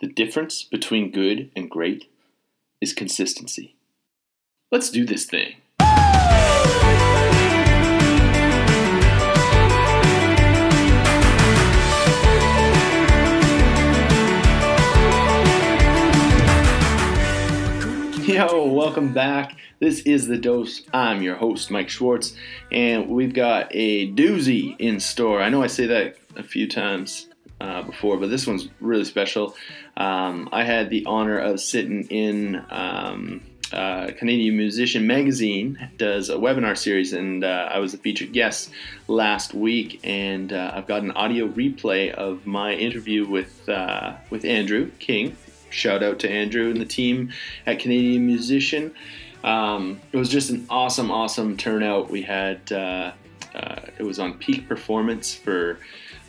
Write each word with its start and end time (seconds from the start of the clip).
The 0.00 0.06
difference 0.06 0.62
between 0.62 1.10
good 1.10 1.50
and 1.56 1.68
great 1.68 2.08
is 2.80 2.92
consistency. 2.92 3.74
Let's 4.70 4.90
do 4.90 5.04
this 5.04 5.26
thing. 5.26 5.56
Yo, 18.24 18.66
welcome 18.66 19.12
back. 19.12 19.56
This 19.80 20.02
is 20.02 20.28
The 20.28 20.36
Dose. 20.36 20.82
I'm 20.94 21.22
your 21.22 21.34
host, 21.34 21.72
Mike 21.72 21.88
Schwartz, 21.88 22.36
and 22.70 23.08
we've 23.08 23.34
got 23.34 23.66
a 23.72 24.12
doozy 24.12 24.76
in 24.78 25.00
store. 25.00 25.42
I 25.42 25.48
know 25.48 25.64
I 25.64 25.66
say 25.66 25.86
that 25.86 26.18
a 26.36 26.44
few 26.44 26.68
times 26.68 27.26
uh, 27.60 27.82
before, 27.82 28.16
but 28.16 28.30
this 28.30 28.46
one's 28.46 28.68
really 28.80 29.04
special. 29.04 29.56
Um, 29.98 30.48
I 30.52 30.64
had 30.64 30.88
the 30.88 31.04
honor 31.04 31.38
of 31.38 31.60
sitting 31.60 32.04
in 32.04 32.64
um, 32.70 33.42
uh, 33.70 34.12
Canadian 34.16 34.56
Musician 34.56 35.06
Magazine 35.06 35.90
does 35.98 36.30
a 36.30 36.36
webinar 36.36 36.78
series, 36.78 37.12
and 37.12 37.44
uh, 37.44 37.68
I 37.70 37.80
was 37.80 37.92
a 37.92 37.98
featured 37.98 38.32
guest 38.32 38.70
last 39.08 39.52
week. 39.52 40.00
And 40.04 40.54
uh, 40.54 40.72
I've 40.74 40.86
got 40.86 41.02
an 41.02 41.10
audio 41.10 41.48
replay 41.48 42.10
of 42.12 42.46
my 42.46 42.72
interview 42.72 43.28
with 43.28 43.68
uh, 43.68 44.14
with 44.30 44.46
Andrew 44.46 44.90
King 44.98 45.36
shout 45.70 46.02
out 46.02 46.18
to 46.20 46.30
Andrew 46.30 46.70
and 46.70 46.80
the 46.80 46.86
team 46.86 47.32
at 47.66 47.78
Canadian 47.78 48.26
Musician. 48.26 48.94
Um, 49.44 50.00
it 50.12 50.16
was 50.16 50.28
just 50.28 50.50
an 50.50 50.66
awesome, 50.68 51.10
awesome 51.10 51.56
turnout. 51.56 52.10
We 52.10 52.22
had 52.22 52.72
uh, 52.72 53.12
uh, 53.54 53.80
it 53.98 54.02
was 54.02 54.18
on 54.18 54.34
peak 54.34 54.68
performance 54.68 55.34
for 55.34 55.78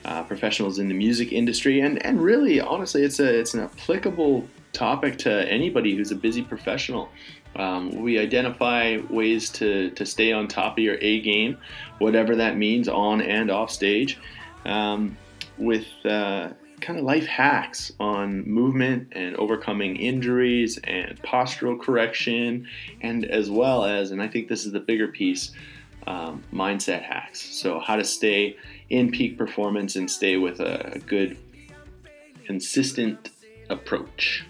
uh, 0.05 0.23
professionals 0.23 0.79
in 0.79 0.87
the 0.87 0.93
music 0.93 1.31
industry, 1.31 1.81
and 1.81 2.03
and 2.05 2.21
really, 2.21 2.59
honestly, 2.59 3.03
it's 3.03 3.19
a 3.19 3.39
it's 3.39 3.53
an 3.53 3.61
applicable 3.61 4.47
topic 4.73 5.17
to 5.17 5.51
anybody 5.51 5.95
who's 5.95 6.11
a 6.11 6.15
busy 6.15 6.43
professional. 6.43 7.09
Um, 7.55 8.01
we 8.01 8.19
identify 8.19 8.99
ways 9.09 9.49
to, 9.51 9.89
to 9.91 10.05
stay 10.05 10.31
on 10.31 10.47
top 10.47 10.77
of 10.77 10.83
your 10.83 10.97
A 11.01 11.19
game, 11.21 11.57
whatever 11.97 12.35
that 12.35 12.57
means, 12.57 12.87
on 12.87 13.21
and 13.21 13.49
off 13.49 13.71
stage, 13.71 14.19
um, 14.65 15.17
with 15.57 15.87
uh, 16.05 16.49
kind 16.79 16.99
of 16.99 17.05
life 17.05 17.25
hacks 17.25 17.91
on 17.99 18.47
movement 18.47 19.09
and 19.13 19.35
overcoming 19.37 19.95
injuries 19.95 20.77
and 20.83 21.21
postural 21.23 21.79
correction, 21.79 22.67
and 23.01 23.25
as 23.25 23.49
well 23.49 23.83
as, 23.83 24.11
and 24.11 24.21
I 24.21 24.27
think 24.27 24.47
this 24.47 24.65
is 24.65 24.71
the 24.71 24.79
bigger 24.79 25.07
piece, 25.07 25.51
um, 26.07 26.43
mindset 26.53 27.01
hacks. 27.01 27.41
So, 27.41 27.79
how 27.79 27.95
to 27.95 28.03
stay 28.03 28.57
in 28.89 29.11
peak 29.11 29.37
performance 29.37 29.95
and 29.95 30.09
stay 30.09 30.37
with 30.37 30.59
a, 30.59 31.01
good, 31.05 31.37
consistent 32.45 33.29
approach. 33.69 34.45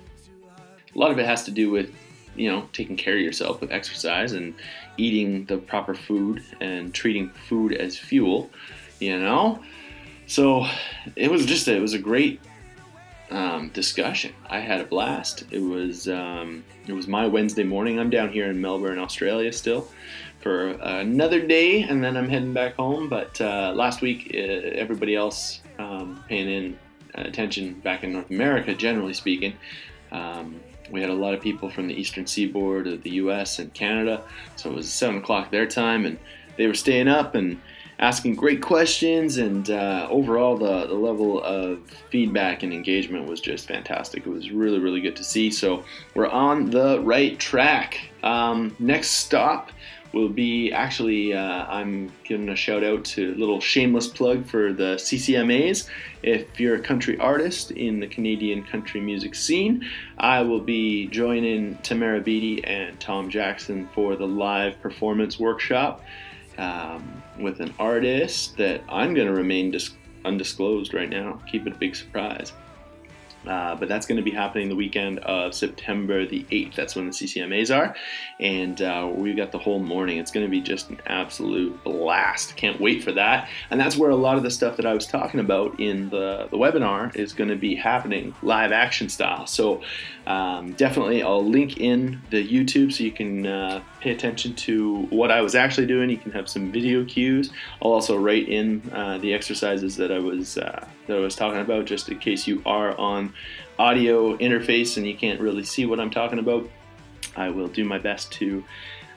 A 0.95 0.97
lot 0.97 1.11
of 1.11 1.19
it 1.19 1.25
has 1.25 1.43
to 1.45 1.51
do 1.51 1.69
with 1.69 1.93
you 2.35 2.49
know 2.49 2.69
taking 2.71 2.95
care 2.95 3.15
of 3.15 3.21
yourself 3.21 3.59
with 3.59 3.71
exercise 3.71 4.31
and 4.31 4.53
eating 4.97 5.45
the 5.45 5.57
proper 5.57 5.93
food 5.93 6.43
and 6.61 6.93
treating 6.93 7.29
food 7.49 7.73
as 7.73 7.97
fuel 7.97 8.49
you 8.99 9.19
know 9.19 9.61
so 10.27 10.65
it 11.15 11.31
was 11.31 11.45
just 11.45 11.67
a, 11.67 11.75
it 11.75 11.79
was 11.79 11.93
a 11.93 11.99
great 11.99 12.39
um, 13.31 13.69
discussion. 13.69 14.33
I 14.49 14.59
had 14.59 14.81
a 14.81 14.85
blast. 14.85 15.43
It 15.51 15.59
was 15.59 16.07
um, 16.07 16.63
it 16.87 16.93
was 16.93 17.07
my 17.07 17.27
Wednesday 17.27 17.63
morning. 17.63 17.99
I'm 17.99 18.09
down 18.09 18.29
here 18.29 18.49
in 18.49 18.59
Melbourne, 18.61 18.99
Australia, 18.99 19.51
still 19.51 19.87
for 20.41 20.69
another 20.69 21.45
day, 21.45 21.83
and 21.83 22.03
then 22.03 22.15
I'm 22.15 22.29
heading 22.29 22.53
back 22.53 22.75
home. 22.75 23.09
But 23.09 23.39
uh, 23.41 23.73
last 23.75 24.01
week, 24.01 24.31
uh, 24.33 24.37
everybody 24.37 25.15
else 25.15 25.61
um, 25.77 26.23
paying 26.27 26.49
in 26.49 26.79
attention 27.15 27.73
back 27.81 28.03
in 28.03 28.13
North 28.13 28.29
America, 28.29 28.73
generally 28.73 29.13
speaking. 29.13 29.53
Um, 30.11 30.59
we 30.91 31.01
had 31.01 31.09
a 31.09 31.15
lot 31.15 31.33
of 31.33 31.41
people 31.41 31.69
from 31.69 31.87
the 31.87 31.93
eastern 31.93 32.25
seaboard 32.25 32.87
of 32.87 33.03
the 33.03 33.11
U.S. 33.11 33.59
and 33.59 33.73
Canada, 33.73 34.23
so 34.55 34.71
it 34.71 34.75
was 34.75 34.91
seven 34.91 35.17
o'clock 35.17 35.51
their 35.51 35.67
time, 35.67 36.05
and 36.05 36.17
they 36.57 36.67
were 36.67 36.73
staying 36.73 37.07
up 37.07 37.35
and 37.35 37.59
asking 37.99 38.33
great 38.33 38.61
questions, 38.61 39.37
and 39.37 39.69
uh, 39.69 40.07
overall, 40.09 40.57
the, 40.57 40.87
the 40.87 40.95
level 40.95 41.43
of 41.43 41.79
feedback 42.09 42.63
and 42.63 42.73
engagement 42.73 43.27
was 43.27 43.41
just 43.41 43.67
fantastic. 43.67 44.25
It 44.25 44.29
was 44.29 44.51
really, 44.51 44.79
really 44.79 45.01
good 45.01 45.17
to 45.17 45.23
see. 45.23 45.51
So, 45.51 45.83
we're 46.15 46.29
on 46.29 46.69
the 46.69 47.01
right 47.01 47.37
track. 47.37 47.99
Um, 48.23 48.75
next 48.79 49.09
stop 49.09 49.71
will 50.13 50.29
be 50.29 50.71
actually, 50.71 51.33
uh, 51.33 51.65
I'm 51.67 52.11
giving 52.23 52.49
a 52.49 52.55
shout 52.55 52.83
out 52.83 53.05
to 53.05 53.33
a 53.33 53.35
little 53.35 53.61
shameless 53.61 54.07
plug 54.07 54.45
for 54.45 54.73
the 54.73 54.95
CCMAs. 54.95 55.87
If 56.23 56.59
you're 56.59 56.75
a 56.75 56.81
country 56.81 57.17
artist 57.19 57.71
in 57.71 57.99
the 57.99 58.07
Canadian 58.07 58.63
country 58.63 59.01
music 59.01 59.35
scene, 59.35 59.85
I 60.17 60.41
will 60.41 60.61
be 60.61 61.07
joining 61.07 61.75
Tamara 61.77 62.21
Beatty 62.21 62.63
and 62.65 62.99
Tom 62.99 63.29
Jackson 63.29 63.87
for 63.93 64.15
the 64.15 64.27
live 64.27 64.81
performance 64.81 65.39
workshop 65.39 66.03
um, 66.57 67.23
with 67.39 67.59
an 67.59 67.73
artist 67.79 68.57
that 68.57 68.81
I'm 68.89 69.13
going 69.13 69.27
to 69.27 69.33
remain 69.33 69.71
dis- 69.71 69.91
undisclosed 70.25 70.93
right 70.93 71.09
now. 71.09 71.39
Keep 71.47 71.67
it 71.67 71.73
a 71.73 71.77
big 71.77 71.95
surprise. 71.95 72.51
Uh, 73.49 73.75
but 73.75 73.89
that's 73.89 74.05
going 74.05 74.17
to 74.17 74.23
be 74.23 74.29
happening 74.29 74.69
the 74.69 74.75
weekend 74.75 75.17
of 75.19 75.55
September 75.55 76.23
the 76.23 76.45
8th. 76.51 76.75
That's 76.75 76.95
when 76.95 77.07
the 77.07 77.11
CCMAs 77.11 77.75
are. 77.75 77.95
And 78.39 78.79
uh, 78.79 79.11
we've 79.11 79.35
got 79.35 79.51
the 79.51 79.57
whole 79.57 79.79
morning. 79.79 80.19
It's 80.19 80.29
going 80.29 80.45
to 80.45 80.49
be 80.51 80.61
just 80.61 80.91
an 80.91 81.01
absolute 81.07 81.83
blast. 81.83 82.55
Can't 82.55 82.79
wait 82.79 83.03
for 83.03 83.11
that. 83.13 83.49
And 83.71 83.79
that's 83.79 83.97
where 83.97 84.11
a 84.11 84.15
lot 84.15 84.37
of 84.37 84.43
the 84.43 84.51
stuff 84.51 84.77
that 84.77 84.85
I 84.85 84.93
was 84.93 85.07
talking 85.07 85.39
about 85.39 85.79
in 85.79 86.09
the, 86.09 86.47
the 86.51 86.57
webinar 86.57 87.15
is 87.15 87.33
going 87.33 87.49
to 87.49 87.55
be 87.55 87.73
happening 87.73 88.35
live 88.43 88.71
action 88.71 89.09
style. 89.09 89.47
So 89.47 89.81
um, 90.27 90.73
definitely, 90.73 91.23
I'll 91.23 91.43
link 91.43 91.77
in 91.79 92.21
the 92.29 92.47
YouTube 92.47 92.93
so 92.93 93.03
you 93.03 93.11
can 93.11 93.47
uh, 93.47 93.81
pay 93.99 94.11
attention 94.11 94.55
to 94.55 95.03
what 95.09 95.31
I 95.31 95.41
was 95.41 95.55
actually 95.55 95.87
doing. 95.87 96.09
You 96.09 96.17
can 96.17 96.31
have 96.31 96.49
some 96.49 96.71
video 96.71 97.03
cues. 97.05 97.51
I'll 97.81 97.91
also 97.91 98.17
write 98.17 98.47
in 98.47 98.81
uh, 98.93 99.17
the 99.17 99.33
exercises 99.33 99.95
that 99.97 100.11
I 100.11 100.19
was 100.19 100.57
uh, 100.57 100.87
that 101.07 101.17
I 101.17 101.19
was 101.19 101.35
talking 101.35 101.59
about, 101.59 101.85
just 101.85 102.09
in 102.09 102.19
case 102.19 102.47
you 102.47 102.61
are 102.65 102.97
on 102.97 103.33
audio 103.77 104.37
interface 104.37 104.97
and 104.97 105.07
you 105.07 105.15
can't 105.15 105.39
really 105.39 105.63
see 105.63 105.85
what 105.85 105.99
I'm 105.99 106.11
talking 106.11 106.39
about. 106.39 106.69
I 107.35 107.49
will 107.49 107.67
do 107.67 107.83
my 107.83 107.99
best 107.99 108.31
to 108.33 108.63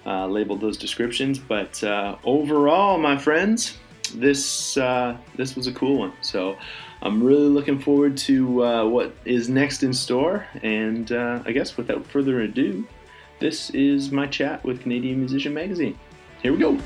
uh, 0.06 0.26
label 0.26 0.56
those 0.56 0.76
descriptions. 0.76 1.38
But 1.38 1.82
uh, 1.84 2.16
overall, 2.24 2.98
my 2.98 3.16
friends, 3.16 3.78
this 4.14 4.76
uh, 4.76 5.16
this 5.36 5.56
was 5.56 5.66
a 5.66 5.72
cool 5.72 5.98
one. 5.98 6.12
So. 6.20 6.56
I'm 7.04 7.20
really 7.20 7.48
looking 7.48 7.80
forward 7.80 8.16
to 8.28 8.64
uh, 8.64 8.84
what 8.86 9.12
is 9.24 9.48
next 9.48 9.82
in 9.82 9.92
store. 9.92 10.46
And 10.62 11.10
I 11.10 11.50
guess 11.50 11.76
without 11.76 12.06
further 12.06 12.42
ado, 12.42 12.86
this 13.42 13.70
is 13.70 14.12
my 14.12 14.24
chat 14.26 14.62
with 14.64 14.80
Canadian 14.82 15.18
Musician 15.18 15.52
Magazine. 15.52 15.98
Here 16.42 16.52
we 16.52 16.58
go. 16.58 16.78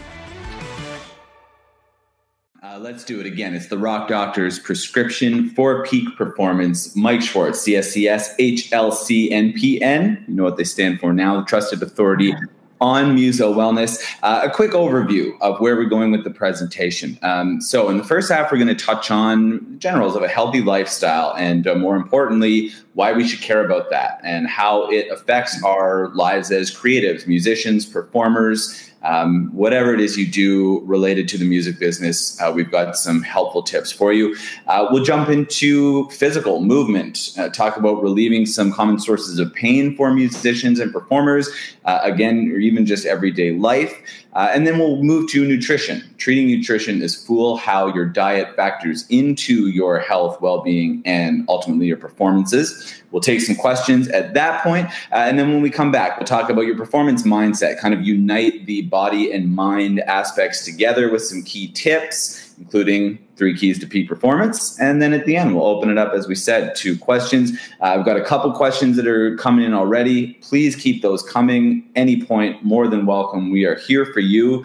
Uh, 2.62 2.78
let's 2.78 3.04
do 3.04 3.20
it 3.20 3.26
again. 3.26 3.54
It's 3.54 3.68
the 3.68 3.76
Rock 3.76 4.08
Doctor's 4.08 4.58
prescription 4.58 5.50
for 5.50 5.84
peak 5.84 6.08
performance. 6.16 6.96
Mike 6.96 7.20
Schwartz, 7.20 7.62
CSCS, 7.62 8.36
HLC, 8.40 9.30
NPN. 9.30 10.26
You 10.26 10.34
know 10.34 10.44
what 10.44 10.56
they 10.56 10.64
stand 10.64 10.98
for 10.98 11.12
now. 11.12 11.38
The 11.40 11.44
trusted 11.44 11.82
authority 11.82 12.34
on 12.80 13.14
Muso 13.14 13.52
Wellness. 13.52 14.02
Uh, 14.22 14.40
a 14.44 14.50
quick 14.50 14.72
overview 14.72 15.32
of 15.42 15.60
where 15.60 15.76
we're 15.76 15.84
going 15.84 16.10
with 16.10 16.24
the 16.24 16.30
presentation. 16.30 17.18
Um, 17.22 17.60
so, 17.60 17.90
in 17.90 17.98
the 17.98 18.04
first 18.04 18.30
half, 18.32 18.50
we're 18.50 18.58
going 18.58 18.74
to 18.74 18.84
touch 18.84 19.10
on 19.10 19.78
generals 19.78 20.16
of 20.16 20.22
a 20.22 20.28
healthy 20.28 20.62
lifestyle 20.62 21.34
and, 21.36 21.66
uh, 21.66 21.74
more 21.74 21.96
importantly, 21.96 22.72
why 22.96 23.12
we 23.12 23.28
should 23.28 23.42
care 23.42 23.62
about 23.62 23.90
that 23.90 24.18
and 24.24 24.48
how 24.48 24.90
it 24.90 25.06
affects 25.10 25.62
our 25.62 26.08
lives 26.14 26.50
as 26.50 26.74
creatives, 26.74 27.26
musicians, 27.26 27.84
performers, 27.84 28.90
um, 29.02 29.50
whatever 29.52 29.92
it 29.92 30.00
is 30.00 30.16
you 30.16 30.26
do 30.26 30.80
related 30.84 31.28
to 31.28 31.38
the 31.38 31.44
music 31.44 31.78
business, 31.78 32.40
uh, 32.40 32.50
we've 32.52 32.70
got 32.70 32.96
some 32.96 33.22
helpful 33.22 33.62
tips 33.62 33.92
for 33.92 34.12
you. 34.14 34.34
Uh, 34.66 34.86
we'll 34.90 35.04
jump 35.04 35.28
into 35.28 36.08
physical 36.08 36.62
movement, 36.62 37.34
uh, 37.38 37.48
talk 37.50 37.76
about 37.76 38.02
relieving 38.02 38.46
some 38.46 38.72
common 38.72 38.98
sources 38.98 39.38
of 39.38 39.52
pain 39.52 39.94
for 39.94 40.12
musicians 40.12 40.80
and 40.80 40.92
performers, 40.92 41.50
uh, 41.84 42.00
again, 42.02 42.50
or 42.52 42.58
even 42.58 42.86
just 42.86 43.04
everyday 43.06 43.52
life. 43.52 44.02
Uh, 44.32 44.50
and 44.52 44.66
then 44.66 44.78
we'll 44.78 45.02
move 45.02 45.30
to 45.30 45.46
nutrition. 45.46 46.02
Treating 46.18 46.46
nutrition 46.46 47.00
is 47.00 47.14
full 47.14 47.56
how 47.56 47.86
your 47.94 48.06
diet 48.06 48.54
factors 48.56 49.06
into 49.08 49.68
your 49.68 49.98
health, 49.98 50.40
well 50.40 50.62
being, 50.62 51.00
and 51.04 51.44
ultimately 51.48 51.86
your 51.86 51.96
performances. 51.96 52.85
We'll 53.10 53.22
take 53.22 53.40
some 53.40 53.56
questions 53.56 54.08
at 54.08 54.34
that 54.34 54.62
point, 54.62 54.88
uh, 55.12 55.26
and 55.26 55.38
then 55.38 55.52
when 55.52 55.62
we 55.62 55.70
come 55.70 55.90
back, 55.90 56.18
we'll 56.18 56.26
talk 56.26 56.50
about 56.50 56.62
your 56.62 56.76
performance 56.76 57.22
mindset, 57.22 57.78
kind 57.78 57.94
of 57.94 58.02
unite 58.02 58.66
the 58.66 58.82
body 58.82 59.32
and 59.32 59.54
mind 59.54 60.00
aspects 60.00 60.64
together 60.64 61.10
with 61.10 61.22
some 61.22 61.42
key 61.42 61.68
tips 61.72 62.46
including 62.58 63.18
three 63.36 63.56
keys 63.56 63.78
to 63.78 63.86
peak 63.86 64.08
performance. 64.08 64.78
And 64.80 65.02
then 65.02 65.12
at 65.12 65.26
the 65.26 65.36
end, 65.36 65.54
we'll 65.54 65.66
open 65.66 65.90
it 65.90 65.98
up, 65.98 66.12
as 66.14 66.26
we 66.26 66.34
said, 66.34 66.74
to 66.76 66.96
questions. 66.98 67.52
Uh, 67.80 67.96
I've 67.98 68.04
got 68.04 68.16
a 68.16 68.24
couple 68.24 68.50
questions 68.52 68.96
that 68.96 69.06
are 69.06 69.36
coming 69.36 69.64
in 69.64 69.74
already. 69.74 70.34
Please 70.34 70.74
keep 70.74 71.02
those 71.02 71.22
coming. 71.22 71.88
Any 71.94 72.22
point, 72.22 72.64
more 72.64 72.88
than 72.88 73.06
welcome. 73.06 73.50
We 73.50 73.64
are 73.64 73.76
here 73.76 74.06
for 74.06 74.20
you. 74.20 74.64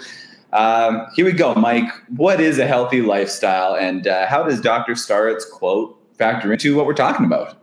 Um, 0.54 1.08
here 1.16 1.26
we 1.26 1.32
go, 1.32 1.54
Mike. 1.56 1.90
What 2.10 2.42
is 2.42 2.60
a 2.60 2.68
healthy 2.68 3.02
lifestyle, 3.02 3.76
and 3.76 4.08
uh, 4.08 4.28
how 4.28 4.44
does 4.44 4.60
Dr. 4.60 4.96
Starrett's 4.96 5.46
quote 5.46 5.98
factor 6.18 6.52
into 6.52 6.76
what 6.76 6.86
we're 6.86 6.94
talking 6.94 7.26
about? 7.26 7.61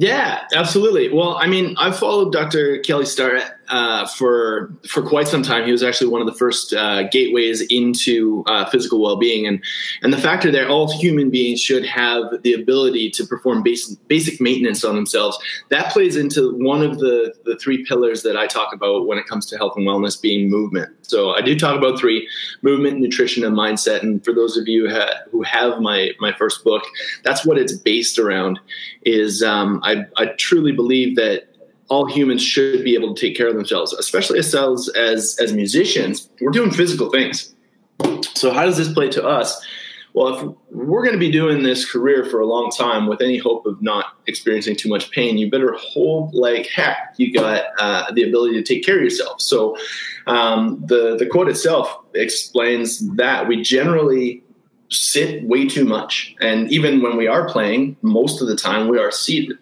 Yeah, 0.00 0.46
absolutely. 0.54 1.10
Well, 1.10 1.36
I 1.36 1.46
mean, 1.46 1.74
I've 1.78 1.98
followed 1.98 2.32
Dr. 2.32 2.78
Kelly 2.78 3.04
Starrett 3.04 3.44
uh, 3.70 4.04
for 4.06 4.74
for 4.88 5.02
quite 5.02 5.28
some 5.28 5.42
time. 5.42 5.64
He 5.64 5.72
was 5.72 5.82
actually 5.82 6.08
one 6.08 6.20
of 6.20 6.26
the 6.26 6.34
first 6.34 6.74
uh, 6.74 7.04
gateways 7.04 7.60
into 7.62 8.44
uh, 8.46 8.68
physical 8.68 9.00
well 9.00 9.16
being, 9.16 9.46
and 9.46 9.62
and 10.02 10.12
the 10.12 10.18
factor 10.18 10.50
that 10.50 10.68
all 10.68 10.92
human 10.92 11.30
beings 11.30 11.60
should 11.60 11.86
have 11.86 12.42
the 12.42 12.52
ability 12.52 13.10
to 13.10 13.24
perform 13.24 13.62
basic 13.62 13.96
basic 14.08 14.40
maintenance 14.40 14.84
on 14.84 14.96
themselves. 14.96 15.38
That 15.68 15.92
plays 15.92 16.16
into 16.16 16.56
one 16.58 16.82
of 16.82 16.98
the 16.98 17.32
the 17.44 17.56
three 17.56 17.84
pillars 17.84 18.22
that 18.24 18.36
I 18.36 18.46
talk 18.48 18.74
about 18.74 19.06
when 19.06 19.18
it 19.18 19.26
comes 19.26 19.46
to 19.46 19.56
health 19.56 19.74
and 19.76 19.86
wellness, 19.86 20.20
being 20.20 20.50
movement. 20.50 20.90
So 21.02 21.30
I 21.30 21.40
do 21.40 21.56
talk 21.56 21.78
about 21.78 21.98
three: 21.98 22.28
movement, 22.62 22.98
nutrition, 22.98 23.44
and 23.44 23.56
mindset. 23.56 24.02
And 24.02 24.24
for 24.24 24.32
those 24.34 24.56
of 24.56 24.66
you 24.66 24.90
ha- 24.90 25.20
who 25.30 25.42
have 25.42 25.80
my 25.80 26.10
my 26.18 26.32
first 26.32 26.64
book, 26.64 26.82
that's 27.22 27.46
what 27.46 27.56
it's 27.56 27.72
based 27.72 28.18
around. 28.18 28.58
Is 29.02 29.44
um, 29.44 29.80
I, 29.84 30.06
I 30.16 30.26
truly 30.26 30.72
believe 30.72 31.14
that 31.16 31.49
all 31.90 32.06
humans 32.06 32.42
should 32.42 32.84
be 32.84 32.94
able 32.94 33.14
to 33.14 33.20
take 33.20 33.36
care 33.36 33.48
of 33.48 33.54
themselves, 33.54 33.92
especially 33.92 34.38
ourselves 34.38 34.88
as 34.90 35.36
as 35.40 35.52
musicians. 35.52 36.30
We're 36.40 36.52
doing 36.52 36.70
physical 36.70 37.10
things. 37.10 37.54
So 38.34 38.52
how 38.52 38.64
does 38.64 38.78
this 38.78 38.90
play 38.92 39.10
to 39.10 39.26
us? 39.26 39.60
Well, 40.12 40.34
if 40.34 40.56
we're 40.70 41.02
going 41.02 41.12
to 41.12 41.20
be 41.20 41.30
doing 41.30 41.62
this 41.62 41.88
career 41.90 42.24
for 42.24 42.40
a 42.40 42.46
long 42.46 42.70
time 42.70 43.06
with 43.06 43.20
any 43.20 43.38
hope 43.38 43.64
of 43.66 43.80
not 43.80 44.16
experiencing 44.26 44.74
too 44.74 44.88
much 44.88 45.10
pain, 45.12 45.38
you 45.38 45.48
better 45.48 45.76
hold 45.78 46.34
like 46.34 46.66
heck. 46.66 47.14
You 47.16 47.32
got 47.32 47.64
uh, 47.78 48.10
the 48.12 48.24
ability 48.24 48.54
to 48.54 48.62
take 48.62 48.84
care 48.84 48.96
of 48.96 49.02
yourself. 49.02 49.40
So 49.40 49.76
um, 50.26 50.82
the 50.86 51.16
the 51.16 51.26
quote 51.26 51.48
itself 51.48 51.96
explains 52.14 53.00
that 53.16 53.46
we 53.46 53.62
generally 53.62 54.42
sit 54.90 55.44
way 55.44 55.68
too 55.68 55.84
much, 55.84 56.34
and 56.40 56.70
even 56.72 57.02
when 57.02 57.16
we 57.16 57.28
are 57.28 57.48
playing, 57.48 57.96
most 58.02 58.40
of 58.40 58.48
the 58.48 58.56
time 58.56 58.88
we 58.88 58.98
are 58.98 59.12
seated 59.12 59.56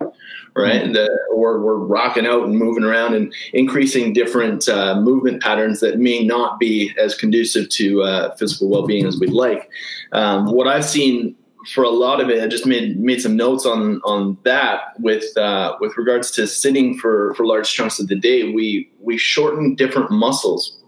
right? 0.63 0.83
Mm-hmm. 0.83 0.93
The, 0.93 1.19
or 1.33 1.61
we're 1.61 1.77
rocking 1.77 2.27
out 2.27 2.45
and 2.45 2.57
moving 2.57 2.85
around 2.85 3.15
and 3.15 3.33
increasing 3.53 4.13
different 4.13 4.69
uh, 4.69 5.01
movement 5.01 5.43
patterns 5.43 5.81
that 5.81 5.99
may 5.99 6.25
not 6.25 6.59
be 6.59 6.95
as 6.99 7.15
conducive 7.15 7.69
to 7.71 8.03
uh, 8.03 8.35
physical 8.37 8.69
well-being 8.69 9.07
as 9.07 9.19
we'd 9.19 9.31
like. 9.31 9.71
Um, 10.13 10.53
what 10.53 10.67
I've 10.67 10.85
seen 10.85 11.37
for 11.75 11.85
a 11.85 11.91
lot 11.91 12.21
of 12.21 12.31
it, 12.31 12.43
I 12.43 12.47
just 12.47 12.67
made 12.67 12.99
made 12.99 13.21
some 13.21 13.37
notes 13.37 13.67
on 13.67 14.01
on 14.05 14.39
that 14.45 14.99
with 15.01 15.37
uh, 15.37 15.77
with 15.81 15.97
regards 15.97 16.31
to 16.33 16.47
sitting 16.47 16.97
for 16.99 17.35
for 17.35 17.45
large 17.45 17.73
chunks 17.73 17.99
of 17.99 18.09
the 18.09 18.17
day. 18.17 18.53
We 18.53 18.91
we 19.01 19.19
shorten 19.19 19.75
different 19.75 20.11
muscles 20.11 20.79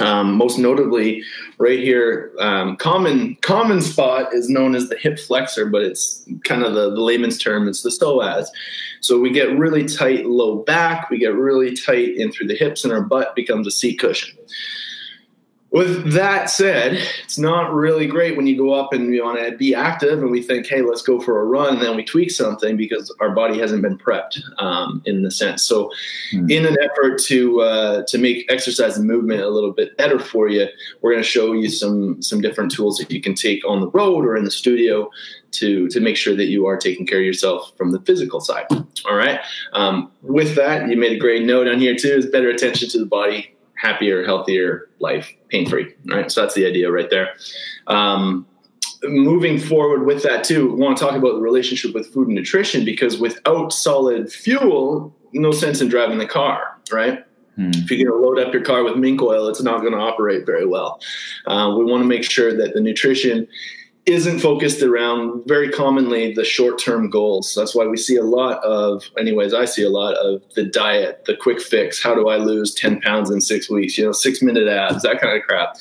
um, 0.00 0.34
most 0.34 0.58
notably, 0.58 1.22
right 1.58 1.78
here, 1.78 2.32
um, 2.38 2.76
common 2.76 3.36
common 3.36 3.80
spot 3.80 4.32
is 4.32 4.48
known 4.48 4.74
as 4.74 4.88
the 4.88 4.96
hip 4.96 5.18
flexor, 5.18 5.66
but 5.66 5.82
it's 5.82 6.24
kind 6.44 6.62
of 6.62 6.74
the, 6.74 6.90
the 6.90 7.00
layman's 7.00 7.38
term. 7.38 7.68
It's 7.68 7.82
the 7.82 7.90
psoas. 7.90 8.46
So 9.00 9.18
we 9.18 9.30
get 9.30 9.56
really 9.58 9.84
tight 9.84 10.26
low 10.26 10.56
back, 10.62 11.10
we 11.10 11.18
get 11.18 11.34
really 11.34 11.74
tight 11.74 12.16
in 12.16 12.32
through 12.32 12.48
the 12.48 12.56
hips, 12.56 12.84
and 12.84 12.92
our 12.92 13.02
butt 13.02 13.34
becomes 13.34 13.66
a 13.66 13.70
seat 13.70 13.98
cushion. 13.98 14.36
With 15.70 16.12
that 16.14 16.48
said, 16.48 16.94
it's 17.22 17.38
not 17.38 17.74
really 17.74 18.06
great 18.06 18.38
when 18.38 18.46
you 18.46 18.56
go 18.56 18.72
up 18.72 18.94
and 18.94 19.14
you 19.14 19.22
want 19.22 19.38
to 19.38 19.54
be 19.54 19.74
active 19.74 20.22
and 20.22 20.30
we 20.30 20.42
think, 20.42 20.66
hey, 20.66 20.80
let's 20.80 21.02
go 21.02 21.20
for 21.20 21.42
a 21.42 21.44
run, 21.44 21.74
and 21.74 21.82
then 21.82 21.94
we 21.94 22.04
tweak 22.04 22.30
something 22.30 22.74
because 22.78 23.14
our 23.20 23.34
body 23.34 23.58
hasn't 23.58 23.82
been 23.82 23.98
prepped 23.98 24.40
um, 24.62 25.02
in 25.04 25.22
the 25.22 25.30
sense. 25.30 25.62
So, 25.62 25.90
mm-hmm. 26.32 26.50
in 26.50 26.64
an 26.64 26.78
effort 26.80 27.20
to 27.24 27.60
uh, 27.60 28.02
to 28.06 28.16
make 28.16 28.50
exercise 28.50 28.96
and 28.96 29.06
movement 29.06 29.42
a 29.42 29.50
little 29.50 29.72
bit 29.72 29.94
better 29.98 30.18
for 30.18 30.48
you, 30.48 30.68
we're 31.02 31.12
going 31.12 31.22
to 31.22 31.28
show 31.28 31.52
you 31.52 31.68
some 31.68 32.22
some 32.22 32.40
different 32.40 32.72
tools 32.72 32.96
that 32.96 33.10
you 33.10 33.20
can 33.20 33.34
take 33.34 33.62
on 33.68 33.80
the 33.80 33.90
road 33.90 34.24
or 34.24 34.38
in 34.38 34.44
the 34.44 34.50
studio 34.50 35.10
to 35.50 35.86
to 35.88 36.00
make 36.00 36.16
sure 36.16 36.34
that 36.34 36.46
you 36.46 36.64
are 36.66 36.78
taking 36.78 37.04
care 37.04 37.18
of 37.18 37.26
yourself 37.26 37.76
from 37.76 37.92
the 37.92 38.00
physical 38.00 38.40
side. 38.40 38.64
All 39.04 39.16
right. 39.16 39.40
Um, 39.74 40.10
with 40.22 40.54
that, 40.54 40.88
you 40.88 40.96
made 40.96 41.12
a 41.12 41.18
great 41.18 41.44
note 41.44 41.68
on 41.68 41.78
here 41.78 41.94
too: 41.94 42.08
is 42.16 42.24
better 42.24 42.48
attention 42.48 42.88
to 42.88 42.98
the 42.98 43.06
body 43.06 43.54
happier, 43.78 44.24
healthier 44.24 44.90
life, 44.98 45.32
pain 45.48 45.68
free. 45.68 45.94
Right. 46.06 46.30
So 46.30 46.42
that's 46.42 46.54
the 46.54 46.66
idea 46.66 46.90
right 46.90 47.08
there. 47.10 47.30
Um, 47.86 48.46
moving 49.04 49.58
forward 49.58 50.04
with 50.04 50.22
that 50.24 50.44
too, 50.44 50.72
we 50.72 50.80
want 50.80 50.98
to 50.98 51.04
talk 51.04 51.14
about 51.14 51.34
the 51.34 51.40
relationship 51.40 51.94
with 51.94 52.12
food 52.12 52.26
and 52.28 52.36
nutrition 52.36 52.84
because 52.84 53.18
without 53.18 53.72
solid 53.72 54.32
fuel, 54.32 55.14
no 55.32 55.52
sense 55.52 55.80
in 55.80 55.88
driving 55.88 56.18
the 56.18 56.26
car. 56.26 56.78
Right. 56.90 57.24
Hmm. 57.56 57.70
If 57.74 57.90
you're 57.90 58.10
going 58.10 58.20
to 58.20 58.26
load 58.26 58.38
up 58.38 58.52
your 58.52 58.62
car 58.62 58.84
with 58.84 58.96
mink 58.96 59.22
oil, 59.22 59.48
it's 59.48 59.62
not 59.62 59.80
going 59.80 59.92
to 59.92 59.98
operate 59.98 60.46
very 60.46 60.66
well. 60.66 61.00
Uh, 61.46 61.74
we 61.76 61.84
want 61.84 62.02
to 62.02 62.06
make 62.06 62.28
sure 62.28 62.56
that 62.56 62.74
the 62.74 62.80
nutrition 62.80 63.48
isn't 64.08 64.40
focused 64.40 64.82
around 64.82 65.46
very 65.46 65.70
commonly 65.70 66.32
the 66.32 66.44
short 66.44 66.78
term 66.78 67.10
goals. 67.10 67.54
That's 67.54 67.74
why 67.74 67.86
we 67.86 67.96
see 67.96 68.16
a 68.16 68.22
lot 68.22 68.62
of, 68.64 69.04
anyways, 69.18 69.52
I 69.52 69.66
see 69.66 69.82
a 69.82 69.90
lot 69.90 70.14
of 70.14 70.42
the 70.54 70.64
diet, 70.64 71.24
the 71.26 71.36
quick 71.36 71.60
fix. 71.60 72.02
How 72.02 72.14
do 72.14 72.28
I 72.28 72.38
lose 72.38 72.74
10 72.74 73.00
pounds 73.02 73.30
in 73.30 73.40
six 73.40 73.68
weeks? 73.68 73.98
You 73.98 74.06
know, 74.06 74.12
six 74.12 74.42
minute 74.42 74.66
abs, 74.66 75.02
that 75.02 75.20
kind 75.20 75.36
of 75.36 75.46
crap. 75.46 75.76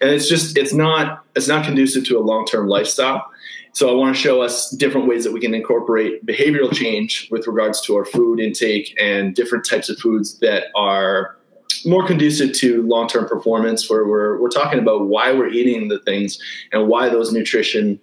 And 0.00 0.10
it's 0.10 0.28
just, 0.28 0.58
it's 0.58 0.74
not, 0.74 1.24
it's 1.34 1.48
not 1.48 1.64
conducive 1.64 2.04
to 2.06 2.18
a 2.18 2.20
long 2.20 2.44
term 2.46 2.68
lifestyle. 2.68 3.30
So 3.72 3.90
I 3.90 3.94
want 3.94 4.14
to 4.14 4.22
show 4.22 4.40
us 4.40 4.70
different 4.70 5.08
ways 5.08 5.24
that 5.24 5.32
we 5.32 5.40
can 5.40 5.52
incorporate 5.52 6.24
behavioral 6.24 6.72
change 6.72 7.28
with 7.30 7.46
regards 7.46 7.80
to 7.82 7.96
our 7.96 8.04
food 8.04 8.38
intake 8.38 8.96
and 9.00 9.34
different 9.34 9.68
types 9.68 9.88
of 9.88 9.98
foods 9.98 10.38
that 10.38 10.66
are 10.76 11.36
more 11.86 12.06
conducive 12.06 12.52
to 12.54 12.82
long-term 12.82 13.28
performance 13.28 13.88
where 13.88 14.06
we're, 14.06 14.40
we're 14.40 14.48
talking 14.48 14.78
about 14.78 15.06
why 15.08 15.32
we're 15.32 15.48
eating 15.48 15.88
the 15.88 15.98
things 16.00 16.38
and 16.72 16.88
why 16.88 17.08
those 17.08 17.32
nutrition 17.32 18.00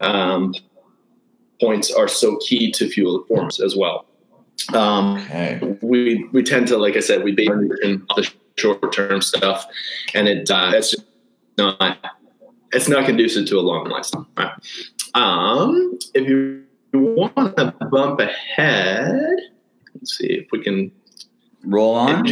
um, 0.00 0.54
points 1.60 1.92
are 1.92 2.08
so 2.08 2.36
key 2.38 2.70
to 2.72 2.88
fuel 2.88 3.14
the 3.14 3.18
performance 3.20 3.60
as 3.60 3.76
well. 3.76 4.06
Um, 4.74 5.18
okay. 5.18 5.76
We 5.80 6.28
we 6.32 6.42
tend 6.42 6.68
to, 6.68 6.76
like 6.76 6.96
I 6.96 7.00
said, 7.00 7.24
we 7.24 7.32
base 7.32 7.48
on 7.48 7.68
the 7.68 8.30
short 8.56 8.92
term 8.92 9.20
stuff, 9.20 9.66
and 10.14 10.28
it 10.28 10.50
uh, 10.50 10.72
it's 10.74 10.94
not 11.58 11.98
it's 12.72 12.88
not 12.88 13.06
conducive 13.06 13.46
to 13.46 13.58
a 13.58 13.60
long 13.60 13.88
lifestyle. 13.88 14.26
Right? 14.36 14.52
Um, 15.14 15.98
if 16.14 16.28
you 16.28 16.64
want 16.92 17.56
to 17.56 17.74
bump 17.90 18.20
ahead, 18.20 19.18
let's 19.94 20.16
see 20.16 20.26
if 20.26 20.46
we 20.52 20.62
can 20.62 20.92
Roll 21.64 21.94
on. 21.94 22.26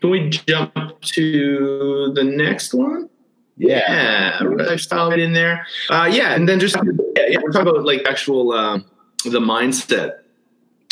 Can 0.00 0.10
we 0.10 0.28
jump 0.28 1.00
to 1.00 2.12
the 2.14 2.24
next 2.24 2.74
one? 2.74 3.08
Yeah, 3.56 4.40
yeah 4.40 4.48
lifestyle 4.66 5.12
in 5.12 5.32
there. 5.32 5.66
Uh, 5.88 6.10
yeah, 6.12 6.34
and 6.34 6.48
then 6.48 6.58
just 6.58 6.74
yeah, 6.74 7.26
yeah, 7.28 7.38
we're 7.42 7.52
talking 7.52 7.68
about 7.68 7.84
like 7.84 8.02
actual 8.08 8.52
uh, 8.52 8.80
the 9.24 9.38
mindset, 9.38 10.20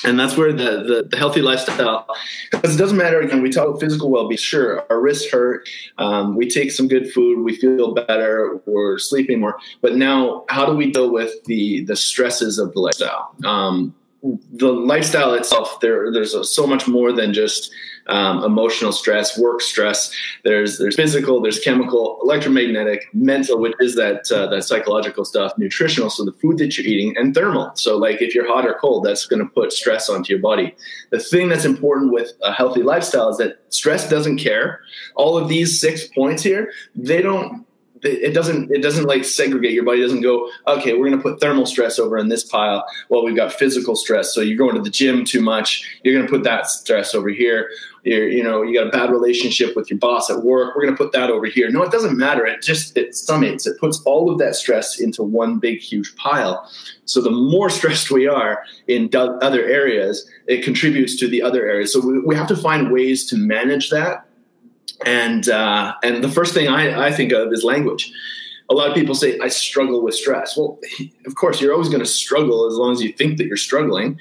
and 0.05 0.21
that's 0.21 0.37
where 0.37 0.53
the, 0.53 0.85
the, 0.85 1.09
the 1.11 1.17
healthy 1.17 1.43
lifestyle. 1.43 2.07
Because 2.53 2.77
it 2.77 2.79
doesn't 2.79 2.97
matter 2.97 3.21
again. 3.21 3.43
We 3.43 3.51
talk 3.51 3.67
about 3.67 3.81
physical 3.81 4.11
well-being. 4.11 4.39
Sure, 4.39 4.87
our 4.91 5.01
wrists 5.01 5.29
hurt. 5.31 5.69
Um, 5.99 6.37
we 6.37 6.49
take 6.49 6.71
some 6.71 6.87
good 6.87 7.11
food. 7.11 7.43
We 7.43 7.57
feel 7.57 7.95
better. 7.95 8.61
We're 8.67 8.99
sleeping 8.99 9.41
more. 9.41 9.59
But 9.81 9.97
now, 9.97 10.45
how 10.49 10.67
do 10.67 10.75
we 10.75 10.93
deal 10.93 11.11
with 11.11 11.33
the 11.45 11.85
the 11.85 11.97
stresses 11.97 12.59
of 12.59 12.73
the 12.75 12.81
lifestyle? 12.81 13.35
Um, 13.45 13.95
the 14.23 14.73
lifestyle 14.73 15.33
itself 15.33 15.81
there 15.81 16.13
there's 16.13 16.35
so 16.51 16.67
much 16.67 16.87
more 16.87 17.11
than 17.11 17.33
just 17.33 17.73
um, 18.07 18.43
emotional 18.45 18.93
stress 18.93 19.39
work 19.39 19.61
stress. 19.61 20.13
There's 20.45 20.79
there's 20.79 20.97
physical 20.97 21.41
there's 21.41 21.59
chemical 21.59 22.19
electromagnetic 22.23 23.09
mental 23.15 23.59
which 23.59 23.75
is 23.81 23.95
that 23.97 24.31
uh, 24.31 24.47
that 24.49 24.65
psychological 24.65 25.25
stuff 25.25 25.53
nutritional 25.57 26.11
so 26.11 26.25
the 26.25 26.33
food 26.33 26.59
that 26.59 26.77
you're 26.77 26.87
eating 26.87 27.17
and 27.17 27.35
thermal. 27.35 27.71
So 27.75 27.97
like 27.97 28.21
if 28.21 28.35
you're 28.35 28.47
hot 28.47 28.67
or 28.67 28.75
cold 28.75 29.05
that's 29.05 29.27
going 29.27 29.41
to 29.41 29.49
put 29.49 29.73
stress 29.73 30.09
onto 30.09 30.33
your 30.33 30.43
body. 30.43 30.75
The 31.11 31.21
thing 31.21 31.49
that's 31.49 31.65
important 31.65 32.13
with 32.13 32.33
a 32.43 32.53
healthy 32.53 32.83
lifestyle 32.83 33.31
is 33.31 33.39
that 33.39 33.61
stress 33.69 34.09
doesn't 34.09 34.39
care. 34.39 34.81
All 35.15 35.39
of 35.39 35.49
these 35.49 35.81
six 35.81 36.07
points 36.09 36.43
here 36.43 36.73
they 36.95 37.23
don't 37.23 37.67
it 38.03 38.35
doesn't 38.35 38.71
it 38.71 38.83
doesn't 38.83 39.05
like 39.05 39.25
segregate. 39.25 39.73
Your 39.73 39.85
body 39.85 40.01
doesn't 40.01 40.23
go 40.23 40.51
okay 40.67 40.95
we're 40.95 41.09
going 41.09 41.19
to 41.19 41.23
put 41.23 41.41
thermal 41.41 41.67
stress 41.67 41.99
over 41.99 42.19
in 42.19 42.29
this 42.29 42.45
pile 42.45 42.85
well 43.09 43.25
we've 43.25 43.37
got 43.37 43.53
physical 43.53 43.97
stress. 43.97 44.35
So 44.35 44.41
you're 44.41 44.57
going 44.57 44.75
to 44.75 44.83
the 44.83 44.91
gym 44.91 45.25
too 45.25 45.41
much. 45.41 45.87
You're 46.03 46.15
going 46.15 46.27
to 46.27 46.31
put 46.31 46.45
that 46.45 46.67
stress 46.67 47.15
over 47.15 47.29
here. 47.29 47.71
You're 48.05 48.29
you 48.29 48.43
know 48.43 48.63
you 48.63 48.79
got 48.79 48.87
a 48.87 48.91
bad 48.91 49.11
relationship 49.11 49.77
with 49.77 49.91
your 49.91 49.99
boss 49.99 50.31
at 50.31 50.43
work. 50.43 50.75
We're 50.75 50.83
going 50.83 50.97
to 50.97 51.03
put 51.03 51.13
that 51.13 51.31
over 51.31 51.47
here. 51.47 51.71
No 51.71 51.83
it 51.83 51.93
doesn't 51.93 52.17
matter. 52.17 52.47
It 52.47 52.63
just 52.63 52.97
it 52.97 53.11
summates. 53.11 53.67
It 53.67 53.79
puts 53.79 54.01
all 54.03 54.31
of 54.31 54.39
that 54.39 54.55
stress 54.57 54.99
into 54.99 55.23
one 55.23 55.59
big 55.59 55.81
huge 55.81 56.15
pile. 56.17 56.71
So 57.05 57.21
the 57.21 57.31
more 57.31 57.71
stressed 57.81 58.11
we 58.11 58.27
are 58.27 58.65
in 58.89 59.11
other 59.15 59.65
areas 59.65 60.31
it 60.47 60.65
contributes 60.65 61.17
to 61.17 61.29
the 61.29 61.43
other 61.43 61.67
areas. 61.67 61.93
So 61.93 62.01
we, 62.01 62.19
we 62.21 62.35
have 62.35 62.49
to 62.49 62.57
find 62.57 62.91
ways 62.91 63.27
to 63.27 63.37
manage 63.37 63.91
that 63.91 64.27
and 65.07 65.49
uh, 65.49 65.95
and 66.03 66.23
the 66.23 66.31
first 66.31 66.55
thing 66.55 66.69
I, 66.69 67.09
I 67.09 67.13
think 67.13 67.33
of 67.33 67.53
is 67.53 67.65
language. 67.65 68.13
A 68.69 68.75
lot 68.75 68.89
of 68.89 68.95
people 68.95 69.15
say 69.15 69.39
I 69.41 69.49
struggle 69.49 70.03
with 70.03 70.15
stress. 70.15 70.57
Well, 70.57 70.79
of 71.27 71.35
course, 71.35 71.61
you're 71.61 71.73
always 71.73 71.89
going 71.89 72.01
to 72.01 72.07
struggle 72.07 72.67
as 72.67 72.75
long 72.75 72.93
as 72.93 73.03
you 73.03 73.13
think 73.13 73.39
that 73.39 73.47
you're 73.47 73.57
struggling. 73.57 74.19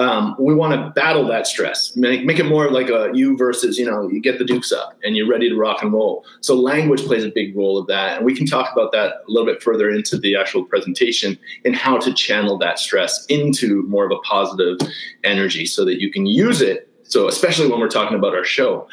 um, 0.00 0.34
we 0.38 0.54
want 0.54 0.72
to 0.72 0.90
battle 0.98 1.26
that 1.26 1.46
stress, 1.46 1.94
make, 1.94 2.24
make 2.24 2.38
it 2.38 2.44
more 2.44 2.70
like 2.70 2.88
a 2.88 3.10
you 3.12 3.36
versus, 3.36 3.78
you 3.78 3.84
know, 3.84 4.08
you 4.08 4.20
get 4.20 4.38
the 4.38 4.44
dukes 4.44 4.72
up 4.72 4.98
and 5.04 5.14
you're 5.14 5.28
ready 5.28 5.48
to 5.50 5.56
rock 5.56 5.82
and 5.82 5.92
roll. 5.92 6.24
So 6.40 6.54
language 6.54 7.04
plays 7.04 7.22
a 7.24 7.30
big 7.30 7.54
role 7.54 7.76
of 7.76 7.86
that. 7.88 8.16
And 8.16 8.24
we 8.24 8.34
can 8.34 8.46
talk 8.46 8.72
about 8.72 8.92
that 8.92 9.16
a 9.28 9.30
little 9.30 9.46
bit 9.46 9.62
further 9.62 9.90
into 9.90 10.18
the 10.18 10.36
actual 10.36 10.64
presentation 10.64 11.38
and 11.66 11.76
how 11.76 11.98
to 11.98 12.14
channel 12.14 12.56
that 12.58 12.78
stress 12.78 13.26
into 13.26 13.82
more 13.84 14.06
of 14.06 14.10
a 14.10 14.18
positive 14.22 14.78
energy 15.22 15.66
so 15.66 15.84
that 15.84 16.00
you 16.00 16.10
can 16.10 16.24
use 16.24 16.62
it. 16.62 16.88
So 17.02 17.28
especially 17.28 17.68
when 17.68 17.80
we're 17.80 17.88
talking 17.88 18.16
about 18.16 18.34
our 18.34 18.44
show, 18.44 18.88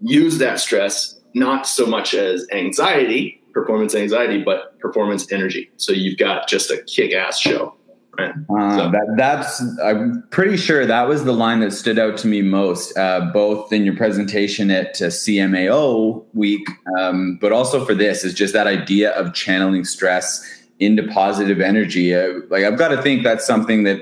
use 0.00 0.38
that 0.38 0.60
stress 0.60 1.18
not 1.34 1.66
so 1.66 1.86
much 1.86 2.14
as 2.14 2.46
anxiety, 2.52 3.40
performance 3.52 3.94
anxiety, 3.94 4.42
but 4.42 4.78
performance 4.78 5.30
energy. 5.32 5.70
So 5.76 5.92
you've 5.92 6.18
got 6.18 6.48
just 6.48 6.70
a 6.70 6.82
kick 6.82 7.12
ass 7.12 7.38
show. 7.38 7.74
Uh, 8.18 8.32
so. 8.76 8.90
that, 8.90 9.14
that's 9.16 9.62
I'm 9.80 10.24
pretty 10.30 10.56
sure 10.56 10.84
that 10.84 11.06
was 11.06 11.22
the 11.24 11.32
line 11.32 11.60
that 11.60 11.72
stood 11.72 12.00
out 12.00 12.16
to 12.18 12.26
me 12.26 12.42
most, 12.42 12.96
uh, 12.98 13.30
both 13.32 13.72
in 13.72 13.84
your 13.84 13.96
presentation 13.96 14.72
at 14.72 15.00
uh, 15.00 15.06
CMAO 15.06 16.24
week, 16.34 16.66
um, 16.98 17.38
but 17.40 17.52
also 17.52 17.84
for 17.84 17.94
this 17.94 18.24
is 18.24 18.34
just 18.34 18.54
that 18.54 18.66
idea 18.66 19.12
of 19.12 19.34
channeling 19.34 19.84
stress 19.84 20.44
into 20.80 21.06
positive 21.08 21.60
energy. 21.60 22.12
Uh, 22.12 22.40
like 22.50 22.64
I've 22.64 22.78
got 22.78 22.88
to 22.88 23.00
think 23.00 23.22
that's 23.22 23.46
something 23.46 23.84
that 23.84 24.00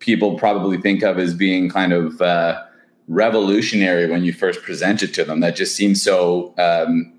people 0.00 0.36
probably 0.36 0.80
think 0.80 1.04
of 1.04 1.18
as 1.18 1.32
being 1.32 1.70
kind 1.70 1.92
of 1.92 2.20
uh, 2.20 2.60
revolutionary 3.08 4.06
when 4.08 4.24
you 4.24 4.32
first 4.32 4.62
present 4.62 5.02
it 5.02 5.14
to 5.14 5.24
them. 5.24 5.40
That 5.40 5.56
just 5.56 5.74
seems 5.74 6.02
so 6.02 6.54
um, 6.58 7.12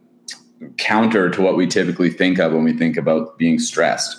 counter 0.77 1.29
to 1.29 1.41
what 1.41 1.57
we 1.57 1.67
typically 1.67 2.09
think 2.09 2.39
of 2.39 2.53
when 2.53 2.63
we 2.63 2.73
think 2.73 2.95
about 2.95 3.37
being 3.37 3.59
stressed. 3.59 4.15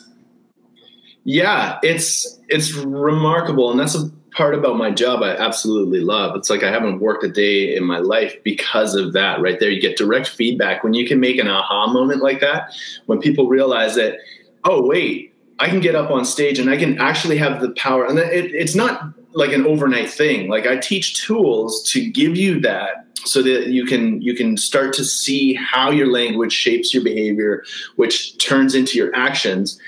Yeah, 1.24 1.78
it's 1.82 2.38
it's 2.48 2.72
remarkable, 2.72 3.70
and 3.70 3.78
that's 3.78 3.94
a 3.94 4.10
part 4.32 4.54
about 4.54 4.76
my 4.76 4.90
job 4.90 5.22
I 5.22 5.36
absolutely 5.36 6.00
love. 6.00 6.34
It's 6.36 6.48
like 6.50 6.62
I 6.62 6.70
haven't 6.70 7.00
worked 7.00 7.24
a 7.24 7.28
day 7.28 7.74
in 7.74 7.84
my 7.84 7.98
life 7.98 8.34
because 8.42 8.94
of 8.94 9.12
that. 9.12 9.40
Right 9.40 9.60
there, 9.60 9.70
you 9.70 9.80
get 9.80 9.96
direct 9.96 10.28
feedback 10.28 10.82
when 10.82 10.94
you 10.94 11.06
can 11.06 11.20
make 11.20 11.38
an 11.38 11.46
aha 11.46 11.92
moment 11.92 12.22
like 12.22 12.40
that. 12.40 12.74
When 13.06 13.20
people 13.20 13.48
realize 13.48 13.94
that, 13.96 14.18
oh 14.64 14.86
wait, 14.86 15.34
I 15.58 15.68
can 15.68 15.80
get 15.80 15.94
up 15.94 16.10
on 16.10 16.24
stage 16.24 16.58
and 16.58 16.70
I 16.70 16.76
can 16.76 16.98
actually 16.98 17.36
have 17.36 17.60
the 17.60 17.70
power, 17.72 18.06
and 18.06 18.18
it, 18.18 18.54
it's 18.54 18.74
not 18.74 19.12
like 19.32 19.52
an 19.52 19.66
overnight 19.66 20.10
thing. 20.10 20.48
Like 20.48 20.66
I 20.66 20.76
teach 20.76 21.24
tools 21.24 21.82
to 21.92 22.10
give 22.10 22.36
you 22.36 22.60
that 22.60 23.06
so 23.24 23.42
that 23.42 23.68
you 23.68 23.84
can 23.84 24.20
you 24.22 24.34
can 24.34 24.56
start 24.56 24.92
to 24.94 25.04
see 25.04 25.54
how 25.54 25.90
your 25.90 26.10
language 26.10 26.52
shapes 26.52 26.92
your 26.92 27.04
behavior, 27.04 27.64
which 27.96 28.38
turns 28.38 28.74
into 28.74 28.96
your 28.96 29.14
actions 29.14 29.78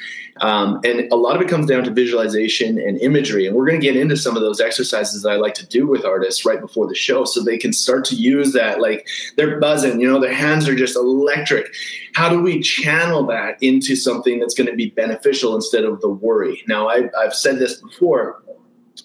um, 0.41 0.81
and 0.85 1.13
a 1.13 1.17
lot 1.17 1.37
of 1.37 1.43
it 1.43 1.49
comes 1.49 1.67
down 1.67 1.85
to 1.85 1.91
visualization 1.91 2.79
and 2.79 2.99
imagery. 3.01 3.47
And 3.47 3.55
we're 3.55 3.67
going 3.67 3.81
to 3.81 3.87
get 3.87 3.97
into 3.97 4.17
some 4.17 4.37
of 4.37 4.43
those 4.43 4.61
exercises 4.61 5.23
that 5.23 5.31
I 5.31 5.37
like 5.37 5.55
to 5.55 5.67
do 5.67 5.87
with 5.87 6.05
artists 6.05 6.45
right 6.45 6.61
before 6.61 6.89
the 6.89 6.95
show 6.95 7.25
so 7.25 7.43
they 7.43 7.59
can 7.59 7.73
start 7.73 8.05
to 8.07 8.17
use 8.17 8.53
that. 8.53 8.81
Like 8.81 9.07
they're 9.37 9.61
buzzing, 9.61 10.01
you 10.01 10.11
know, 10.11 10.21
their 10.21 10.35
hands 10.35 10.69
are 10.69 10.75
just 10.75 10.97
electric. 10.97 11.73
How 12.15 12.29
do 12.29 12.41
we 12.41 12.61
channel 12.61 13.27
that 13.27 13.63
into 13.63 13.95
something 13.95 14.41
that's 14.41 14.55
going 14.55 14.69
to 14.69 14.77
be 14.77 14.91
beneficial 14.91 15.55
instead 15.55 15.85
of 15.85 16.01
the 16.01 16.09
worry? 16.09 16.63
Now, 16.67 16.89
I, 16.89 17.11
I've 17.19 17.35
said 17.35 17.59
this 17.59 17.81
before. 17.81 18.43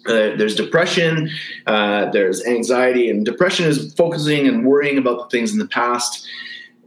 Uh, 0.08 0.36
there's 0.38 0.56
depression, 0.56 1.30
uh, 1.66 2.10
there's 2.12 2.46
anxiety, 2.46 3.10
and 3.10 3.26
depression 3.26 3.66
is 3.66 3.94
focusing 3.94 4.48
and 4.48 4.66
worrying 4.66 4.98
about 4.98 5.18
the 5.18 5.38
things 5.38 5.52
in 5.52 5.60
the 5.60 5.68
past. 5.68 6.28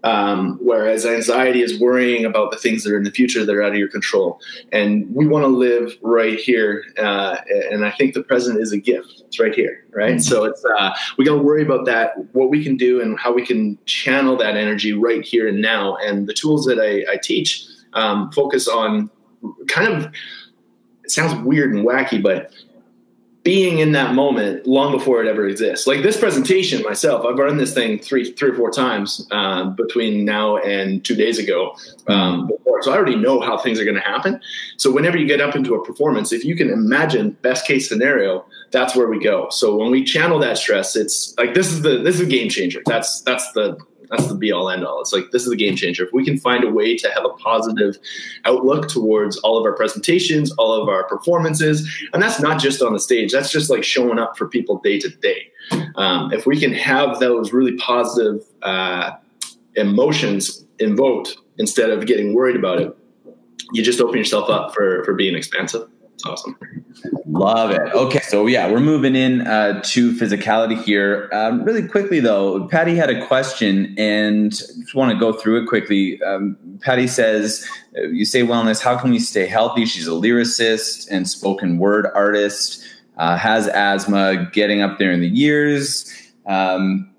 Um, 0.02 0.58
whereas 0.62 1.04
anxiety 1.04 1.60
is 1.60 1.78
worrying 1.78 2.24
about 2.24 2.50
the 2.50 2.56
things 2.56 2.84
that 2.84 2.92
are 2.92 2.96
in 2.96 3.04
the 3.04 3.10
future 3.10 3.44
that 3.44 3.54
are 3.54 3.62
out 3.62 3.72
of 3.72 3.78
your 3.78 3.88
control. 3.88 4.40
And 4.72 5.14
we 5.14 5.26
want 5.26 5.44
to 5.44 5.48
live 5.48 5.92
right 6.00 6.38
here. 6.38 6.84
Uh, 6.98 7.36
and 7.70 7.84
I 7.84 7.90
think 7.90 8.14
the 8.14 8.22
present 8.22 8.58
is 8.58 8.72
a 8.72 8.78
gift. 8.78 9.22
It's 9.26 9.38
right 9.38 9.54
here, 9.54 9.84
right? 9.90 10.12
Mm-hmm. 10.12 10.20
So 10.20 10.44
it's 10.44 10.64
uh, 10.64 10.94
we 11.18 11.24
got 11.26 11.36
to 11.36 11.42
worry 11.42 11.62
about 11.62 11.84
that, 11.86 12.14
what 12.34 12.48
we 12.48 12.64
can 12.64 12.76
do, 12.76 13.02
and 13.02 13.18
how 13.18 13.32
we 13.32 13.44
can 13.44 13.78
channel 13.84 14.36
that 14.38 14.56
energy 14.56 14.94
right 14.94 15.22
here 15.22 15.48
and 15.48 15.60
now. 15.60 15.96
And 15.96 16.26
the 16.26 16.34
tools 16.34 16.64
that 16.64 16.78
I, 16.78 17.12
I 17.12 17.18
teach 17.18 17.66
um, 17.92 18.30
focus 18.32 18.68
on 18.68 19.10
kind 19.68 19.92
of. 19.92 20.12
It 21.02 21.10
sounds 21.10 21.34
weird 21.44 21.74
and 21.74 21.84
wacky, 21.84 22.22
but 22.22 22.52
being 23.42 23.78
in 23.78 23.92
that 23.92 24.14
moment 24.14 24.66
long 24.66 24.92
before 24.92 25.24
it 25.24 25.28
ever 25.28 25.48
exists. 25.48 25.86
Like 25.86 26.02
this 26.02 26.18
presentation 26.18 26.82
myself, 26.82 27.24
I've 27.24 27.38
run 27.38 27.56
this 27.56 27.72
thing 27.72 27.98
three, 27.98 28.32
three 28.32 28.50
or 28.50 28.54
four 28.54 28.70
times 28.70 29.26
um, 29.30 29.74
between 29.76 30.26
now 30.26 30.58
and 30.58 31.02
two 31.02 31.14
days 31.14 31.38
ago. 31.38 31.74
Um, 32.06 32.48
before, 32.48 32.82
so 32.82 32.92
I 32.92 32.96
already 32.96 33.16
know 33.16 33.40
how 33.40 33.56
things 33.56 33.80
are 33.80 33.84
going 33.84 33.96
to 33.96 34.02
happen. 34.02 34.40
So 34.76 34.92
whenever 34.92 35.16
you 35.16 35.26
get 35.26 35.40
up 35.40 35.56
into 35.56 35.74
a 35.74 35.84
performance, 35.84 36.32
if 36.32 36.44
you 36.44 36.54
can 36.54 36.68
imagine 36.68 37.30
best 37.40 37.66
case 37.66 37.88
scenario, 37.88 38.44
that's 38.72 38.94
where 38.94 39.08
we 39.08 39.18
go. 39.18 39.48
So 39.50 39.74
when 39.74 39.90
we 39.90 40.04
channel 40.04 40.38
that 40.40 40.58
stress, 40.58 40.94
it's 40.94 41.34
like 41.38 41.54
this 41.54 41.72
is 41.72 41.80
the 41.80 41.98
this 41.98 42.16
is 42.16 42.20
a 42.20 42.26
game 42.26 42.50
changer. 42.50 42.82
That's 42.84 43.22
that's 43.22 43.50
the 43.52 43.78
that's 44.10 44.26
the 44.26 44.34
be 44.34 44.50
all 44.50 44.68
end 44.68 44.84
all. 44.84 45.00
It's 45.00 45.12
like 45.12 45.30
this 45.30 45.46
is 45.46 45.52
a 45.52 45.56
game 45.56 45.76
changer. 45.76 46.04
If 46.04 46.12
we 46.12 46.24
can 46.24 46.36
find 46.36 46.64
a 46.64 46.70
way 46.70 46.96
to 46.96 47.10
have 47.10 47.24
a 47.24 47.30
positive 47.30 47.96
outlook 48.44 48.88
towards 48.88 49.36
all 49.38 49.58
of 49.58 49.64
our 49.64 49.72
presentations, 49.72 50.50
all 50.52 50.72
of 50.72 50.88
our 50.88 51.04
performances, 51.04 51.88
and 52.12 52.22
that's 52.22 52.40
not 52.40 52.60
just 52.60 52.82
on 52.82 52.92
the 52.92 53.00
stage. 53.00 53.32
That's 53.32 53.50
just 53.50 53.70
like 53.70 53.84
showing 53.84 54.18
up 54.18 54.36
for 54.36 54.48
people 54.48 54.80
day 54.80 54.98
to 54.98 55.08
day. 55.08 55.50
Um, 55.94 56.32
if 56.32 56.46
we 56.46 56.58
can 56.58 56.72
have 56.72 57.20
those 57.20 57.52
really 57.52 57.76
positive 57.76 58.44
uh, 58.62 59.12
emotions 59.76 60.64
invoked 60.78 61.36
instead 61.58 61.90
of 61.90 62.06
getting 62.06 62.34
worried 62.34 62.56
about 62.56 62.80
it, 62.80 62.96
you 63.72 63.82
just 63.82 64.00
open 64.00 64.18
yourself 64.18 64.50
up 64.50 64.74
for 64.74 65.04
for 65.04 65.14
being 65.14 65.36
expansive. 65.36 65.88
Awesome. 66.24 66.56
Love 67.26 67.70
it. 67.70 67.80
Okay, 67.94 68.20
so 68.20 68.46
yeah, 68.46 68.70
we're 68.70 68.80
moving 68.80 69.14
in 69.14 69.46
uh, 69.46 69.80
to 69.84 70.12
physicality 70.12 70.80
here. 70.82 71.28
Um, 71.32 71.64
really 71.64 71.86
quickly 71.86 72.20
though, 72.20 72.66
Patty 72.68 72.96
had 72.96 73.10
a 73.10 73.26
question, 73.26 73.94
and 73.98 74.50
just 74.50 74.94
want 74.94 75.12
to 75.12 75.18
go 75.18 75.32
through 75.32 75.62
it 75.62 75.66
quickly. 75.68 76.22
Um, 76.22 76.56
Patty 76.80 77.06
says, 77.06 77.66
uh, 77.96 78.02
"You 78.02 78.24
say 78.24 78.42
wellness. 78.42 78.82
How 78.82 78.96
can 78.98 79.10
we 79.10 79.18
stay 79.18 79.46
healthy?" 79.46 79.84
She's 79.86 80.06
a 80.06 80.12
lyricist 80.12 81.08
and 81.10 81.28
spoken 81.28 81.78
word 81.78 82.06
artist. 82.14 82.84
Uh, 83.16 83.36
has 83.36 83.68
asthma, 83.68 84.48
getting 84.52 84.80
up 84.80 84.98
there 84.98 85.12
in 85.12 85.20
the 85.20 85.28
years. 85.28 86.10
Um, 86.46 87.09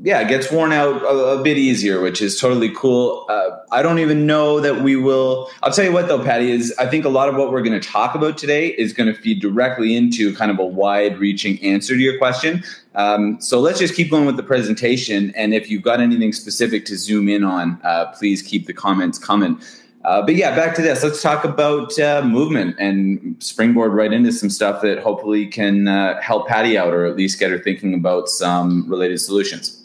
yeah, 0.00 0.20
it 0.20 0.28
gets 0.28 0.50
worn 0.52 0.72
out 0.72 1.02
a, 1.02 1.38
a, 1.38 1.42
bit 1.42 1.58
easier, 1.58 2.00
which 2.00 2.22
is 2.22 2.38
totally 2.38 2.72
cool. 2.72 3.26
Uh, 3.28 3.48
I 3.72 3.82
don't 3.82 3.98
even 3.98 4.26
know 4.26 4.60
that 4.60 4.82
we 4.82 4.94
will. 4.94 5.50
I'll 5.62 5.72
tell 5.72 5.84
you 5.84 5.92
what, 5.92 6.06
though, 6.06 6.22
Patty, 6.22 6.52
is 6.52 6.72
I 6.78 6.86
think 6.86 7.04
a 7.04 7.08
lot 7.08 7.28
of 7.28 7.34
what 7.34 7.50
we're 7.50 7.62
going 7.62 7.78
to 7.78 7.86
talk 7.86 8.14
about 8.14 8.38
today 8.38 8.68
is 8.68 8.92
going 8.92 9.12
to 9.12 9.20
feed 9.20 9.40
directly 9.40 9.96
into 9.96 10.34
kind 10.36 10.52
of 10.52 10.58
a 10.60 10.64
wide 10.64 11.18
reaching 11.18 11.60
answer 11.64 11.94
to 11.94 12.00
your 12.00 12.16
question. 12.16 12.62
Um, 12.94 13.40
so 13.40 13.58
let's 13.58 13.80
just 13.80 13.94
keep 13.94 14.08
going 14.08 14.24
with 14.24 14.36
the 14.36 14.42
presentation. 14.44 15.32
And 15.34 15.52
if 15.52 15.68
you've 15.68 15.82
got 15.82 16.00
anything 16.00 16.32
specific 16.32 16.84
to 16.86 16.96
zoom 16.96 17.28
in 17.28 17.42
on, 17.42 17.80
uh, 17.82 18.12
please 18.12 18.40
keep 18.40 18.66
the 18.66 18.74
comments 18.74 19.18
coming. 19.18 19.60
Uh, 20.04 20.22
but 20.22 20.36
yeah, 20.36 20.54
back 20.54 20.76
to 20.76 20.82
this. 20.82 21.02
Let's 21.02 21.20
talk 21.20 21.44
about 21.44 21.98
uh, 21.98 22.22
movement 22.24 22.76
and 22.78 23.36
springboard 23.40 23.92
right 23.92 24.12
into 24.12 24.30
some 24.30 24.48
stuff 24.48 24.80
that 24.82 25.00
hopefully 25.00 25.46
can 25.46 25.88
uh, 25.88 26.20
help 26.20 26.46
Patty 26.46 26.78
out 26.78 26.94
or 26.94 27.04
at 27.04 27.16
least 27.16 27.40
get 27.40 27.50
her 27.50 27.58
thinking 27.58 27.94
about 27.94 28.28
some 28.28 28.88
related 28.88 29.20
solutions. 29.20 29.77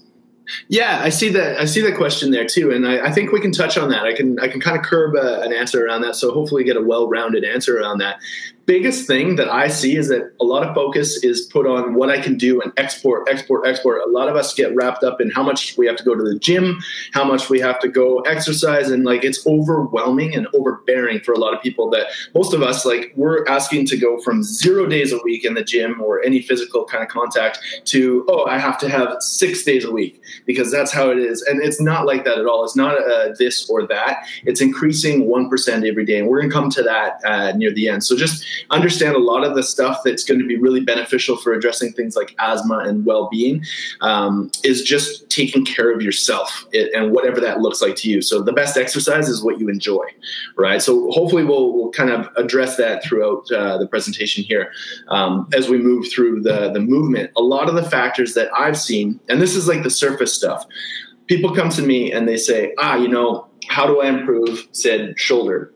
Yeah, 0.68 1.00
I 1.02 1.10
see 1.10 1.30
that. 1.30 1.60
I 1.60 1.66
see 1.66 1.82
that 1.82 1.96
question 1.96 2.32
there 2.32 2.46
too, 2.46 2.72
and 2.72 2.88
I, 2.88 3.08
I 3.08 3.12
think 3.12 3.32
we 3.32 3.40
can 3.40 3.52
touch 3.52 3.78
on 3.78 3.90
that. 3.90 4.04
I 4.04 4.14
can 4.14 4.40
I 4.40 4.48
can 4.48 4.60
kind 4.60 4.78
of 4.78 4.84
curb 4.84 5.16
a, 5.16 5.42
an 5.42 5.54
answer 5.54 5.86
around 5.86 6.02
that, 6.02 6.16
so 6.16 6.34
hopefully 6.34 6.64
get 6.64 6.76
a 6.76 6.82
well-rounded 6.82 7.46
answer 7.46 7.80
around 7.80 8.00
that 8.00 8.20
biggest 8.66 9.08
thing 9.08 9.36
that 9.36 9.50
I 9.50 9.68
see 9.68 9.98
is 9.98 10.08
that 10.10 10.32
a 10.40 10.44
lot 10.44 10.68
of 10.68 10.74
focus 10.74 11.24
is 11.24 11.42
put 11.42 11.68
on 11.68 11.96
what 11.96 12.10
I 12.10 12.20
can 12.20 12.38
do 12.38 12.62
and 12.62 12.72
export, 12.78 13.28
export, 13.30 13.68
export. 13.68 14.02
A 14.02 14.10
lot 14.10 14.30
of 14.30 14.36
us 14.36 14.54
get 14.54 14.74
wrapped 14.76 15.04
up 15.04 15.20
in 15.20 15.30
how 15.32 15.44
much 15.44 15.78
we 15.78 15.86
have 15.88 15.98
to 15.98 16.04
go 16.04 16.16
to 16.16 16.24
the 16.24 16.40
gym, 16.40 16.80
how 17.14 17.24
much 17.24 17.50
we 17.50 17.60
have 17.60 17.80
to 17.80 17.88
go 17.88 18.22
exercise, 18.22 18.90
and 18.90 19.04
like 19.04 19.24
it's 19.24 19.46
overwhelming 19.46 20.34
and 20.34 20.48
overbearing 20.54 21.20
for 21.20 21.34
a 21.34 21.38
lot 21.38 21.54
of 21.54 21.62
people. 21.62 21.90
That 21.90 22.08
most 22.34 22.54
of 22.54 22.62
us 22.62 22.86
like 22.86 23.12
we're 23.16 23.46
asking 23.48 23.86
to 23.88 23.98
go 23.98 24.20
from 24.22 24.44
zero 24.44 24.86
days 24.86 25.12
a 25.12 25.20
week 25.24 25.44
in 25.44 25.56
the 25.56 25.64
gym 25.64 26.02
or 26.02 26.24
any 26.24 26.42
physical 26.42 26.86
kind 26.86 27.04
of 27.04 27.10
contact 27.10 27.60
to 27.86 28.26
oh 28.30 28.46
I 28.46 28.58
have 28.58 28.78
to 28.80 28.90
have 28.90 29.18
six 29.20 29.64
days 29.64 29.84
a 29.84 29.92
week 29.92 30.22
because 30.46 30.72
that's 30.72 30.92
how 30.92 31.10
it 31.10 31.18
is, 31.18 31.42
and 31.44 31.62
it's 31.62 31.82
not 31.82 32.06
like 32.06 32.24
that 32.26 32.38
at 32.38 32.46
all. 32.46 32.64
It's 32.64 32.76
not 32.76 32.98
uh, 32.98 33.34
this 33.38 33.70
or 33.70 33.86
that. 33.88 34.26
It's 34.46 34.62
increasing 34.62 35.28
one 35.28 35.50
percent 35.50 35.86
every 35.86 36.06
day, 36.06 36.20
and 36.20 36.28
we're 36.28 36.42
gonna 36.42 36.54
come 36.54 36.70
to 36.72 36.84
that 36.84 37.20
uh, 37.26 37.52
near 37.58 37.74
the 37.74 37.90
end. 37.90 38.04
So 38.04 38.16
just 38.16 38.46
understand 38.70 39.16
a 39.16 39.20
lot 39.20 39.44
of 39.44 39.56
the 39.56 39.64
stuff 39.64 40.02
that's 40.04 40.24
going 40.24 40.40
to 40.40 40.46
be 40.46 40.58
really 40.58 40.80
beneficial 40.82 41.38
for 41.38 41.54
addressing 41.54 41.94
things 41.94 42.16
like 42.16 42.36
asthma 42.40 42.80
and 42.80 43.06
well-being 43.06 43.64
um, 44.02 44.52
is 44.64 44.82
just 44.82 45.30
taking 45.30 45.66
care 45.66 45.92
of 45.94 46.02
yourself 46.02 46.66
and 46.94 47.12
whatever 47.12 47.40
that 47.40 47.60
looks 47.60 47.82
like 47.82 47.96
to 47.96 48.10
you. 48.10 48.22
So 48.22 48.42
the 48.42 48.54
best 48.54 48.78
exercise 48.78 49.30
is 49.30 49.44
what 49.44 49.60
you 49.60 49.70
enjoy, 49.70 50.06
right? 50.58 50.82
So 50.82 51.12
hopefully 51.12 51.44
we'll, 51.44 51.74
we'll 51.74 51.92
kind 51.92 52.10
of 52.10 52.30
address 52.38 52.78
that 52.78 53.04
throughout 53.04 53.52
uh, 53.52 53.78
the 53.78 53.88
presentation 53.88 54.44
here 54.44 54.72
um, 55.08 55.48
as 55.54 55.70
we 55.70 55.78
move 55.78 56.12
through 56.12 56.42
the 56.42 56.72
the 56.72 56.80
movement. 56.80 57.32
A 57.36 57.42
lot 57.42 57.70
of 57.70 57.76
the 57.76 57.84
factors 57.84 58.34
that 58.34 58.50
I've 58.56 58.78
seen, 58.78 59.20
and 59.30 59.42
this 59.42 59.56
is 59.56 59.68
like 59.68 59.84
the 59.84 59.90
surface 59.90 60.34
stuff. 60.34 60.66
People 61.28 61.56
come 61.56 61.70
to 61.70 61.82
me 61.82 62.12
and 62.12 62.28
they 62.28 62.38
say, 62.38 62.74
ah, 62.80 62.96
you 62.96 63.08
know, 63.08 63.48
how 63.68 63.88
do 63.88 64.02
I 64.02 64.08
improve 64.08 64.68
said 64.72 65.18
shoulder? 65.18 65.73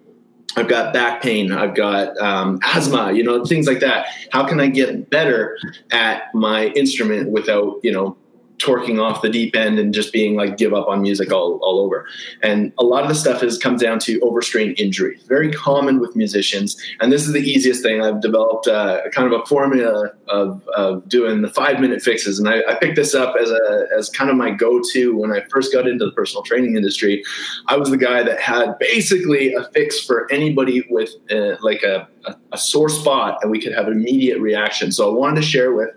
I've 0.58 0.68
got 0.68 0.92
back 0.92 1.22
pain. 1.22 1.52
I've 1.52 1.76
got 1.76 2.18
um, 2.18 2.60
asthma. 2.64 3.14
You 3.14 3.24
know, 3.24 3.46
things 3.46 3.68
like 3.68 3.80
that. 3.82 4.08
How 4.32 4.44
can 4.44 4.60
I 4.60 4.68
get 4.68 5.10
better 5.10 5.58
at 5.92 6.34
my 6.34 6.68
instrument 6.70 7.30
without 7.30 7.80
you 7.84 7.92
know 7.92 8.18
torquing 8.60 9.02
off 9.02 9.22
the 9.22 9.30
deep 9.30 9.56
end 9.56 9.80
and 9.80 9.94
just 9.94 10.12
being 10.12 10.36
like 10.36 10.58
give 10.58 10.74
up 10.74 10.88
on 10.88 11.02
music 11.02 11.32
all, 11.32 11.60
all 11.62 11.80
over. 11.80 12.08
And 12.42 12.74
a 12.78 12.84
lot 12.84 13.04
of 13.04 13.10
the 13.10 13.16
stuff 13.16 13.42
has 13.42 13.58
comes 13.58 13.82
down 13.82 14.00
to 14.00 14.20
overstrain 14.22 14.74
injury. 14.74 15.20
Very 15.28 15.52
common 15.52 16.00
with 16.00 16.16
musicians. 16.16 16.76
And 17.00 17.12
this 17.12 17.28
is 17.28 17.34
the 17.34 17.42
easiest 17.42 17.84
thing. 17.84 18.02
I've 18.02 18.22
developed 18.22 18.68
uh, 18.68 19.10
kind 19.12 19.32
of 19.32 19.40
a 19.40 19.46
formula 19.46 20.12
of, 20.28 20.68
of 20.76 21.08
doing 21.08 21.42
the 21.42 21.50
five 21.50 21.80
minute 21.80 22.02
fixes. 22.02 22.40
And 22.40 22.50
I, 22.50 22.62
I, 22.68 22.76
picked 22.76 22.96
this 22.96 23.16
up 23.16 23.36
as 23.40 23.50
a 23.50 23.88
as 23.98 24.10
kind 24.10 24.30
of 24.30 24.36
my 24.36 24.52
go-to 24.52 25.18
when 25.18 25.32
i 25.32 25.42
first 25.50 25.74
got 25.74 25.88
into 25.88 26.06
the 26.06 26.12
personal 26.12 26.44
training 26.44 26.76
industry. 26.76 27.24
I 27.68 27.78
was 27.78 27.90
the 27.90 27.98
guy 27.98 28.24
that 28.24 28.40
had 28.40 28.78
basically 28.80 29.54
a 29.54 29.64
fix 29.66 30.00
for 30.00 30.32
anybody 30.32 30.86
with 30.90 31.12
uh, 31.32 31.56
like 31.62 31.84
a 31.84 32.08
a, 32.28 32.36
a, 32.52 32.58
sore 32.58 32.90
spot 32.90 33.40
and 33.42 33.52
we 33.52 33.62
could 33.62 33.74
have 33.74 33.88
an 33.88 33.94
immediate 33.94 34.40
reaction. 34.40 34.92
So 34.92 35.10
I 35.10 35.14
wanted 35.14 35.38
to 35.38 35.42
share 35.42 35.74
with 35.74 35.90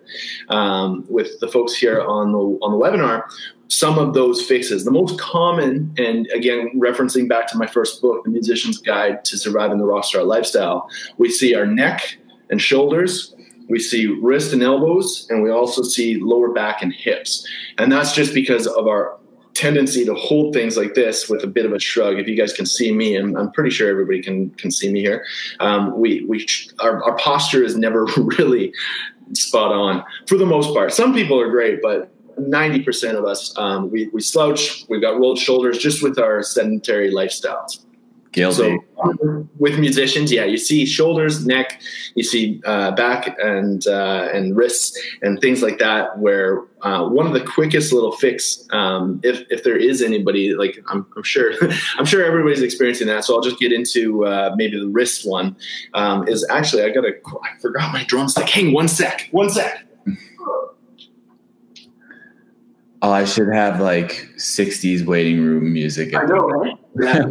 um, 0.49 1.04
with 1.08 1.38
the 1.40 1.49
folks 1.49 1.75
here 1.75 2.00
on 2.00 2.32
the 2.32 2.38
on 2.38 2.72
the 2.72 2.78
webinar 2.78 3.25
some 3.68 3.99
of 3.99 4.14
those 4.14 4.42
fixes. 4.42 4.84
The 4.84 4.90
most 4.90 5.18
common, 5.18 5.94
and 5.96 6.26
again 6.34 6.70
referencing 6.76 7.28
back 7.28 7.46
to 7.49 7.56
my 7.56 7.66
first 7.66 8.02
book, 8.02 8.25
The 8.25 8.30
Musician's 8.30 8.78
Guide 8.78 9.25
to 9.26 9.38
Surviving 9.38 9.78
the 9.78 9.84
Rockstar 9.84 10.26
Lifestyle, 10.26 10.88
we 11.18 11.30
see 11.30 11.54
our 11.54 11.66
neck 11.66 12.18
and 12.50 12.60
shoulders. 12.60 13.34
We 13.68 13.78
see 13.78 14.06
wrist 14.06 14.52
and 14.52 14.64
elbows, 14.64 15.28
and 15.30 15.44
we 15.44 15.50
also 15.50 15.84
see 15.84 16.18
lower 16.18 16.52
back 16.52 16.82
and 16.82 16.92
hips. 16.92 17.46
And 17.78 17.92
that's 17.92 18.12
just 18.12 18.34
because 18.34 18.66
of 18.66 18.88
our 18.88 19.19
tendency 19.54 20.04
to 20.04 20.14
hold 20.14 20.54
things 20.54 20.76
like 20.76 20.95
this 20.95 21.28
with 21.28 21.42
a 21.42 21.47
bit 21.47 21.66
of 21.66 21.73
a 21.73 21.78
shrug. 21.78 22.19
If 22.19 22.26
you 22.28 22.37
guys 22.37 22.52
can 22.52 22.66
see 22.66 22.92
me, 22.92 23.16
and 23.16 23.37
I'm 23.37 23.50
pretty 23.52 23.71
sure 23.71 23.88
everybody 23.88 24.23
can 24.23 24.50
can 24.50 24.71
see 24.71 24.90
me 24.90 25.00
here. 25.00 25.25
Um, 25.61 25.99
we 25.99 26.25
we 26.26 26.47
our, 26.80 27.02
our 27.04 27.16
posture 27.16 27.62
is 27.62 27.76
never 27.76 28.04
really 28.16 28.73
spot 29.35 29.73
on 29.73 30.04
for 30.26 30.37
the 30.37 30.47
most 30.47 30.75
part. 30.75 30.92
Some 30.92 31.14
people 31.14 31.40
are 31.40 31.50
great, 31.50 31.80
but 31.83 32.12
90% 32.38 33.16
of 33.16 33.25
us 33.25 33.57
um, 33.59 33.90
we, 33.90 34.09
we 34.09 34.21
slouch. 34.21 34.85
We've 34.88 35.00
got 35.00 35.19
rolled 35.19 35.38
shoulders 35.38 35.78
just 35.78 36.02
with 36.02 36.19
our 36.19 36.42
sedentary 36.42 37.12
lifestyles. 37.12 37.85
Guilty. 38.32 38.78
So 38.96 39.49
with 39.58 39.78
musicians, 39.80 40.30
yeah, 40.30 40.44
you 40.44 40.56
see 40.56 40.87
shoulders, 40.87 41.44
neck, 41.44 41.80
you 42.14 42.22
see 42.22 42.62
uh, 42.64 42.92
back 42.92 43.37
and 43.42 43.84
uh, 43.88 44.28
and 44.32 44.56
wrists 44.56 44.96
and 45.20 45.40
things 45.40 45.62
like 45.62 45.78
that. 45.78 46.18
Where 46.18 46.62
uh, 46.82 47.08
one 47.08 47.26
of 47.26 47.32
the 47.32 47.40
quickest 47.40 47.92
little 47.92 48.12
fix, 48.12 48.64
um, 48.70 49.20
if 49.25 49.44
if 49.50 49.64
there 49.64 49.76
is 49.76 50.00
anybody, 50.00 50.54
like 50.54 50.80
I'm, 50.87 51.06
I'm 51.16 51.25
sure, 51.25 51.52
I'm 51.99 52.04
sure 52.04 52.25
everybody's 52.25 52.62
experiencing 52.62 53.08
that. 53.08 53.25
So 53.25 53.34
I'll 53.34 53.42
just 53.42 53.58
get 53.58 53.72
into 53.72 54.25
uh, 54.26 54.54
maybe 54.56 54.78
the 54.78 54.88
wrist 54.88 55.28
one. 55.28 55.56
Um, 55.94 56.28
is 56.28 56.46
actually 56.50 56.84
I 56.84 56.90
gotta 56.90 57.14
I 57.42 57.58
forgot 57.60 57.92
my 57.92 58.04
drumstick. 58.04 58.49
Hang 58.49 58.72
one 58.72 58.87
sec, 58.87 59.28
one 59.32 59.50
sec. 59.50 59.84
Oh, 63.02 63.10
I 63.10 63.25
should 63.25 63.49
have 63.52 63.80
like 63.80 64.28
'60s 64.37 65.04
waiting 65.06 65.42
room 65.42 65.72
music. 65.72 66.14
I 66.14 66.25
know, 66.25 66.37
right? 66.37 66.75
Yeah, 67.00 67.26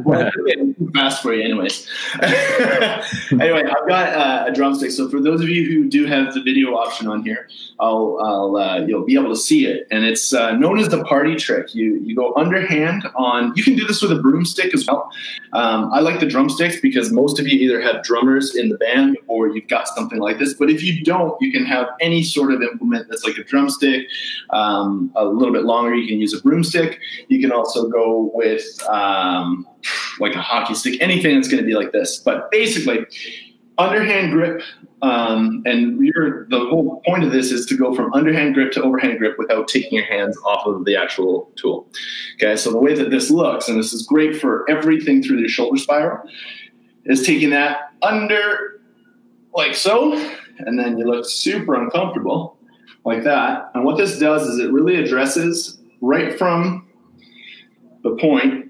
fast 0.94 1.22
for 1.22 1.34
you, 1.34 1.44
anyways. 1.44 1.88
anyway, 2.22 3.64
I've 3.64 3.88
got 3.88 4.14
uh, 4.14 4.46
a 4.48 4.52
drumstick. 4.52 4.92
So 4.92 5.10
for 5.10 5.22
those 5.22 5.42
of 5.42 5.50
you 5.50 5.66
who 5.66 5.90
do 5.90 6.06
have 6.06 6.34
the 6.34 6.42
video 6.42 6.74
option 6.76 7.08
on 7.08 7.24
here, 7.24 7.48
I'll, 7.80 8.18
I'll 8.22 8.58
uh, 8.58 8.80
you'll 8.86 9.06
be 9.06 9.16
able 9.16 9.30
to 9.30 9.38
see 9.38 9.66
it, 9.66 9.88
and 9.92 10.06
it's 10.06 10.34
uh, 10.34 10.52
known 10.52 10.80
as 10.80 10.90
the 10.90 11.04
party 11.04 11.36
trick. 11.36 11.74
You 11.76 12.00
you 12.04 12.16
go 12.16 12.34
underhand 12.36 13.08
on. 13.16 13.54
You 13.56 13.64
can 13.64 13.76
do 13.76 13.86
this 13.86 14.02
with 14.02 14.12
a 14.12 14.20
broomstick 14.22 14.74
as 14.74 14.86
well. 14.88 15.12
Um, 15.54 15.92
I 15.94 16.00
like 16.00 16.20
the 16.20 16.26
drumsticks 16.26 16.80
because 16.80 17.12
most 17.12 17.40
of 17.40 17.48
you 17.48 17.60
either 17.60 17.82
have 17.82 18.04
drummers 18.04 18.56
in 18.56 18.70
the 18.70 18.78
band 18.78 19.18
or 19.28 19.48
you've 19.48 19.68
got 19.68 19.88
something 19.88 20.20
like 20.20 20.40
this. 20.40 20.54
But 20.54 20.70
if 20.70 20.84
you 20.84 21.04
don't, 21.04 21.36
you 21.42 21.52
can 21.52 21.66
have 21.66 21.88
any 22.02 22.24
sort 22.24 22.54
of 22.54 22.62
implement 22.62 23.10
that's 23.10 23.24
like 23.24 23.38
a 23.38 23.44
drumstick. 23.44 24.08
Um, 24.52 25.12
a 25.16 25.26
little 25.26 25.54
bit 25.54 25.64
longer, 25.64 25.96
you 25.96 26.08
can 26.08 26.20
use 26.20 26.34
a 26.34 26.42
broomstick. 26.42 27.00
You 27.28 27.40
can 27.40 27.52
also 27.52 27.88
go 27.90 28.32
with 28.34 28.82
um, 28.88 29.59
like 30.20 30.36
a 30.36 30.42
hockey 30.42 30.76
stick, 30.76 31.02
anything 31.02 31.36
that's 31.36 31.48
going 31.48 31.62
to 31.62 31.68
be 31.68 31.76
like 31.76 31.92
this. 31.92 32.18
But 32.18 32.52
basically, 32.52 33.06
underhand 33.78 34.32
grip, 34.32 34.62
um, 35.02 35.64
and 35.66 35.98
the 36.00 36.68
whole 36.70 37.02
point 37.06 37.24
of 37.24 37.32
this 37.32 37.52
is 37.52 37.66
to 37.68 37.78
go 37.78 37.96
from 37.96 38.14
underhand 38.14 38.54
grip 38.54 38.72
to 38.74 38.84
overhand 38.84 39.18
grip 39.18 39.38
without 39.38 39.68
taking 39.68 39.94
your 39.94 40.06
hands 40.06 40.38
off 40.46 40.66
of 40.66 40.86
the 40.86 40.96
actual 40.96 41.52
tool. 41.56 41.88
Okay, 42.36 42.56
so 42.58 42.72
the 42.72 42.78
way 42.78 42.94
that 42.94 43.10
this 43.10 43.32
looks, 43.32 43.70
and 43.70 43.80
this 43.80 43.94
is 43.94 44.06
great 44.06 44.36
for 44.36 44.70
everything 44.70 45.24
through 45.24 45.42
the 45.42 45.48
shoulder 45.48 45.78
spiral, 45.78 46.22
is 47.06 47.26
taking 47.26 47.50
that 47.52 47.94
under 48.02 48.82
like 49.54 49.74
so, 49.74 50.14
and 50.60 50.78
then 50.78 50.98
you 50.98 51.06
look 51.06 51.26
super 51.26 51.74
uncomfortable 51.76 52.58
like 53.06 53.24
that. 53.24 53.72
And 53.74 53.86
what 53.86 53.98
this 53.98 54.20
does 54.20 54.46
is 54.48 54.60
it 54.60 54.72
really 54.72 54.98
addresses 54.98 55.80
right 56.02 56.38
from 56.38 56.88
the 58.04 58.16
point 58.18 58.69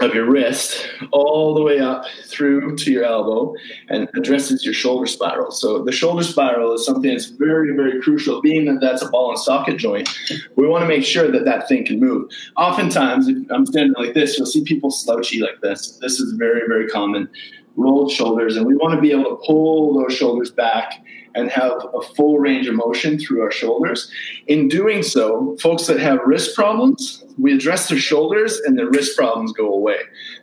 of 0.00 0.14
your 0.14 0.24
wrist 0.24 0.88
all 1.12 1.54
the 1.54 1.62
way 1.62 1.78
up 1.78 2.04
through 2.24 2.76
to 2.76 2.90
your 2.90 3.04
elbow 3.04 3.54
and 3.88 4.08
addresses 4.14 4.64
your 4.64 4.74
shoulder 4.74 5.06
spiral. 5.06 5.50
So 5.50 5.82
the 5.84 5.92
shoulder 5.92 6.22
spiral 6.22 6.72
is 6.72 6.86
something 6.86 7.10
that's 7.10 7.26
very, 7.26 7.74
very 7.76 8.00
crucial. 8.00 8.40
Being 8.40 8.64
that 8.66 8.80
that's 8.80 9.02
a 9.02 9.08
ball 9.10 9.30
and 9.30 9.38
socket 9.38 9.76
joint, 9.76 10.08
we 10.56 10.66
want 10.66 10.82
to 10.82 10.88
make 10.88 11.04
sure 11.04 11.30
that 11.30 11.44
that 11.44 11.68
thing 11.68 11.84
can 11.84 12.00
move. 12.00 12.30
Oftentimes, 12.56 13.28
if 13.28 13.50
I'm 13.50 13.66
standing 13.66 13.94
like 13.96 14.14
this, 14.14 14.38
you'll 14.38 14.46
see 14.46 14.64
people 14.64 14.90
slouchy 14.90 15.40
like 15.40 15.60
this. 15.60 15.98
This 16.00 16.18
is 16.18 16.32
very, 16.32 16.62
very 16.66 16.88
common. 16.88 17.28
Rolled 17.76 18.10
shoulders, 18.10 18.56
and 18.56 18.66
we 18.66 18.74
want 18.74 18.94
to 18.94 19.00
be 19.00 19.12
able 19.12 19.36
to 19.36 19.42
pull 19.46 19.94
those 19.94 20.14
shoulders 20.14 20.50
back 20.50 21.04
and 21.34 21.50
have 21.50 21.86
a 21.94 22.02
full 22.02 22.38
range 22.38 22.66
of 22.66 22.74
motion 22.74 23.18
through 23.18 23.42
our 23.42 23.50
shoulders. 23.50 24.10
In 24.46 24.68
doing 24.68 25.02
so, 25.02 25.56
folks 25.60 25.86
that 25.86 26.00
have 26.00 26.20
wrist 26.26 26.54
problems, 26.54 27.24
we 27.38 27.54
address 27.54 27.88
their 27.88 27.98
shoulders 27.98 28.58
and 28.60 28.78
their 28.78 28.88
wrist 28.88 29.16
problems 29.16 29.52
go 29.52 29.72
away. 29.72 29.98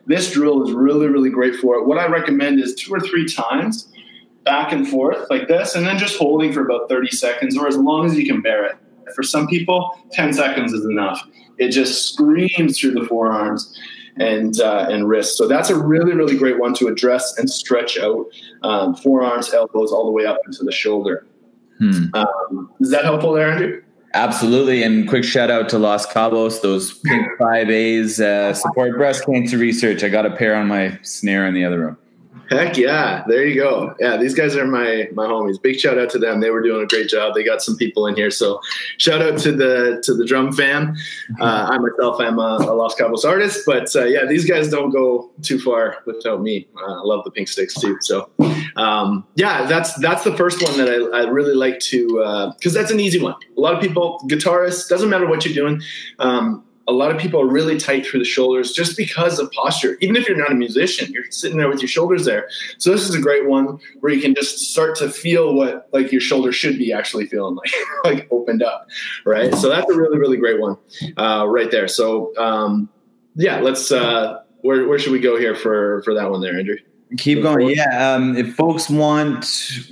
This 0.05 0.31
drill 0.31 0.63
is 0.63 0.71
really, 0.71 1.07
really 1.07 1.29
great 1.29 1.55
for 1.55 1.75
it. 1.75 1.85
What 1.85 1.97
I 1.97 2.07
recommend 2.07 2.59
is 2.59 2.75
two 2.75 2.93
or 2.93 2.99
three 2.99 3.27
times 3.27 3.91
back 4.43 4.71
and 4.71 4.87
forth 4.87 5.29
like 5.29 5.47
this, 5.49 5.75
and 5.75 5.85
then 5.85 5.97
just 5.97 6.17
holding 6.17 6.53
for 6.53 6.61
about 6.61 6.87
30 6.87 7.09
seconds 7.09 7.57
or 7.57 7.67
as 7.67 7.75
long 7.75 8.05
as 8.05 8.17
you 8.17 8.25
can 8.25 8.41
bear 8.41 8.65
it. 8.65 8.77
For 9.13 9.23
some 9.23 9.47
people, 9.47 9.99
10 10.13 10.33
seconds 10.33 10.73
is 10.73 10.85
enough. 10.85 11.27
It 11.57 11.69
just 11.69 12.13
screams 12.13 12.79
through 12.79 12.91
the 12.91 13.05
forearms 13.05 13.77
and 14.19 14.59
uh, 14.59 14.87
and 14.89 15.07
wrists. 15.07 15.37
So 15.37 15.47
that's 15.47 15.69
a 15.69 15.77
really 15.77 16.13
really 16.13 16.37
great 16.37 16.59
one 16.59 16.73
to 16.75 16.87
address 16.87 17.37
and 17.37 17.49
stretch 17.49 17.97
out 17.97 18.25
um, 18.63 18.95
forearms, 18.95 19.53
elbows, 19.53 19.91
all 19.91 20.05
the 20.05 20.11
way 20.11 20.25
up 20.25 20.39
into 20.45 20.63
the 20.63 20.71
shoulder. 20.71 21.25
Hmm. 21.79 22.05
Um, 22.13 22.71
is 22.79 22.89
that 22.91 23.03
helpful 23.03 23.33
there, 23.33 23.51
Andrew? 23.51 23.81
Absolutely. 24.13 24.83
And 24.83 25.07
quick 25.07 25.23
shout 25.23 25.51
out 25.51 25.69
to 25.69 25.77
Los 25.77 26.07
Cabos, 26.07 26.61
those 26.61 26.97
pink 26.99 27.27
5As 27.39 28.19
uh, 28.19 28.53
support 28.53 28.97
breast 28.97 29.25
cancer 29.25 29.57
research. 29.57 30.03
I 30.03 30.09
got 30.09 30.25
a 30.25 30.35
pair 30.35 30.55
on 30.55 30.67
my 30.67 30.97
snare 31.03 31.45
in 31.45 31.53
the 31.53 31.65
other 31.65 31.79
room. 31.79 31.97
Heck 32.49 32.77
yeah, 32.77 33.23
there 33.27 33.45
you 33.45 33.55
go. 33.55 33.95
Yeah, 33.99 34.17
these 34.17 34.33
guys 34.33 34.55
are 34.55 34.65
my 34.65 35.09
my 35.13 35.25
homies. 35.25 35.61
Big 35.61 35.79
shout 35.79 35.97
out 35.97 36.09
to 36.11 36.19
them. 36.19 36.39
They 36.39 36.49
were 36.49 36.61
doing 36.61 36.83
a 36.83 36.87
great 36.87 37.09
job. 37.09 37.33
They 37.33 37.43
got 37.43 37.61
some 37.61 37.75
people 37.75 38.07
in 38.07 38.15
here, 38.15 38.31
so 38.31 38.61
shout 38.97 39.21
out 39.21 39.37
to 39.39 39.51
the 39.51 40.01
to 40.03 40.13
the 40.13 40.25
drum 40.25 40.53
fam. 40.53 40.95
Uh, 41.39 41.67
I 41.71 41.77
myself 41.77 42.21
am 42.21 42.39
a, 42.39 42.57
a 42.61 42.73
Los 42.73 42.95
Cabos 42.95 43.25
artist, 43.25 43.63
but 43.65 43.93
uh, 43.95 44.05
yeah, 44.05 44.25
these 44.25 44.45
guys 44.45 44.69
don't 44.69 44.91
go 44.91 45.29
too 45.41 45.59
far 45.59 45.97
without 46.05 46.41
me. 46.41 46.67
Uh, 46.77 47.01
I 47.01 47.01
love 47.03 47.23
the 47.23 47.31
pink 47.31 47.47
sticks 47.47 47.73
too. 47.73 47.97
So 48.01 48.29
um, 48.75 49.25
yeah, 49.35 49.65
that's 49.65 49.93
that's 49.95 50.23
the 50.23 50.35
first 50.35 50.61
one 50.61 50.77
that 50.77 50.89
I, 50.89 51.19
I 51.19 51.29
really 51.29 51.55
like 51.55 51.79
to 51.79 52.53
because 52.57 52.75
uh, 52.75 52.79
that's 52.79 52.91
an 52.91 52.99
easy 52.99 53.21
one. 53.21 53.35
A 53.57 53.59
lot 53.59 53.73
of 53.73 53.81
people, 53.81 54.19
guitarists, 54.25 54.87
doesn't 54.87 55.09
matter 55.09 55.27
what 55.27 55.45
you're 55.45 55.53
doing. 55.53 55.81
Um, 56.19 56.63
a 56.87 56.93
lot 56.93 57.11
of 57.11 57.17
people 57.17 57.41
are 57.41 57.47
really 57.47 57.77
tight 57.77 58.05
through 58.05 58.19
the 58.19 58.25
shoulders 58.25 58.71
just 58.71 58.95
because 58.95 59.39
of 59.39 59.51
posture. 59.51 59.97
Even 60.01 60.15
if 60.15 60.27
you're 60.27 60.37
not 60.37 60.51
a 60.51 60.55
musician, 60.55 61.11
you're 61.11 61.29
sitting 61.29 61.57
there 61.57 61.69
with 61.69 61.81
your 61.81 61.89
shoulders 61.89 62.25
there. 62.25 62.47
So 62.77 62.91
this 62.91 63.07
is 63.07 63.13
a 63.13 63.21
great 63.21 63.47
one 63.47 63.79
where 63.99 64.13
you 64.13 64.21
can 64.21 64.33
just 64.33 64.59
start 64.59 64.95
to 64.97 65.09
feel 65.09 65.53
what 65.53 65.89
like 65.91 66.11
your 66.11 66.21
shoulder 66.21 66.51
should 66.51 66.77
be 66.77 66.93
actually 66.93 67.27
feeling 67.27 67.55
like, 67.55 67.73
like 68.03 68.27
opened 68.31 68.63
up, 68.63 68.87
right? 69.25 69.53
So 69.53 69.69
that's 69.69 69.89
a 69.91 69.95
really 69.95 70.17
really 70.17 70.37
great 70.37 70.59
one 70.59 70.77
uh, 71.17 71.45
right 71.47 71.71
there. 71.71 71.87
So 71.87 72.35
um, 72.37 72.89
yeah, 73.35 73.59
let's. 73.59 73.91
Uh, 73.91 74.41
where 74.61 74.87
where 74.87 74.99
should 74.99 75.11
we 75.11 75.19
go 75.19 75.37
here 75.37 75.55
for 75.55 76.01
for 76.03 76.13
that 76.15 76.31
one 76.31 76.41
there, 76.41 76.57
Andrew? 76.57 76.77
Keep 77.15 77.41
going. 77.41 77.69
Yeah. 77.69 78.13
Um, 78.13 78.35
if 78.35 78.53
folks 78.55 78.89
want 78.89 79.45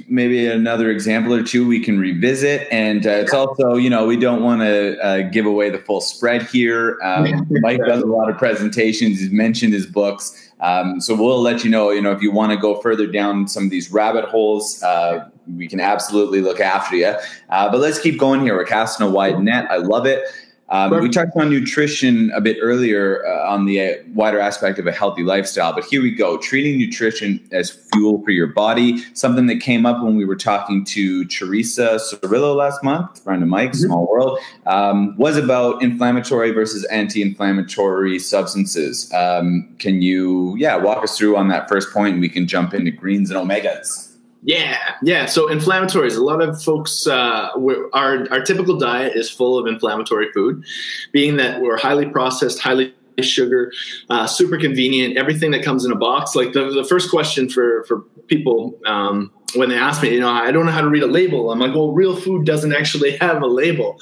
maybe 0.10 0.48
another 0.48 0.90
example 0.90 1.34
or 1.34 1.44
two, 1.44 1.66
we 1.66 1.80
can 1.80 1.98
revisit. 1.98 2.68
And 2.72 3.08
uh, 3.08 3.12
it's 3.12 3.34
also, 3.34 3.76
you 3.76 3.90
know, 3.90 4.06
we 4.06 4.18
don't 4.18 4.44
want 4.44 4.62
to 4.62 5.00
uh, 5.02 5.22
give 5.30 5.46
away 5.46 5.70
the 5.70 5.78
full 5.78 6.02
spread 6.02 6.44
here. 6.44 7.00
Um, 7.02 7.48
Mike 7.62 7.80
does 7.88 8.02
a 8.02 8.06
lot 8.06 8.30
of 8.30 8.38
presentations. 8.38 9.22
He's 9.22 9.32
mentioned 9.32 9.72
his 9.72 9.86
books. 9.86 10.52
Um, 10.60 11.00
so 11.00 11.16
we'll 11.16 11.42
let 11.42 11.64
you 11.64 11.70
know, 11.70 11.90
you 11.90 12.02
know, 12.02 12.12
if 12.12 12.22
you 12.22 12.32
want 12.32 12.52
to 12.52 12.58
go 12.58 12.82
further 12.82 13.08
down 13.08 13.48
some 13.48 13.64
of 13.64 13.70
these 13.70 13.92
rabbit 13.92 14.26
holes, 14.26 14.84
uh, 14.84 15.30
we 15.56 15.68
can 15.68 15.80
absolutely 15.80 16.42
look 16.42 16.60
after 16.60 16.98
you. 16.98 17.14
Uh, 17.50 17.70
but 17.72 17.80
let's 17.80 18.00
keep 18.00 18.20
going 18.20 18.42
here. 18.42 18.56
We're 18.56 18.66
casting 18.66 19.08
a 19.08 19.10
wide 19.10 19.40
net. 19.40 19.72
I 19.72 19.78
love 19.78 20.06
it. 20.06 20.26
Um, 20.70 21.00
we 21.00 21.10
touched 21.10 21.34
on 21.36 21.52
nutrition 21.52 22.32
a 22.32 22.42
bit 22.42 22.58
earlier 22.60 23.24
uh, 23.26 23.52
on 23.52 23.66
the 23.66 23.82
uh, 23.82 23.94
wider 24.14 24.40
aspect 24.40 24.80
of 24.80 24.88
a 24.88 24.92
healthy 24.92 25.22
lifestyle, 25.22 25.74
but 25.74 25.86
here 25.86 26.02
we 26.02 26.10
go. 26.10 26.38
Treating 26.38 26.80
nutrition 26.80 27.48
as 27.52 27.70
fuel 27.70 28.24
for 28.24 28.32
your 28.32 28.48
body, 28.48 28.98
something 29.14 29.46
that 29.46 29.60
came 29.60 29.86
up 29.86 30.04
when 30.04 30.16
we 30.16 30.26
were 30.26 30.36
talking 30.36 30.84
to 30.86 31.24
Teresa 31.26 32.00
Cirillo 32.00 32.56
last 32.56 32.84
month, 32.84 33.24
friend 33.24 33.44
of 33.44 33.50
Mike, 33.50 33.72
mm-hmm. 33.72 33.86
Small 33.86 34.08
World, 34.08 34.40
um, 34.66 35.16
was 35.18 35.38
about 35.38 35.84
inflammatory 35.84 36.50
versus 36.50 36.84
anti-inflammatory 36.86 38.18
substances. 38.18 39.14
Um, 39.14 39.70
can 39.78 40.02
you, 40.02 40.56
yeah, 40.58 40.78
walk 40.78 41.04
us 41.04 41.16
through 41.16 41.38
on 41.38 41.48
that 41.50 41.70
first 41.70 41.92
point, 41.94 42.14
and 42.14 42.22
we 42.22 42.30
can 42.30 42.48
jump 42.48 42.74
into 42.74 42.90
greens 42.90 43.30
and 43.30 43.40
omegas. 43.40 44.15
Yeah, 44.46 44.78
yeah. 45.02 45.26
So 45.26 45.48
inflammatories. 45.48 46.16
A 46.16 46.22
lot 46.22 46.40
of 46.40 46.62
folks, 46.62 47.08
uh, 47.08 47.50
our 47.94 48.32
our 48.32 48.42
typical 48.42 48.78
diet 48.78 49.16
is 49.16 49.28
full 49.28 49.58
of 49.58 49.66
inflammatory 49.66 50.32
food, 50.34 50.64
being 51.12 51.38
that 51.38 51.62
we're 51.62 51.78
highly 51.78 52.06
processed, 52.06 52.60
highly 52.60 52.94
sugar, 53.22 53.72
uh, 54.12 54.28
super 54.28 54.60
convenient. 54.60 55.18
Everything 55.18 55.50
that 55.50 55.64
comes 55.64 55.84
in 55.84 55.92
a 55.92 55.96
box. 55.96 56.36
Like 56.36 56.54
the, 56.54 56.70
the 56.70 56.84
first 56.84 57.10
question 57.10 57.50
for 57.50 57.86
for 57.86 58.02
people 58.28 58.80
um, 58.86 59.32
when 59.56 59.70
they 59.70 59.78
ask 59.78 60.04
me, 60.04 60.14
you 60.14 60.20
know, 60.20 60.30
I 60.30 60.52
don't 60.52 60.68
know 60.68 60.72
how 60.72 60.82
to 60.82 60.90
read 60.90 61.02
a 61.02 61.08
label. 61.08 61.52
I'm 61.52 61.58
like, 61.58 61.74
well, 61.74 61.92
real 61.92 62.16
food 62.16 62.46
doesn't 62.46 62.72
actually 62.72 63.18
have 63.22 63.42
a 63.42 63.48
label. 63.48 63.98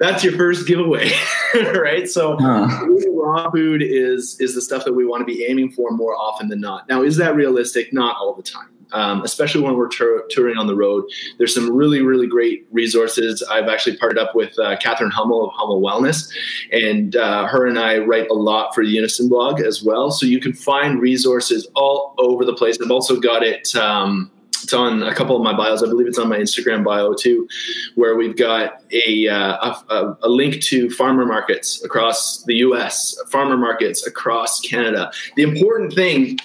That's 0.00 0.22
your 0.22 0.34
first 0.34 0.66
giveaway, 0.66 1.10
right? 1.54 2.06
So 2.06 2.36
huh. 2.38 2.86
raw 3.10 3.50
food 3.50 3.82
is 3.82 4.38
is 4.38 4.54
the 4.54 4.60
stuff 4.60 4.84
that 4.84 4.92
we 4.92 5.06
want 5.06 5.22
to 5.22 5.24
be 5.24 5.46
aiming 5.46 5.70
for 5.70 5.92
more 5.92 6.14
often 6.14 6.48
than 6.48 6.60
not. 6.60 6.86
Now, 6.90 7.02
is 7.02 7.16
that 7.16 7.34
realistic? 7.34 7.90
Not 7.94 8.16
all 8.16 8.34
the 8.34 8.42
time 8.42 8.68
um, 8.92 9.22
especially 9.22 9.62
when 9.62 9.76
we're 9.76 9.88
tur- 9.88 10.24
touring 10.30 10.56
on 10.56 10.66
the 10.66 10.74
road. 10.74 11.04
There's 11.38 11.54
some 11.54 11.74
really, 11.74 12.02
really 12.02 12.26
great 12.26 12.66
resources. 12.70 13.42
I've 13.50 13.68
actually 13.68 13.96
partnered 13.96 14.18
up 14.18 14.34
with 14.34 14.58
uh, 14.58 14.76
Catherine 14.78 15.10
Hummel 15.10 15.48
of 15.48 15.52
Hummel 15.54 15.80
Wellness, 15.80 16.30
and 16.72 17.16
uh, 17.16 17.46
her 17.46 17.66
and 17.66 17.78
I 17.78 17.98
write 17.98 18.28
a 18.30 18.34
lot 18.34 18.74
for 18.74 18.84
the 18.84 18.90
Unison 18.90 19.28
blog 19.28 19.60
as 19.60 19.82
well. 19.82 20.10
So 20.10 20.26
you 20.26 20.40
can 20.40 20.52
find 20.52 21.00
resources 21.00 21.68
all 21.74 22.14
over 22.18 22.44
the 22.44 22.54
place. 22.54 22.78
I've 22.82 22.90
also 22.90 23.20
got 23.20 23.42
it. 23.42 23.74
Um, 23.76 24.30
it's 24.62 24.72
on 24.72 25.02
a 25.02 25.14
couple 25.14 25.36
of 25.36 25.42
my 25.42 25.56
bios. 25.56 25.82
I 25.82 25.86
believe 25.86 26.06
it's 26.06 26.18
on 26.18 26.28
my 26.28 26.38
Instagram 26.38 26.84
bio 26.84 27.14
too, 27.14 27.48
where 27.94 28.16
we've 28.16 28.36
got 28.36 28.82
a, 28.92 29.28
uh, 29.28 29.74
a, 29.88 30.16
a, 30.22 30.28
link 30.28 30.60
to 30.64 30.90
farmer 30.90 31.24
markets 31.24 31.82
across 31.84 32.42
the 32.44 32.56
U.S., 32.56 33.16
farmer 33.30 33.56
markets 33.56 34.06
across 34.06 34.60
Canada. 34.60 35.10
The 35.36 35.42
important 35.42 35.94
thing 35.94 36.38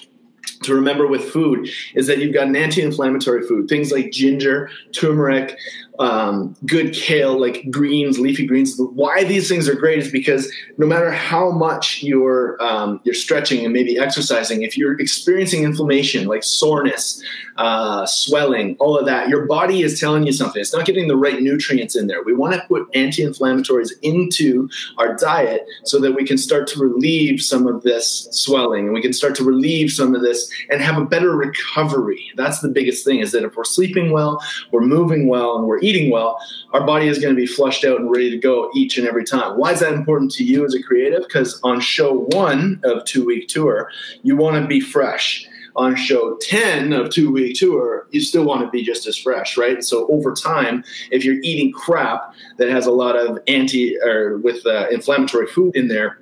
to 0.64 0.74
remember 0.74 1.06
with 1.06 1.30
food 1.30 1.68
is 1.94 2.06
that 2.06 2.18
you've 2.18 2.34
got 2.34 2.48
an 2.48 2.56
anti-inflammatory 2.56 3.46
food 3.46 3.68
things 3.68 3.92
like 3.92 4.10
ginger 4.10 4.70
turmeric 4.92 5.58
um, 5.98 6.56
good 6.66 6.92
kale, 6.92 7.40
like 7.40 7.70
greens, 7.70 8.18
leafy 8.18 8.46
greens. 8.46 8.74
Why 8.78 9.22
these 9.24 9.48
things 9.48 9.68
are 9.68 9.74
great 9.74 9.98
is 10.00 10.10
because 10.10 10.52
no 10.76 10.86
matter 10.86 11.10
how 11.10 11.50
much 11.50 12.02
you're 12.02 12.60
um, 12.60 13.00
you're 13.04 13.14
stretching 13.14 13.64
and 13.64 13.72
maybe 13.72 13.98
exercising, 13.98 14.62
if 14.62 14.76
you're 14.76 14.98
experiencing 15.00 15.62
inflammation 15.62 16.26
like 16.26 16.42
soreness, 16.42 17.22
uh, 17.56 18.04
swelling, 18.06 18.76
all 18.80 18.98
of 18.98 19.06
that, 19.06 19.28
your 19.28 19.46
body 19.46 19.82
is 19.82 20.00
telling 20.00 20.26
you 20.26 20.32
something. 20.32 20.60
It's 20.60 20.74
not 20.74 20.84
getting 20.84 21.06
the 21.06 21.16
right 21.16 21.40
nutrients 21.40 21.94
in 21.94 22.08
there. 22.08 22.22
We 22.24 22.34
want 22.34 22.54
to 22.54 22.60
put 22.66 22.88
anti-inflammatories 22.94 23.92
into 24.02 24.68
our 24.98 25.14
diet 25.14 25.64
so 25.84 26.00
that 26.00 26.12
we 26.12 26.26
can 26.26 26.38
start 26.38 26.66
to 26.68 26.80
relieve 26.80 27.40
some 27.40 27.68
of 27.68 27.82
this 27.82 28.26
swelling. 28.32 28.86
And 28.86 28.94
we 28.94 29.02
can 29.02 29.12
start 29.12 29.36
to 29.36 29.44
relieve 29.44 29.92
some 29.92 30.14
of 30.14 30.22
this 30.22 30.50
and 30.70 30.80
have 30.80 30.98
a 30.98 31.04
better 31.04 31.36
recovery. 31.36 32.32
That's 32.34 32.60
the 32.60 32.68
biggest 32.68 33.04
thing. 33.04 33.20
Is 33.20 33.30
that 33.30 33.44
if 33.44 33.54
we're 33.56 33.64
sleeping 33.64 34.10
well, 34.10 34.42
we're 34.72 34.80
moving 34.80 35.28
well, 35.28 35.56
and 35.56 35.68
we're 35.68 35.83
eating 35.84 36.10
well, 36.10 36.38
our 36.72 36.84
body 36.84 37.08
is 37.08 37.18
going 37.18 37.34
to 37.34 37.40
be 37.40 37.46
flushed 37.46 37.84
out 37.84 38.00
and 38.00 38.10
ready 38.10 38.30
to 38.30 38.38
go 38.38 38.70
each 38.74 38.98
and 38.98 39.06
every 39.06 39.24
time. 39.24 39.56
Why 39.56 39.72
is 39.72 39.80
that 39.80 39.92
important 39.92 40.30
to 40.32 40.44
you 40.44 40.64
as 40.64 40.74
a 40.74 40.82
creative? 40.82 41.22
Because 41.22 41.60
on 41.62 41.80
show 41.80 42.26
one 42.32 42.80
of 42.84 43.04
two 43.04 43.24
week 43.24 43.48
tour, 43.48 43.90
you 44.22 44.36
want 44.36 44.60
to 44.60 44.66
be 44.66 44.80
fresh. 44.80 45.46
On 45.76 45.96
show 45.96 46.36
10 46.40 46.92
of 46.92 47.10
two 47.10 47.32
week 47.32 47.56
tour, 47.56 48.06
you 48.12 48.20
still 48.20 48.44
want 48.44 48.62
to 48.62 48.70
be 48.70 48.84
just 48.84 49.08
as 49.08 49.18
fresh, 49.18 49.56
right? 49.56 49.82
So 49.82 50.06
over 50.06 50.32
time, 50.32 50.84
if 51.10 51.24
you're 51.24 51.40
eating 51.42 51.72
crap 51.72 52.32
that 52.58 52.68
has 52.68 52.86
a 52.86 52.92
lot 52.92 53.16
of 53.16 53.40
anti 53.48 53.98
or 54.00 54.38
with 54.38 54.64
uh, 54.66 54.86
inflammatory 54.92 55.48
food 55.48 55.74
in 55.74 55.88
there, 55.88 56.20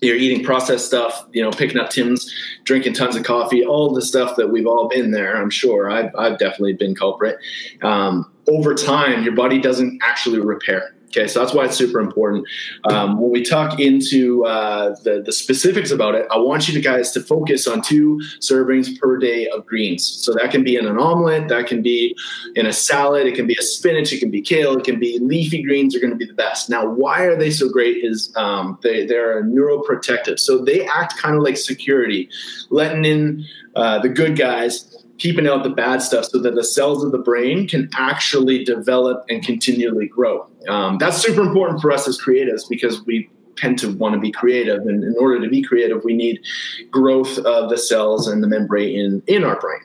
you're 0.00 0.16
eating 0.16 0.44
processed 0.44 0.86
stuff, 0.86 1.26
you 1.32 1.42
know, 1.42 1.50
picking 1.50 1.78
up 1.78 1.90
Tim's, 1.90 2.32
drinking 2.64 2.94
tons 2.94 3.16
of 3.16 3.24
coffee, 3.24 3.64
all 3.64 3.92
the 3.92 4.02
stuff 4.02 4.36
that 4.36 4.48
we've 4.48 4.66
all 4.66 4.88
been 4.88 5.10
there. 5.10 5.36
I'm 5.36 5.50
sure 5.50 5.90
I've, 5.90 6.14
I've 6.16 6.38
definitely 6.38 6.74
been 6.74 6.94
culprit. 6.94 7.38
Um, 7.82 8.30
over 8.48 8.74
time, 8.74 9.22
your 9.22 9.34
body 9.34 9.60
doesn't 9.60 9.98
actually 10.02 10.40
repair. 10.40 10.94
Okay, 11.16 11.28
so 11.28 11.38
that's 11.38 11.54
why 11.54 11.64
it's 11.64 11.76
super 11.76 12.00
important. 12.00 12.44
Um, 12.90 13.20
when 13.20 13.30
we 13.30 13.44
talk 13.44 13.78
into 13.78 14.44
uh, 14.46 14.96
the, 15.04 15.22
the 15.24 15.30
specifics 15.30 15.92
about 15.92 16.16
it, 16.16 16.26
I 16.28 16.38
want 16.38 16.66
you 16.66 16.74
to 16.74 16.80
guys 16.80 17.12
to 17.12 17.20
focus 17.20 17.68
on 17.68 17.82
two 17.82 18.20
servings 18.40 18.98
per 18.98 19.16
day 19.16 19.46
of 19.46 19.64
greens. 19.64 20.04
So 20.04 20.34
that 20.34 20.50
can 20.50 20.64
be 20.64 20.74
in 20.74 20.86
an 20.86 20.98
omelet, 20.98 21.46
that 21.50 21.68
can 21.68 21.82
be 21.82 22.16
in 22.56 22.66
a 22.66 22.72
salad, 22.72 23.28
it 23.28 23.36
can 23.36 23.46
be 23.46 23.54
a 23.54 23.62
spinach, 23.62 24.12
it 24.12 24.18
can 24.18 24.32
be 24.32 24.42
kale, 24.42 24.76
it 24.76 24.82
can 24.82 24.98
be 24.98 25.20
leafy 25.20 25.62
greens 25.62 25.94
are 25.94 26.00
going 26.00 26.10
to 26.10 26.16
be 26.16 26.26
the 26.26 26.34
best. 26.34 26.68
Now, 26.68 26.84
why 26.84 27.20
are 27.22 27.36
they 27.36 27.52
so 27.52 27.68
great? 27.68 27.98
Is 28.02 28.32
um, 28.34 28.76
they 28.82 29.06
they're 29.06 29.44
neuroprotective, 29.44 30.40
so 30.40 30.64
they 30.64 30.84
act 30.84 31.16
kind 31.16 31.36
of 31.36 31.44
like 31.44 31.56
security, 31.56 32.28
letting 32.70 33.04
in 33.04 33.44
uh, 33.76 34.00
the 34.00 34.08
good 34.08 34.36
guys 34.36 35.03
keeping 35.18 35.46
out 35.46 35.62
the 35.62 35.70
bad 35.70 36.02
stuff 36.02 36.26
so 36.26 36.38
that 36.38 36.54
the 36.54 36.64
cells 36.64 37.04
of 37.04 37.12
the 37.12 37.18
brain 37.18 37.68
can 37.68 37.88
actually 37.94 38.64
develop 38.64 39.24
and 39.28 39.44
continually 39.44 40.08
grow. 40.08 40.46
Um, 40.68 40.98
that's 40.98 41.18
super 41.18 41.42
important 41.42 41.80
for 41.80 41.92
us 41.92 42.08
as 42.08 42.20
creatives 42.20 42.68
because 42.68 43.04
we 43.04 43.30
tend 43.56 43.78
to 43.78 43.94
want 43.96 44.14
to 44.14 44.20
be 44.20 44.32
creative. 44.32 44.80
And 44.80 45.04
in 45.04 45.14
order 45.18 45.40
to 45.40 45.48
be 45.48 45.62
creative, 45.62 46.02
we 46.04 46.14
need 46.14 46.40
growth 46.90 47.38
of 47.38 47.70
the 47.70 47.78
cells 47.78 48.26
and 48.26 48.42
the 48.42 48.48
membrane 48.48 48.98
in, 48.98 49.22
in 49.26 49.44
our 49.44 49.60
brain. 49.60 49.80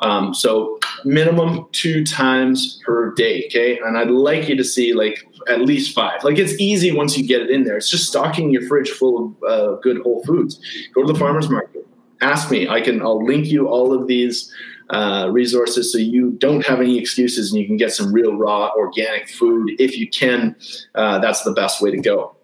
Um, 0.00 0.34
so 0.34 0.78
minimum 1.04 1.66
two 1.72 2.04
times 2.04 2.80
per 2.84 3.14
day. 3.14 3.46
Okay. 3.46 3.78
And 3.78 3.96
I'd 3.96 4.10
like 4.10 4.48
you 4.48 4.56
to 4.56 4.64
see 4.64 4.92
like 4.92 5.26
at 5.48 5.60
least 5.60 5.94
five. 5.94 6.24
Like 6.24 6.38
it's 6.38 6.60
easy 6.60 6.92
once 6.92 7.16
you 7.16 7.26
get 7.26 7.40
it 7.40 7.50
in 7.50 7.64
there. 7.64 7.76
It's 7.76 7.90
just 7.90 8.06
stocking 8.06 8.50
your 8.50 8.66
fridge 8.68 8.90
full 8.90 9.36
of 9.42 9.50
uh, 9.50 9.76
good 9.80 10.02
whole 10.02 10.22
foods. 10.24 10.60
Go 10.94 11.06
to 11.06 11.12
the 11.12 11.18
farmer's 11.18 11.48
market 11.48 11.75
ask 12.20 12.50
me. 12.50 12.68
I 12.68 12.80
can. 12.80 13.02
I'll 13.02 13.24
link 13.24 13.46
you 13.46 13.68
all 13.68 13.92
of 13.92 14.06
these 14.06 14.52
uh, 14.90 15.28
resources 15.30 15.92
so 15.92 15.98
you 15.98 16.32
don't 16.32 16.64
have 16.64 16.80
any 16.80 16.98
excuses 16.98 17.50
and 17.50 17.60
you 17.60 17.66
can 17.66 17.76
get 17.76 17.92
some 17.92 18.12
real 18.12 18.36
raw 18.36 18.70
organic 18.76 19.28
food 19.28 19.70
if 19.78 19.98
you 19.98 20.08
can. 20.08 20.54
Uh, 20.94 21.18
that's 21.18 21.42
the 21.42 21.52
best 21.52 21.82
way 21.82 21.90
to 21.90 21.98
go 21.98 22.36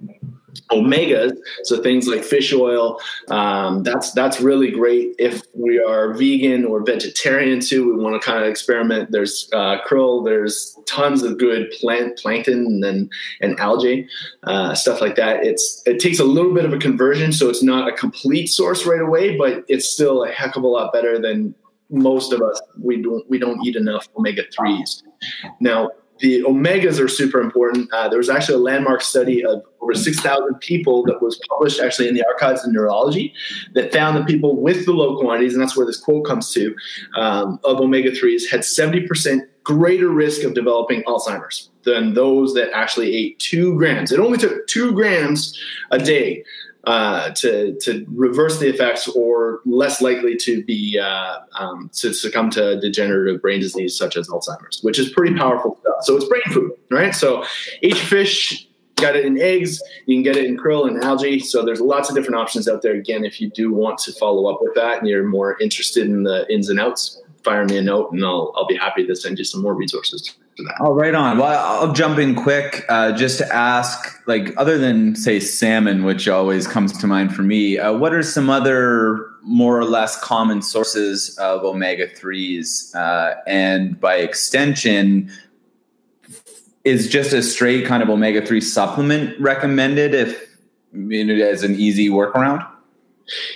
omegas 0.70 1.36
so 1.64 1.82
things 1.82 2.06
like 2.06 2.22
fish 2.22 2.52
oil 2.52 3.00
um, 3.28 3.82
that's 3.82 4.12
that's 4.12 4.40
really 4.40 4.70
great. 4.70 5.14
If 5.18 5.42
we 5.54 5.82
are 5.82 6.12
vegan 6.12 6.64
or 6.64 6.84
vegetarian 6.84 7.60
too 7.60 7.94
we 7.94 8.02
want 8.02 8.20
to 8.20 8.26
kind 8.26 8.42
of 8.42 8.48
experiment. 8.48 9.10
There's 9.10 9.48
uh, 9.52 9.78
krill 9.88 10.24
there's 10.24 10.76
tons 10.86 11.22
of 11.22 11.38
good 11.38 11.70
plant 11.80 12.18
plankton 12.18 12.82
and 12.84 13.10
and 13.40 13.58
algae 13.58 14.08
uh, 14.44 14.74
stuff 14.74 15.00
like 15.00 15.16
that. 15.16 15.44
It's 15.44 15.82
it 15.86 16.00
takes 16.00 16.18
a 16.18 16.24
little 16.24 16.54
bit 16.54 16.64
of 16.64 16.72
a 16.72 16.78
conversion 16.78 17.32
so 17.32 17.48
it's 17.48 17.62
not 17.62 17.88
a 17.88 17.92
complete 17.92 18.48
source 18.48 18.86
right 18.86 19.00
away 19.00 19.36
but 19.36 19.64
it's 19.68 19.88
still 19.88 20.24
a 20.24 20.30
heck 20.30 20.56
of 20.56 20.62
a 20.62 20.68
lot 20.68 20.92
better 20.92 21.18
than 21.18 21.54
most 21.90 22.32
of 22.32 22.42
us. 22.42 22.60
We 22.78 23.02
don't 23.02 23.28
we 23.30 23.38
don't 23.38 23.64
eat 23.66 23.76
enough 23.76 24.08
omega 24.16 24.44
3s 24.44 25.02
now 25.60 25.90
the 26.22 26.42
omegas 26.42 27.02
are 27.02 27.08
super 27.08 27.40
important. 27.40 27.92
Uh, 27.92 28.08
there 28.08 28.18
was 28.18 28.30
actually 28.30 28.54
a 28.54 28.58
landmark 28.58 29.02
study 29.02 29.44
of 29.44 29.64
over 29.82 29.94
6,000 29.94 30.54
people 30.60 31.02
that 31.04 31.20
was 31.20 31.40
published 31.48 31.80
actually 31.80 32.08
in 32.08 32.14
the 32.14 32.24
archives 32.26 32.64
of 32.64 32.72
neurology 32.72 33.34
that 33.74 33.92
found 33.92 34.16
that 34.16 34.26
people 34.26 34.56
with 34.56 34.86
the 34.86 34.92
low 34.92 35.18
quantities, 35.18 35.54
and 35.54 35.62
that's 35.62 35.76
where 35.76 35.86
this 35.86 36.00
quote 36.00 36.24
comes 36.24 36.52
to, 36.52 36.74
um, 37.16 37.58
of 37.64 37.80
omega 37.80 38.10
3s 38.10 38.48
had 38.50 38.60
70% 38.60 39.40
greater 39.64 40.08
risk 40.08 40.42
of 40.42 40.54
developing 40.54 41.02
Alzheimer's 41.04 41.70
than 41.84 42.14
those 42.14 42.54
that 42.54 42.70
actually 42.72 43.14
ate 43.14 43.38
two 43.38 43.76
grams. 43.76 44.12
It 44.12 44.20
only 44.20 44.38
took 44.38 44.66
two 44.66 44.92
grams 44.92 45.58
a 45.90 45.98
day 45.98 46.44
uh, 46.84 47.30
to 47.30 47.76
to 47.80 48.04
reverse 48.08 48.58
the 48.58 48.68
effects 48.68 49.06
or 49.06 49.60
less 49.64 50.00
likely 50.00 50.36
to 50.36 50.64
be 50.64 50.98
uh, 50.98 51.38
um, 51.56 51.90
to 51.94 52.12
succumb 52.12 52.50
to 52.50 52.80
degenerative 52.80 53.40
brain 53.40 53.60
disease 53.60 53.96
such 53.96 54.16
as 54.16 54.28
Alzheimer's, 54.28 54.80
which 54.82 54.98
is 54.98 55.08
pretty 55.10 55.36
powerful 55.36 55.78
stuff. 55.80 55.96
So 56.02 56.16
it's 56.16 56.24
brain 56.24 56.42
food, 56.48 56.72
right? 56.90 57.14
So 57.14 57.44
each 57.82 58.00
fish 58.00 58.66
got 59.02 59.16
it 59.16 59.24
in 59.24 59.38
eggs. 59.38 59.82
You 60.06 60.16
can 60.16 60.22
get 60.22 60.36
it 60.36 60.46
in 60.46 60.56
krill 60.56 60.88
and 60.88 61.02
algae. 61.02 61.40
So 61.40 61.64
there's 61.64 61.80
lots 61.80 62.08
of 62.08 62.14
different 62.16 62.36
options 62.36 62.68
out 62.68 62.82
there. 62.82 62.94
Again, 62.94 63.24
if 63.24 63.40
you 63.40 63.50
do 63.50 63.72
want 63.72 63.98
to 63.98 64.12
follow 64.12 64.50
up 64.50 64.60
with 64.62 64.74
that 64.74 64.98
and 64.98 65.08
you're 65.08 65.26
more 65.26 65.60
interested 65.60 66.06
in 66.06 66.22
the 66.22 66.46
ins 66.52 66.68
and 66.70 66.80
outs, 66.80 67.20
fire 67.44 67.64
me 67.64 67.76
a 67.76 67.82
note 67.82 68.12
and 68.12 68.24
I'll 68.24 68.52
I'll 68.56 68.66
be 68.66 68.76
happy 68.76 69.06
to 69.06 69.14
send 69.16 69.38
you 69.38 69.44
some 69.44 69.62
more 69.62 69.74
resources 69.74 70.28
for 70.56 70.62
that. 70.62 70.76
Oh, 70.80 70.92
right 70.94 71.14
on. 71.14 71.38
Well, 71.38 71.82
I'll 71.82 71.92
jump 71.92 72.18
in 72.18 72.34
quick 72.34 72.84
uh, 72.88 73.12
just 73.12 73.38
to 73.38 73.54
ask, 73.54 74.22
like, 74.28 74.54
other 74.56 74.78
than 74.78 75.16
say 75.16 75.40
salmon, 75.40 76.04
which 76.04 76.28
always 76.28 76.66
comes 76.66 76.96
to 76.98 77.06
mind 77.06 77.34
for 77.34 77.42
me, 77.42 77.78
uh, 77.78 77.92
what 77.92 78.14
are 78.14 78.22
some 78.22 78.48
other 78.48 79.26
more 79.42 79.76
or 79.76 79.84
less 79.84 80.20
common 80.20 80.62
sources 80.62 81.36
of 81.38 81.64
omega 81.64 82.06
threes, 82.06 82.94
uh, 82.94 83.34
and 83.46 83.98
by 83.98 84.16
extension, 84.16 85.28
is 86.84 87.08
just 87.08 87.32
a 87.32 87.42
straight 87.42 87.86
kind 87.86 88.02
of 88.02 88.10
omega 88.10 88.44
three 88.44 88.60
supplement 88.60 89.38
recommended 89.40 90.14
if 90.14 90.56
you 90.92 91.24
know, 91.24 91.34
as 91.34 91.62
an 91.62 91.74
easy 91.76 92.08
workaround? 92.08 92.66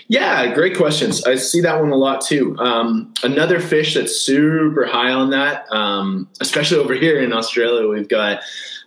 Yeah, 0.08 0.54
great 0.54 0.76
questions. 0.76 1.24
I 1.24 1.34
see 1.36 1.60
that 1.60 1.80
one 1.80 1.90
a 1.90 1.96
lot 1.96 2.20
too. 2.20 2.56
Um, 2.58 3.12
another 3.22 3.60
fish 3.60 3.94
that's 3.94 4.16
super 4.16 4.86
high 4.86 5.10
on 5.10 5.30
that, 5.30 5.70
um, 5.72 6.28
especially 6.40 6.78
over 6.78 6.94
here 6.94 7.20
in 7.20 7.32
Australia, 7.32 7.88
we've 7.88 8.08
got 8.08 8.42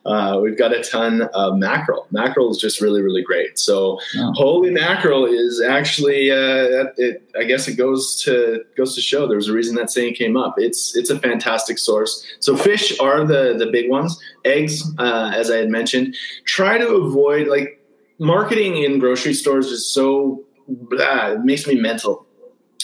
uh, 0.06 0.40
we've 0.42 0.58
got 0.58 0.74
a 0.74 0.82
ton 0.82 1.24
of 1.34 1.58
mackerel. 1.58 2.08
Mackerel 2.12 2.50
is 2.52 2.58
just 2.58 2.82
really, 2.82 3.02
really 3.02 3.22
great. 3.22 3.60
So, 3.60 4.00
oh. 4.18 4.32
holy 4.34 4.72
mackerel 4.72 5.26
is 5.26 5.62
actually, 5.62 6.32
uh, 6.32 6.86
it, 6.98 7.24
I 7.38 7.44
guess 7.44 7.68
it 7.68 7.76
goes 7.76 8.22
to 8.24 8.64
goes 8.78 8.96
to 8.96 9.02
show. 9.02 9.28
There's 9.28 9.48
a 9.48 9.54
reason 9.54 9.76
that 9.76 9.90
saying 9.90 10.16
came 10.16 10.38
up. 10.38 10.56
It's 10.58 10.96
it's 10.96 11.10
a 11.10 11.20
fantastic 11.20 11.78
source. 11.78 12.26
So, 12.40 12.56
fish 12.56 12.98
are 13.00 13.26
the 13.26 13.56
the 13.58 13.68
big 13.68 13.90
ones. 13.90 14.20
Eggs, 14.46 14.84
uh, 14.98 15.32
as 15.36 15.52
I 15.52 15.58
had 15.58 15.70
mentioned, 15.70 16.16
try 16.46 16.78
to 16.78 16.88
avoid 16.88 17.48
like 17.48 17.84
marketing 18.20 18.78
in 18.84 19.00
grocery 19.00 19.34
stores 19.34 19.68
is 19.68 19.92
so 19.92 20.44
blah, 20.68 21.32
it 21.32 21.44
makes 21.44 21.68
me 21.68 21.76
mental 21.76 22.26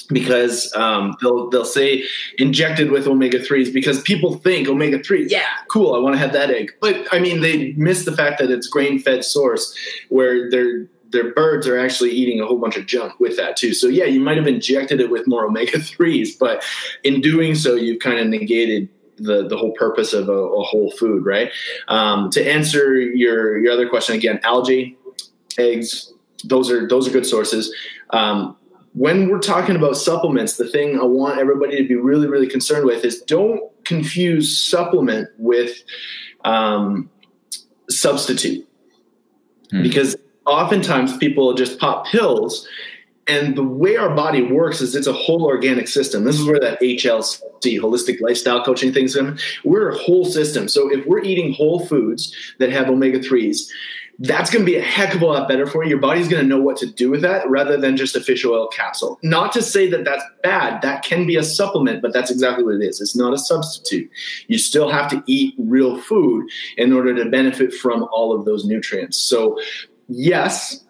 because 0.09 0.73
um, 0.75 1.15
they'll 1.21 1.49
they'll 1.49 1.65
say 1.65 2.03
injected 2.37 2.91
with 2.91 3.07
omega 3.07 3.39
threes 3.39 3.71
because 3.71 4.01
people 4.01 4.35
think 4.35 4.67
omega 4.67 5.01
three, 5.01 5.27
yeah, 5.29 5.45
cool, 5.69 5.95
I 5.95 5.99
want 5.99 6.13
to 6.15 6.19
have 6.19 6.33
that 6.33 6.51
egg. 6.51 6.73
But 6.81 7.07
I 7.11 7.19
mean, 7.19 7.41
they 7.41 7.73
miss 7.73 8.05
the 8.05 8.11
fact 8.11 8.39
that 8.39 8.51
it's 8.51 8.67
grain 8.67 8.99
fed 8.99 9.23
source 9.23 9.75
where 10.09 10.49
their 10.49 10.87
their 11.11 11.33
birds 11.33 11.67
are 11.67 11.77
actually 11.77 12.11
eating 12.11 12.41
a 12.41 12.45
whole 12.45 12.57
bunch 12.57 12.77
of 12.77 12.85
junk 12.85 13.19
with 13.19 13.37
that 13.37 13.55
too. 13.55 13.73
So 13.73 13.87
yeah, 13.87 14.05
you 14.05 14.19
might 14.19 14.37
have 14.37 14.47
injected 14.47 14.99
it 14.99 15.09
with 15.09 15.27
more 15.27 15.45
omega 15.45 15.79
threes, 15.79 16.35
but 16.35 16.63
in 17.03 17.21
doing 17.21 17.55
so, 17.55 17.75
you've 17.75 17.99
kind 17.99 18.19
of 18.19 18.27
negated 18.27 18.89
the 19.17 19.47
the 19.47 19.57
whole 19.57 19.71
purpose 19.71 20.13
of 20.13 20.29
a, 20.29 20.31
a 20.31 20.63
whole 20.63 20.91
food, 20.91 21.25
right? 21.25 21.51
Um, 21.87 22.29
to 22.31 22.45
answer 22.45 22.99
your 22.99 23.57
your 23.57 23.73
other 23.73 23.87
question 23.87 24.15
again, 24.15 24.39
algae, 24.43 24.97
eggs, 25.57 26.11
those 26.43 26.69
are 26.69 26.87
those 26.87 27.07
are 27.07 27.11
good 27.11 27.25
sources. 27.25 27.73
Um, 28.11 28.57
when 28.95 29.29
we're 29.29 29.39
talking 29.39 29.75
about 29.75 29.97
supplements, 29.97 30.55
the 30.55 30.67
thing 30.67 30.97
I 30.97 31.03
want 31.03 31.37
everybody 31.37 31.75
to 31.77 31.87
be 31.87 31.95
really, 31.95 32.27
really 32.27 32.47
concerned 32.47 32.85
with 32.85 33.03
is 33.03 33.21
don't 33.21 33.61
confuse 33.83 34.57
supplement 34.57 35.27
with 35.37 35.83
um, 36.45 37.09
substitute. 37.89 38.65
Hmm. 39.69 39.83
Because 39.83 40.15
oftentimes 40.45 41.17
people 41.17 41.53
just 41.55 41.77
pop 41.77 42.07
pills, 42.07 42.67
and 43.27 43.57
the 43.57 43.63
way 43.63 43.97
our 43.97 44.15
body 44.15 44.43
works 44.43 44.79
is 44.79 44.95
it's 44.95 45.07
a 45.07 45.13
whole 45.13 45.43
organic 45.43 45.89
system. 45.89 46.23
This 46.23 46.39
is 46.39 46.45
where 46.45 46.59
that 46.59 46.79
HLC, 46.79 47.41
holistic 47.81 48.21
lifestyle 48.21 48.63
coaching 48.63 48.93
things 48.93 49.15
in. 49.15 49.37
We're 49.65 49.89
a 49.89 49.97
whole 49.97 50.23
system. 50.25 50.69
So 50.69 50.89
if 50.89 51.05
we're 51.05 51.23
eating 51.23 51.51
whole 51.51 51.85
foods 51.85 52.33
that 52.59 52.71
have 52.71 52.87
omega 52.87 53.19
3s, 53.19 53.67
that's 54.19 54.49
going 54.49 54.65
to 54.65 54.71
be 54.71 54.77
a 54.77 54.81
heck 54.81 55.13
of 55.13 55.21
a 55.21 55.25
lot 55.25 55.47
better 55.47 55.67
for 55.67 55.83
you. 55.83 55.89
Your 55.89 55.99
body's 55.99 56.27
going 56.27 56.41
to 56.41 56.47
know 56.47 56.61
what 56.61 56.77
to 56.77 56.85
do 56.85 57.09
with 57.09 57.21
that 57.21 57.49
rather 57.49 57.77
than 57.77 57.97
just 57.97 58.15
a 58.15 58.21
fish 58.21 58.45
oil 58.45 58.67
capsule. 58.67 59.19
Not 59.23 59.51
to 59.53 59.61
say 59.61 59.89
that 59.89 60.05
that's 60.05 60.23
bad. 60.41 60.81
That 60.81 61.03
can 61.03 61.27
be 61.27 61.35
a 61.35 61.43
supplement, 61.43 62.01
but 62.01 62.13
that's 62.13 62.31
exactly 62.31 62.63
what 62.63 62.75
it 62.75 62.83
is. 62.83 63.01
It's 63.01 63.15
not 63.15 63.33
a 63.33 63.37
substitute. 63.37 64.09
You 64.47 64.57
still 64.57 64.89
have 64.89 65.09
to 65.11 65.23
eat 65.27 65.53
real 65.57 65.99
food 65.99 66.47
in 66.77 66.93
order 66.93 67.13
to 67.15 67.29
benefit 67.29 67.73
from 67.73 68.07
all 68.11 68.33
of 68.33 68.45
those 68.45 68.65
nutrients. 68.65 69.17
So, 69.17 69.59
yes, 70.07 70.83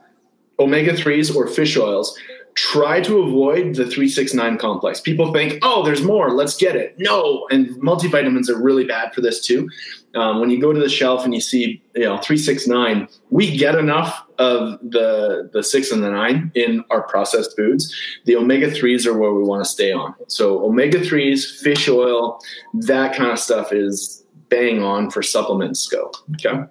omega 0.60 0.94
3s 0.94 1.36
or 1.36 1.48
fish 1.48 1.78
oils 1.78 2.18
try 2.56 3.02
to 3.02 3.20
avoid 3.20 3.76
the 3.76 3.86
369 3.86 4.58
complex. 4.58 5.02
People 5.02 5.34
think, 5.34 5.60
oh, 5.62 5.84
there's 5.84 6.02
more, 6.02 6.32
let's 6.32 6.56
get 6.56 6.76
it. 6.76 6.96
No, 6.98 7.46
and 7.52 7.68
multivitamins 7.82 8.50
are 8.50 8.62
really 8.62 8.86
bad 8.86 9.14
for 9.14 9.20
this 9.20 9.46
too. 9.46 9.70
Um, 10.16 10.40
when 10.40 10.50
you 10.50 10.62
go 10.62 10.72
to 10.72 10.80
the 10.80 10.88
shelf 10.88 11.26
and 11.26 11.34
you 11.34 11.42
see, 11.42 11.84
you 11.94 12.04
know, 12.04 12.18
369, 12.18 13.10
we 13.30 13.58
get 13.58 13.76
enough 13.76 14.24
of 14.38 14.80
the 14.82 15.50
the 15.52 15.64
six 15.64 15.92
and 15.92 16.04
the 16.04 16.10
nine 16.10 16.52
in 16.56 16.84
our 16.90 17.04
processed 17.04 17.56
foods. 17.58 17.94
The 18.24 18.38
omega 18.38 18.72
3s 18.72 19.06
are 19.06 19.18
where 19.18 19.34
we 19.34 19.44
want 19.44 19.64
to 19.64 19.70
stay 19.70 19.92
on. 19.92 20.16
So 20.28 20.66
omega 20.66 21.00
3s, 21.00 21.60
fish 21.62 21.90
oil, 21.90 22.40
that 22.74 23.16
kind 23.16 23.32
of 23.32 23.40
stuff 23.40 23.74
is 23.74 24.24
bang 24.48 24.82
on 24.82 25.12
for 25.12 25.22
supplements 25.22 25.88
go. 25.88 26.12
Okay. 26.34 26.64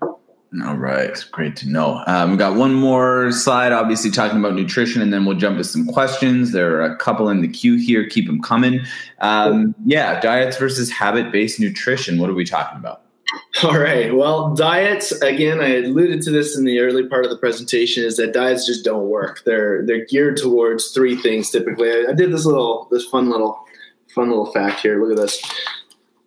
All 0.63 0.77
right, 0.77 1.25
great 1.33 1.57
to 1.57 1.69
know. 1.69 2.05
Um, 2.07 2.33
we 2.33 2.37
got 2.37 2.55
one 2.55 2.75
more 2.75 3.33
slide, 3.33 3.73
obviously 3.73 4.11
talking 4.11 4.39
about 4.39 4.55
nutrition, 4.55 5.03
and 5.03 5.13
then 5.13 5.25
we'll 5.25 5.37
jump 5.37 5.59
to 5.59 5.65
some 5.65 5.87
questions. 5.87 6.53
There 6.53 6.77
are 6.77 6.83
a 6.83 6.97
couple 6.97 7.29
in 7.29 7.41
the 7.41 7.49
queue 7.49 7.77
here. 7.77 8.07
Keep 8.09 8.27
them 8.27 8.41
coming. 8.41 8.81
Um, 9.21 9.75
yeah, 9.85 10.21
diets 10.21 10.57
versus 10.57 10.91
habit-based 10.91 11.59
nutrition. 11.59 12.19
What 12.19 12.31
are 12.31 12.35
we 12.35 12.45
talking 12.45 12.79
about? 12.79 13.03
All 13.65 13.79
right. 13.79 14.15
Well, 14.15 14.55
diets 14.55 15.11
again. 15.13 15.61
I 15.61 15.77
alluded 15.79 16.23
to 16.23 16.31
this 16.31 16.57
in 16.57 16.65
the 16.65 16.79
early 16.79 17.07
part 17.09 17.25
of 17.25 17.31
the 17.31 17.39
presentation. 17.39 18.05
Is 18.05 18.17
that 18.19 18.33
diets 18.33 18.67
just 18.67 18.85
don't 18.85 19.09
work? 19.09 19.43
They're 19.45 19.85
they're 19.85 20.05
geared 20.05 20.37
towards 20.37 20.93
three 20.93 21.17
things 21.17 21.51
typically. 21.51 21.91
I, 21.91 22.11
I 22.11 22.13
did 22.13 22.33
this 22.33 22.47
little 22.47 22.87
this 22.93 23.07
fun 23.07 23.31
little 23.31 23.65
fun 24.15 24.29
little 24.29 24.53
fact 24.53 24.81
here. 24.81 25.03
Look 25.03 25.19
at 25.19 25.23
this. 25.23 25.43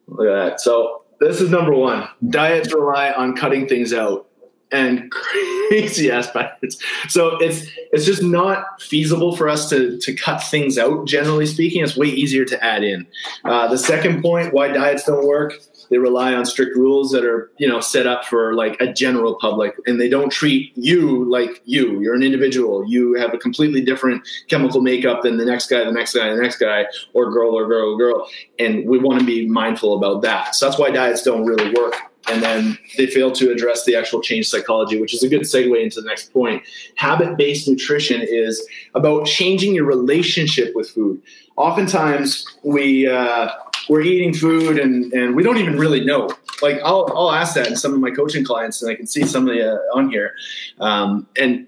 Look 0.08 0.28
at 0.28 0.34
that. 0.34 0.60
So 0.60 1.04
this 1.20 1.42
is 1.42 1.50
number 1.50 1.74
one. 1.74 2.08
Diets 2.30 2.74
rely 2.74 3.12
on 3.12 3.36
cutting 3.36 3.68
things 3.68 3.94
out 3.94 4.28
and 4.72 5.10
crazy 5.70 6.12
aspects. 6.12 6.78
So 7.10 7.38
it's 7.38 7.68
it's 7.92 8.06
just 8.06 8.24
not 8.24 8.82
feasible 8.82 9.36
for 9.36 9.50
us 9.50 9.70
to 9.70 9.98
to 10.00 10.14
cut 10.14 10.44
things 10.44 10.78
out. 10.78 11.08
Generally 11.08 11.48
speaking, 11.48 11.84
it's 11.84 11.98
way 11.98 12.08
easier 12.08 12.46
to 12.46 12.64
add 12.64 12.84
in. 12.84 13.08
Uh, 13.44 13.68
the 13.68 13.78
second 13.78 14.22
point, 14.22 14.54
why 14.54 14.68
diets 14.70 15.04
don't 15.04 15.26
work, 15.26 15.54
they 15.90 15.98
rely 15.98 16.34
on 16.34 16.46
strict 16.46 16.76
rules 16.76 17.12
that 17.12 17.26
are 17.26 17.52
you 17.58 17.68
know 17.68 17.80
set 17.80 18.08
up 18.08 18.26
for 18.26 18.54
like 18.54 18.80
a 18.80 18.92
general 18.92 19.36
public, 19.36 19.76
and 19.86 20.00
they 20.00 20.10
don't 20.10 20.32
treat 20.32 20.72
you 20.76 21.30
like 21.30 21.62
you. 21.66 22.00
You're 22.02 22.16
an 22.16 22.24
individual. 22.24 22.88
You 22.88 23.14
have 23.16 23.34
a 23.34 23.38
completely 23.38 23.82
different 23.82 24.28
chemical 24.48 24.82
makeup 24.82 25.24
than 25.24 25.38
the 25.38 25.46
next 25.46 25.70
guy, 25.70 25.84
the 25.84 25.92
next 25.92 26.14
guy, 26.14 26.34
the 26.34 26.42
next 26.42 26.58
guy, 26.58 26.86
or 27.14 27.32
girl 27.32 27.54
or 27.58 27.68
girl 27.68 27.94
or 27.94 27.98
girl. 27.98 28.30
And 28.60 28.88
we 28.88 28.98
want 28.98 29.20
to 29.20 29.26
be 29.26 29.48
mindful 29.48 29.98
about 29.98 30.22
that. 30.24 30.56
So 30.56 30.66
that's 30.66 30.80
why 30.80 30.92
diets 30.92 31.24
don't 31.24 31.46
really 31.46 31.74
work 31.74 31.96
and 32.28 32.44
then 32.44 32.78
they 32.98 33.08
fail 33.08 33.32
to 33.32 33.52
address 33.52 33.86
the 33.86 33.96
actual 33.96 34.22
change 34.22 34.50
psychology, 34.50 35.00
which 35.00 35.14
is 35.14 35.24
a 35.24 35.30
good 35.30 35.42
segue 35.42 35.82
into 35.82 36.02
the 36.02 36.08
next 36.08 36.34
point. 36.34 36.64
Habit 36.96 37.38
based 37.38 37.68
nutrition 37.68 38.22
is 38.22 38.66
about 38.96 39.26
changing 39.26 39.74
your 39.74 39.86
relationship 39.86 40.76
with 40.76 40.90
food. 40.90 41.22
Oftentimes, 41.56 42.46
we 42.64 43.08
uh, 43.08 43.50
we're 43.90 44.02
eating 44.02 44.34
food 44.34 44.80
and, 44.80 45.12
and 45.14 45.36
we 45.36 45.44
don't 45.44 45.58
even 45.58 45.78
really 45.78 46.04
know. 46.04 46.30
Like 46.62 46.80
I'll 46.84 47.12
I'll 47.16 47.32
ask 47.32 47.54
that 47.56 47.68
in 47.68 47.76
some 47.76 47.94
of 47.94 48.00
my 48.00 48.12
coaching 48.12 48.44
clients, 48.44 48.82
and 48.82 48.92
I 48.92 48.96
can 48.96 49.06
see 49.06 49.24
some 49.26 49.48
of 49.48 49.56
the 49.56 49.76
uh, 49.76 49.98
on 49.98 50.10
here, 50.10 50.34
um, 50.80 51.28
and 51.40 51.68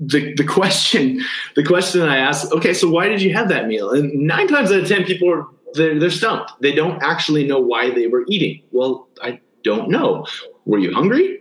the, 0.00 0.34
the 0.34 0.44
question 0.48 1.22
the 1.56 1.64
question 1.64 2.02
I 2.02 2.18
ask, 2.18 2.50
okay, 2.52 2.72
so 2.72 2.88
why 2.90 3.08
did 3.08 3.20
you 3.20 3.34
have 3.34 3.48
that 3.48 3.66
meal? 3.66 3.90
And 3.90 4.12
nine 4.14 4.48
times 4.48 4.72
out 4.72 4.80
of 4.80 4.88
ten, 4.88 5.04
people 5.04 5.30
are 5.30 5.46
they're, 5.74 5.98
they're 5.98 6.10
stumped. 6.10 6.52
They 6.60 6.72
don't 6.72 7.02
actually 7.02 7.46
know 7.46 7.58
why 7.58 7.90
they 7.90 8.06
were 8.06 8.24
eating. 8.28 8.62
Well, 8.72 9.08
I 9.22 9.40
don't 9.62 9.90
know. 9.90 10.26
Were 10.64 10.78
you 10.78 10.94
hungry? 10.94 11.40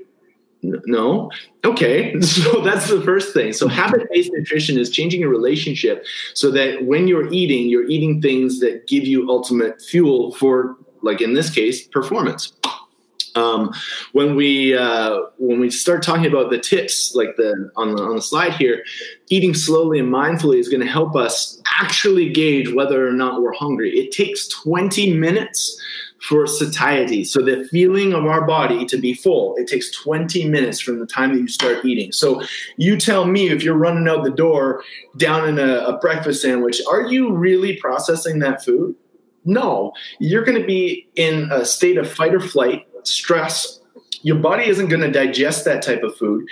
No. 0.63 1.29
Okay. 1.65 2.15
So 2.21 2.61
that's 2.61 2.89
the 2.89 3.01
first 3.01 3.33
thing. 3.33 3.53
So 3.53 3.67
habit 3.81 4.07
based 4.11 4.31
nutrition 4.33 4.77
is 4.77 4.89
changing 4.89 5.21
your 5.21 5.29
relationship 5.29 6.05
so 6.33 6.49
that 6.51 6.85
when 6.85 7.07
you're 7.07 7.31
eating, 7.31 7.69
you're 7.69 7.87
eating 7.87 8.21
things 8.21 8.59
that 8.59 8.87
give 8.87 9.05
you 9.05 9.29
ultimate 9.29 9.81
fuel 9.81 10.33
for, 10.33 10.75
like 11.01 11.21
in 11.21 11.33
this 11.33 11.49
case, 11.49 11.85
performance. 11.87 12.53
Um, 13.35 13.73
when 14.11 14.35
we 14.35 14.75
uh, 14.75 15.21
when 15.37 15.59
we 15.59 15.69
start 15.69 16.03
talking 16.03 16.25
about 16.25 16.51
the 16.51 16.59
tips, 16.59 17.13
like 17.15 17.35
the 17.35 17.71
on 17.75 17.95
the 17.95 18.03
on 18.03 18.15
the 18.15 18.21
slide 18.21 18.53
here, 18.53 18.83
eating 19.29 19.53
slowly 19.53 19.99
and 19.99 20.13
mindfully 20.13 20.59
is 20.59 20.69
going 20.69 20.81
to 20.81 20.87
help 20.87 21.15
us 21.15 21.61
actually 21.79 22.29
gauge 22.29 22.71
whether 22.73 23.07
or 23.07 23.13
not 23.13 23.41
we're 23.41 23.53
hungry. 23.53 23.91
It 23.91 24.11
takes 24.11 24.47
20 24.47 25.13
minutes 25.13 25.79
for 26.23 26.47
satiety. 26.47 27.25
So 27.25 27.41
the 27.41 27.65
feeling 27.65 28.13
of 28.13 28.25
our 28.25 28.45
body 28.47 28.85
to 28.85 28.97
be 28.97 29.13
full, 29.13 29.55
it 29.57 29.67
takes 29.67 29.91
20 29.91 30.47
minutes 30.47 30.79
from 30.79 30.99
the 30.99 31.05
time 31.05 31.33
that 31.33 31.39
you 31.39 31.49
start 31.49 31.83
eating. 31.83 32.13
So 32.13 32.41
you 32.77 32.97
tell 32.97 33.25
me 33.25 33.49
if 33.49 33.61
you're 33.61 33.75
running 33.75 34.07
out 34.07 34.23
the 34.23 34.31
door 34.31 34.83
down 35.17 35.49
in 35.49 35.59
a, 35.59 35.79
a 35.79 35.97
breakfast 35.97 36.41
sandwich, 36.41 36.81
are 36.89 37.01
you 37.01 37.33
really 37.33 37.75
processing 37.77 38.39
that 38.39 38.63
food? 38.63 38.95
No, 39.43 39.91
you're 40.19 40.45
going 40.45 40.59
to 40.59 40.65
be 40.65 41.09
in 41.15 41.51
a 41.51 41.65
state 41.65 41.97
of 41.97 42.09
fight 42.09 42.33
or 42.33 42.39
flight, 42.39 42.87
stress, 43.07 43.79
your 44.23 44.37
body 44.37 44.65
isn't 44.65 44.87
going 44.87 45.01
to 45.01 45.11
digest 45.11 45.65
that 45.65 45.81
type 45.81 46.01
of 46.01 46.15
food 46.15 46.47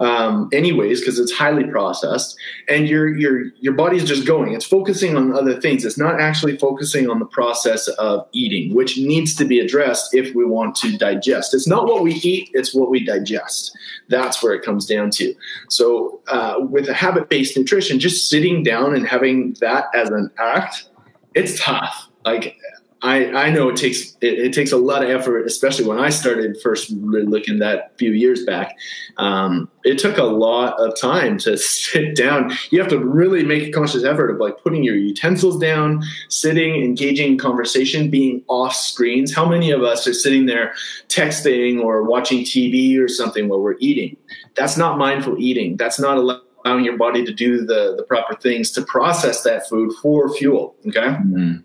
um, 0.00 0.48
anyways 0.52 1.00
because 1.00 1.18
it's 1.18 1.30
highly 1.30 1.64
processed 1.64 2.36
and 2.68 2.88
your 2.88 3.14
your 3.14 3.44
your 3.60 3.74
body's 3.74 4.04
just 4.04 4.26
going. 4.26 4.54
It's 4.54 4.64
focusing 4.64 5.16
on 5.16 5.32
other 5.36 5.60
things. 5.60 5.84
It's 5.84 5.98
not 5.98 6.18
actually 6.18 6.56
focusing 6.56 7.10
on 7.10 7.18
the 7.18 7.26
process 7.26 7.88
of 7.88 8.26
eating 8.32 8.74
which 8.74 8.96
needs 8.96 9.34
to 9.36 9.44
be 9.44 9.60
addressed 9.60 10.14
if 10.14 10.34
we 10.34 10.44
want 10.44 10.74
to 10.76 10.96
digest. 10.96 11.52
It's 11.52 11.68
not 11.68 11.84
what 11.84 12.02
we 12.02 12.14
eat 12.14 12.50
it's 12.54 12.74
what 12.74 12.90
we 12.90 13.04
digest. 13.04 13.76
That's 14.08 14.42
where 14.42 14.54
it 14.54 14.62
comes 14.62 14.86
down 14.86 15.10
to. 15.10 15.34
So 15.68 16.20
uh, 16.28 16.56
with 16.60 16.88
a 16.88 16.94
habit-based 16.94 17.56
nutrition 17.56 18.00
just 18.00 18.30
sitting 18.30 18.62
down 18.62 18.94
and 18.94 19.06
having 19.06 19.56
that 19.60 19.86
as 19.94 20.08
an 20.08 20.30
act 20.38 20.86
it's 21.34 21.62
tough. 21.62 22.08
Like 22.24 22.56
I, 23.02 23.32
I 23.32 23.50
know 23.50 23.70
it 23.70 23.76
takes 23.76 24.14
it, 24.20 24.38
it, 24.38 24.52
takes 24.52 24.72
a 24.72 24.76
lot 24.76 25.02
of 25.02 25.08
effort, 25.08 25.46
especially 25.46 25.86
when 25.86 25.98
I 25.98 26.10
started 26.10 26.60
first 26.60 26.90
looking 26.90 27.58
that 27.60 27.96
few 27.96 28.12
years 28.12 28.44
back. 28.44 28.76
Um, 29.16 29.70
it 29.84 29.98
took 29.98 30.18
a 30.18 30.24
lot 30.24 30.78
of 30.78 30.98
time 31.00 31.38
to 31.38 31.56
sit 31.58 32.14
down. 32.14 32.52
You 32.70 32.78
have 32.78 32.90
to 32.90 32.98
really 32.98 33.42
make 33.42 33.62
a 33.62 33.70
conscious 33.70 34.04
effort 34.04 34.30
of 34.30 34.38
like 34.38 34.62
putting 34.62 34.84
your 34.84 34.96
utensils 34.96 35.58
down, 35.58 36.02
sitting, 36.28 36.82
engaging 36.82 37.32
in 37.32 37.38
conversation, 37.38 38.10
being 38.10 38.42
off 38.48 38.74
screens. 38.74 39.34
How 39.34 39.48
many 39.48 39.70
of 39.70 39.82
us 39.82 40.06
are 40.06 40.14
sitting 40.14 40.44
there 40.44 40.74
texting 41.08 41.82
or 41.82 42.02
watching 42.02 42.40
TV 42.40 42.98
or 43.00 43.08
something 43.08 43.48
while 43.48 43.62
we're 43.62 43.78
eating? 43.80 44.18
That's 44.56 44.76
not 44.76 44.98
mindful 44.98 45.38
eating. 45.38 45.78
That's 45.78 45.98
not 45.98 46.18
allowing 46.18 46.84
your 46.84 46.98
body 46.98 47.24
to 47.24 47.32
do 47.32 47.64
the 47.64 47.94
the 47.96 48.02
proper 48.02 48.34
things 48.34 48.70
to 48.72 48.82
process 48.82 49.42
that 49.44 49.66
food 49.70 49.94
for 50.02 50.30
fuel. 50.34 50.76
Okay. 50.86 51.00
Mm-hmm 51.00 51.60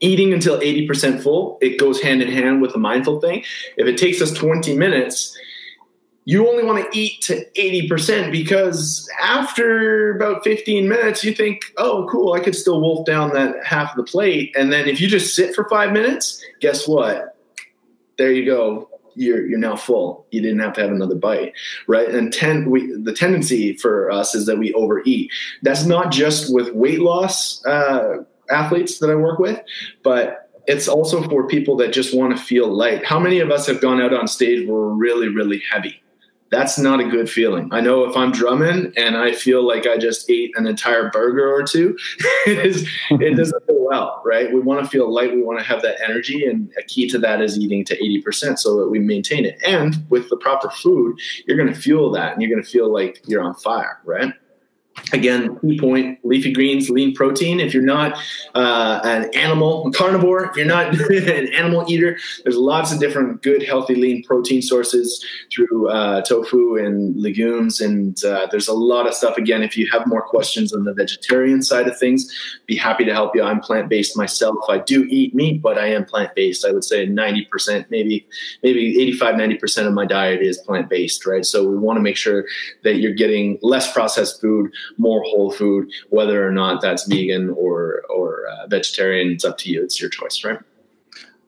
eating 0.00 0.32
until 0.32 0.58
80% 0.58 1.22
full, 1.22 1.58
it 1.60 1.78
goes 1.78 2.00
hand 2.00 2.22
in 2.22 2.30
hand 2.30 2.62
with 2.62 2.72
the 2.72 2.78
mindful 2.78 3.20
thing. 3.20 3.44
If 3.76 3.86
it 3.86 3.98
takes 3.98 4.20
us 4.20 4.32
20 4.32 4.76
minutes, 4.76 5.36
you 6.24 6.48
only 6.48 6.64
want 6.64 6.84
to 6.84 6.98
eat 6.98 7.20
to 7.22 7.44
80% 7.56 8.30
because 8.30 9.10
after 9.20 10.14
about 10.14 10.44
15 10.44 10.88
minutes, 10.88 11.24
you 11.24 11.34
think, 11.34 11.64
oh, 11.78 12.06
cool, 12.10 12.34
I 12.34 12.40
could 12.40 12.54
still 12.54 12.80
wolf 12.80 13.04
down 13.04 13.32
that 13.34 13.64
half 13.64 13.90
of 13.90 13.96
the 13.96 14.10
plate. 14.10 14.54
And 14.56 14.72
then 14.72 14.88
if 14.88 15.00
you 15.00 15.08
just 15.08 15.34
sit 15.34 15.54
for 15.54 15.68
five 15.68 15.92
minutes, 15.92 16.42
guess 16.60 16.86
what? 16.86 17.36
There 18.18 18.30
you 18.30 18.44
go. 18.46 18.88
You're, 19.14 19.46
you're 19.46 19.58
now 19.58 19.76
full. 19.76 20.26
You 20.30 20.40
didn't 20.40 20.60
have 20.60 20.72
to 20.74 20.80
have 20.80 20.90
another 20.90 21.16
bite, 21.16 21.52
right? 21.86 22.08
And 22.08 22.32
ten, 22.32 22.70
we, 22.70 22.90
the 22.92 23.12
tendency 23.12 23.76
for 23.76 24.10
us 24.10 24.34
is 24.34 24.46
that 24.46 24.58
we 24.58 24.72
overeat. 24.72 25.30
That's 25.62 25.84
not 25.84 26.12
just 26.12 26.52
with 26.54 26.72
weight 26.72 27.00
loss 27.00 27.64
uh, 27.66 28.24
athletes 28.52 28.98
that 28.98 29.10
I 29.10 29.14
work 29.14 29.38
with, 29.38 29.60
but 30.02 30.50
it's 30.66 30.88
also 30.88 31.22
for 31.28 31.46
people 31.46 31.76
that 31.76 31.92
just 31.92 32.16
want 32.16 32.36
to 32.36 32.42
feel 32.42 32.68
light. 32.68 33.04
How 33.04 33.18
many 33.18 33.40
of 33.40 33.50
us 33.50 33.66
have 33.66 33.80
gone 33.80 34.00
out 34.00 34.14
on 34.14 34.28
stage 34.28 34.66
where 34.66 34.78
we're 34.78 34.94
really, 34.94 35.28
really 35.28 35.60
heavy? 35.70 36.02
That's 36.50 36.78
not 36.78 37.00
a 37.00 37.04
good 37.04 37.30
feeling. 37.30 37.70
I 37.72 37.80
know 37.80 38.04
if 38.04 38.14
I'm 38.14 38.30
drumming 38.30 38.92
and 38.98 39.16
I 39.16 39.32
feel 39.32 39.66
like 39.66 39.86
I 39.86 39.96
just 39.96 40.30
ate 40.30 40.52
an 40.54 40.66
entire 40.66 41.08
burger 41.08 41.50
or 41.50 41.62
two, 41.62 41.96
it, 42.46 42.64
is, 42.64 42.86
it 43.10 43.36
doesn't 43.36 43.66
feel 43.66 43.86
well, 43.88 44.20
right? 44.22 44.52
We 44.52 44.60
want 44.60 44.84
to 44.84 44.88
feel 44.88 45.12
light. 45.12 45.34
We 45.34 45.42
want 45.42 45.60
to 45.60 45.64
have 45.64 45.80
that 45.80 45.96
energy. 46.04 46.44
And 46.44 46.70
a 46.78 46.82
key 46.82 47.08
to 47.08 47.18
that 47.20 47.40
is 47.40 47.58
eating 47.58 47.86
to 47.86 47.96
80% 47.96 48.58
so 48.58 48.78
that 48.78 48.90
we 48.90 48.98
maintain 48.98 49.46
it. 49.46 49.58
And 49.66 50.04
with 50.10 50.28
the 50.28 50.36
proper 50.36 50.68
food, 50.68 51.18
you're 51.46 51.56
going 51.56 51.72
to 51.72 51.78
fuel 51.78 52.10
that 52.12 52.34
and 52.34 52.42
you're 52.42 52.50
going 52.50 52.62
to 52.62 52.70
feel 52.70 52.92
like 52.92 53.22
you're 53.26 53.42
on 53.42 53.54
fire, 53.54 53.98
right? 54.04 54.34
Again, 55.12 55.58
key 55.60 55.78
point: 55.78 56.18
leafy 56.22 56.52
greens, 56.52 56.88
lean 56.88 57.14
protein. 57.14 57.60
If 57.60 57.74
you're 57.74 57.82
not 57.82 58.18
uh, 58.54 59.00
an 59.04 59.30
animal 59.34 59.90
carnivore, 59.92 60.44
if 60.44 60.56
you're 60.56 60.66
not 60.66 60.98
an 61.10 61.52
animal 61.52 61.84
eater, 61.88 62.18
there's 62.44 62.56
lots 62.56 62.92
of 62.92 63.00
different 63.00 63.42
good, 63.42 63.62
healthy, 63.62 63.94
lean 63.94 64.22
protein 64.22 64.62
sources 64.62 65.24
through 65.54 65.88
uh, 65.88 66.22
tofu 66.22 66.76
and 66.76 67.16
legumes, 67.20 67.80
and 67.80 68.22
uh, 68.24 68.46
there's 68.50 68.68
a 68.68 68.74
lot 68.74 69.06
of 69.06 69.14
stuff. 69.14 69.36
Again, 69.36 69.62
if 69.62 69.76
you 69.76 69.88
have 69.90 70.06
more 70.06 70.22
questions 70.22 70.72
on 70.72 70.84
the 70.84 70.92
vegetarian 70.94 71.62
side 71.62 71.88
of 71.88 71.98
things, 71.98 72.30
be 72.66 72.76
happy 72.76 73.04
to 73.04 73.12
help 73.12 73.34
you. 73.34 73.42
I'm 73.42 73.60
plant 73.60 73.88
based 73.88 74.16
myself. 74.16 74.56
I 74.68 74.78
do 74.78 75.04
eat 75.08 75.34
meat, 75.34 75.62
but 75.62 75.78
I 75.78 75.86
am 75.88 76.04
plant 76.04 76.34
based. 76.34 76.64
I 76.66 76.72
would 76.72 76.84
say 76.84 77.06
90%, 77.06 77.86
maybe 77.90 78.26
maybe 78.62 79.00
85, 79.00 79.34
90% 79.34 79.86
of 79.86 79.94
my 79.94 80.06
diet 80.06 80.42
is 80.42 80.58
plant 80.58 80.88
based. 80.88 81.26
Right, 81.26 81.44
so 81.44 81.66
we 81.66 81.76
want 81.76 81.96
to 81.96 82.02
make 82.02 82.16
sure 82.16 82.44
that 82.84 82.96
you're 82.96 83.14
getting 83.14 83.58
less 83.62 83.92
processed 83.92 84.40
food 84.40 84.72
more 84.98 85.22
whole 85.22 85.52
food, 85.52 85.90
whether 86.10 86.46
or 86.46 86.52
not 86.52 86.80
that's 86.80 87.06
vegan 87.06 87.50
or 87.50 88.02
or 88.10 88.46
uh, 88.48 88.66
vegetarian. 88.68 89.32
It's 89.32 89.44
up 89.44 89.58
to 89.58 89.70
you. 89.70 89.82
It's 89.82 90.00
your 90.00 90.10
choice, 90.10 90.44
right? 90.44 90.58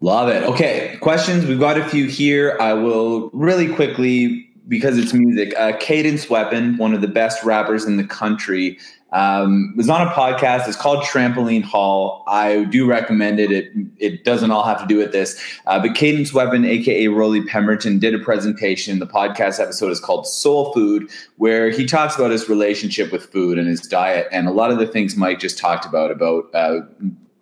Love 0.01 0.29
it. 0.29 0.43
Okay, 0.43 0.99
questions. 1.01 1.47
We've 1.47 1.61
got 1.61 1.79
a 1.79 1.89
few 1.89 2.07
here. 2.07 2.59
I 2.61 2.75
will 2.75 3.31
really 3.33 3.73
quickly 3.73 4.51
because 4.69 4.99
it's 4.99 5.13
music. 5.13 5.55
Uh, 5.59 5.77
Cadence 5.79 6.29
Weapon, 6.29 6.77
one 6.77 6.95
of 6.95 7.01
the 7.01 7.09
best 7.09 7.43
rappers 7.45 7.85
in 7.85 7.97
the 7.97 8.05
country, 8.05 8.79
um, 9.15 9.73
was 9.77 9.89
on 9.89 10.07
a 10.07 10.11
podcast. 10.11 10.67
It's 10.67 10.77
called 10.77 11.05
Trampoline 11.05 11.63
Hall. 11.63 12.25
I 12.27 12.65
do 12.65 12.85
recommend 12.85 13.39
it. 13.39 13.53
It 13.53 13.73
it 13.99 14.25
doesn't 14.25 14.51
all 14.51 14.65
have 14.65 14.81
to 14.81 14.87
do 14.87 14.99
with 14.99 15.13
this, 15.13 15.41
uh, 15.67 15.81
but 15.81 15.95
Cadence 15.95 16.35
Weapon, 16.35 16.65
aka 16.65 17.07
Rollie 17.07 17.47
Pemberton, 17.47 18.01
did 18.01 18.13
a 18.15 18.19
presentation. 18.19 18.99
The 18.99 19.07
podcast 19.07 19.61
episode 19.61 19.93
is 19.93 20.01
called 20.01 20.27
Soul 20.27 20.73
Food, 20.73 21.09
where 21.37 21.71
he 21.71 21.87
talks 21.87 22.17
about 22.17 22.33
his 22.33 22.49
relationship 22.49 23.13
with 23.13 23.25
food 23.27 23.57
and 23.57 23.69
his 23.69 23.83
diet, 23.83 24.27
and 24.33 24.49
a 24.49 24.53
lot 24.53 24.73
of 24.73 24.79
the 24.79 24.87
things 24.87 25.17
Mike 25.17 25.39
just 25.39 25.59
talked 25.59 25.87
about 25.87 26.11
about 26.11 26.53
uh, 26.53 26.81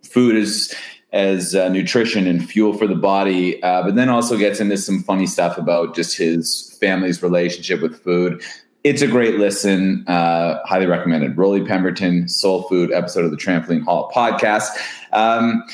food 0.02 0.37
as 0.37 0.74
as 1.12 1.54
uh, 1.54 1.68
nutrition 1.68 2.26
and 2.26 2.48
fuel 2.48 2.72
for 2.72 2.87
the 2.87 2.94
body, 2.94 3.62
uh, 3.62 3.82
but 3.82 3.96
then 3.96 4.08
also 4.08 4.37
gets 4.37 4.61
into 4.61 4.76
some 4.78 5.02
funny 5.02 5.26
stuff 5.26 5.58
about 5.58 5.94
just 5.94 6.16
his 6.16 6.76
family's 6.80 7.22
relationship 7.22 7.82
with 7.82 8.02
food 8.02 8.42
it's 8.85 9.03
a 9.03 9.07
great 9.07 9.37
listen. 9.37 10.05
Uh, 10.09 10.59
highly 10.64 10.87
recommended. 10.87 11.37
Rollie 11.37 11.66
Pemberton, 11.66 12.29
Soul 12.29 12.62
Food 12.64 12.92
episode 12.92 13.25
of 13.25 13.31
the 13.31 13.37
Trampoline 13.37 13.85
Hall 13.85 14.11
podcast. 14.14 14.68
Um, 15.12 15.64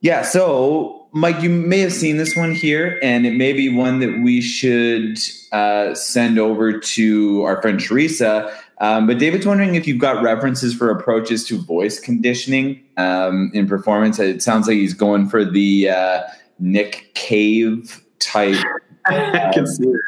yeah, 0.00 0.22
so 0.22 1.08
Mike, 1.12 1.40
you 1.42 1.50
may 1.50 1.80
have 1.80 1.92
seen 1.92 2.16
this 2.16 2.36
one 2.36 2.54
here, 2.54 2.98
and 3.02 3.26
it 3.26 3.34
may 3.34 3.52
be 3.52 3.74
one 3.74 4.00
that 4.00 4.20
we 4.22 4.40
should 4.40 5.18
uh, 5.52 5.94
send 5.94 6.38
over 6.38 6.78
to 6.78 7.42
our 7.42 7.60
friend 7.62 7.80
Teresa. 7.80 8.54
Um, 8.80 9.06
but 9.06 9.18
David's 9.18 9.46
wondering 9.46 9.74
if 9.74 9.86
you've 9.86 10.00
got 10.00 10.22
references 10.22 10.74
for 10.74 10.90
approaches 10.90 11.44
to 11.48 11.60
voice 11.62 11.98
conditioning 11.98 12.80
um, 12.96 13.50
in 13.54 13.66
performance. 13.66 14.18
It 14.18 14.42
sounds 14.42 14.68
like 14.68 14.76
he's 14.76 14.94
going 14.94 15.28
for 15.28 15.44
the 15.44 15.90
uh, 15.90 16.22
Nick 16.58 17.12
Cave 17.14 18.04
type. 18.18 18.62
I 19.06 19.50
can 19.54 19.66
see 19.66 19.88
it. 19.88 20.00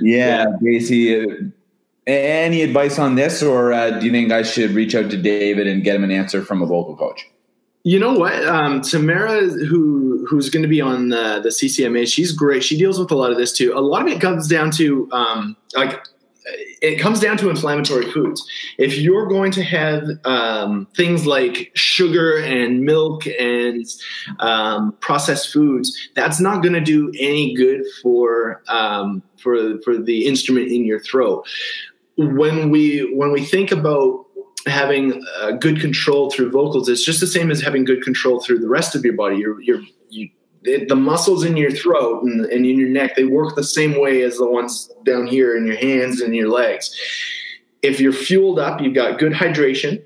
Yeah, 0.00 0.44
yeah. 0.44 0.46
basically 0.60 1.52
any 2.06 2.62
advice 2.62 2.98
on 2.98 3.14
this, 3.14 3.42
or 3.42 3.72
uh, 3.72 3.98
do 3.98 4.06
you 4.06 4.12
think 4.12 4.30
I 4.30 4.42
should 4.42 4.72
reach 4.72 4.94
out 4.94 5.10
to 5.10 5.16
David 5.16 5.66
and 5.66 5.82
get 5.82 5.96
him 5.96 6.04
an 6.04 6.10
answer 6.10 6.42
from 6.42 6.62
a 6.62 6.66
vocal 6.66 6.96
coach? 6.96 7.26
You 7.86 7.98
know 7.98 8.14
what, 8.14 8.46
um, 8.46 8.80
Tamara, 8.80 9.42
who 9.42 10.26
who's 10.26 10.48
going 10.48 10.62
to 10.62 10.68
be 10.68 10.80
on 10.80 11.10
the, 11.10 11.40
the 11.42 11.50
CCMA, 11.50 12.10
she's 12.10 12.32
great. 12.32 12.64
She 12.64 12.78
deals 12.78 12.98
with 12.98 13.10
a 13.10 13.14
lot 13.14 13.30
of 13.30 13.36
this 13.36 13.52
too. 13.52 13.72
A 13.76 13.80
lot 13.80 14.02
of 14.02 14.08
it 14.08 14.22
comes 14.22 14.48
down 14.48 14.70
to 14.72 15.08
um, 15.12 15.56
like 15.76 16.00
it 16.80 16.98
comes 16.98 17.20
down 17.20 17.36
to 17.38 17.50
inflammatory 17.50 18.10
foods. 18.10 18.46
If 18.78 18.96
you're 18.98 19.26
going 19.26 19.50
to 19.52 19.62
have 19.62 20.04
um, 20.24 20.86
things 20.96 21.26
like 21.26 21.72
sugar 21.74 22.38
and 22.38 22.82
milk 22.82 23.26
and 23.26 23.84
um, 24.40 24.96
processed 25.00 25.52
foods, 25.52 26.10
that's 26.14 26.40
not 26.40 26.62
going 26.62 26.74
to 26.74 26.80
do 26.80 27.12
any 27.18 27.54
good 27.54 27.82
for 28.02 28.62
um, 28.68 29.22
for 29.36 29.78
for 29.82 29.98
the 29.98 30.26
instrument 30.26 30.68
in 30.68 30.84
your 30.86 31.00
throat 31.00 31.46
when 32.16 32.70
we 32.70 33.12
when 33.14 33.32
we 33.32 33.44
think 33.44 33.72
about 33.72 34.26
having 34.66 35.22
uh, 35.40 35.52
good 35.52 35.80
control 35.80 36.30
through 36.30 36.50
vocals, 36.50 36.88
it's 36.88 37.04
just 37.04 37.20
the 37.20 37.26
same 37.26 37.50
as 37.50 37.60
having 37.60 37.84
good 37.84 38.02
control 38.02 38.40
through 38.40 38.58
the 38.58 38.68
rest 38.68 38.94
of 38.94 39.04
your 39.04 39.14
body. 39.14 39.36
You're, 39.36 39.60
you, 39.60 40.30
the 40.62 40.96
muscles 40.96 41.44
in 41.44 41.56
your 41.56 41.70
throat 41.70 42.22
and, 42.22 42.46
and 42.46 42.64
in 42.64 42.78
your 42.78 42.88
neck, 42.88 43.16
they 43.16 43.24
work 43.24 43.54
the 43.54 43.64
same 43.64 44.00
way 44.00 44.22
as 44.22 44.38
the 44.38 44.48
ones 44.48 44.90
down 45.04 45.26
here 45.26 45.56
in 45.56 45.66
your 45.66 45.76
hands 45.76 46.22
and 46.22 46.34
your 46.34 46.48
legs. 46.48 46.94
If 47.82 48.00
you're 48.00 48.14
fueled 48.14 48.58
up, 48.58 48.80
you've 48.80 48.94
got 48.94 49.18
good 49.18 49.32
hydration, 49.32 50.02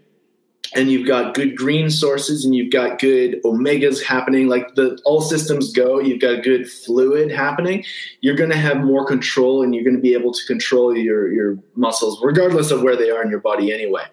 and 0.75 0.91
you've 0.91 1.07
got 1.07 1.35
good 1.35 1.57
green 1.57 1.91
sources 1.91 2.45
and 2.45 2.55
you've 2.55 2.73
got 2.73 2.99
good 2.99 3.41
omegas 3.45 4.03
happening 4.03 4.49
like 4.49 4.75
the 4.75 4.99
all 5.05 5.21
systems 5.21 5.73
go 5.73 6.01
you've 6.01 6.21
got 6.21 6.43
good 6.43 6.71
fluid 6.71 7.31
happening 7.31 7.85
you're 8.21 8.37
going 8.37 8.51
to 8.51 8.57
have 8.57 8.79
more 8.79 9.07
control 9.07 9.63
and 9.63 9.75
you're 9.75 9.85
going 9.85 9.97
to 9.97 10.03
be 10.03 10.15
able 10.15 10.33
to 10.33 10.45
control 10.47 10.97
your 10.97 11.33
your 11.33 11.59
muscles 11.75 12.21
regardless 12.23 12.71
of 12.71 12.83
where 12.83 12.97
they 12.97 13.11
are 13.11 13.23
in 13.23 13.31
your 13.31 13.41
body 13.41 13.73
anyway. 13.73 14.05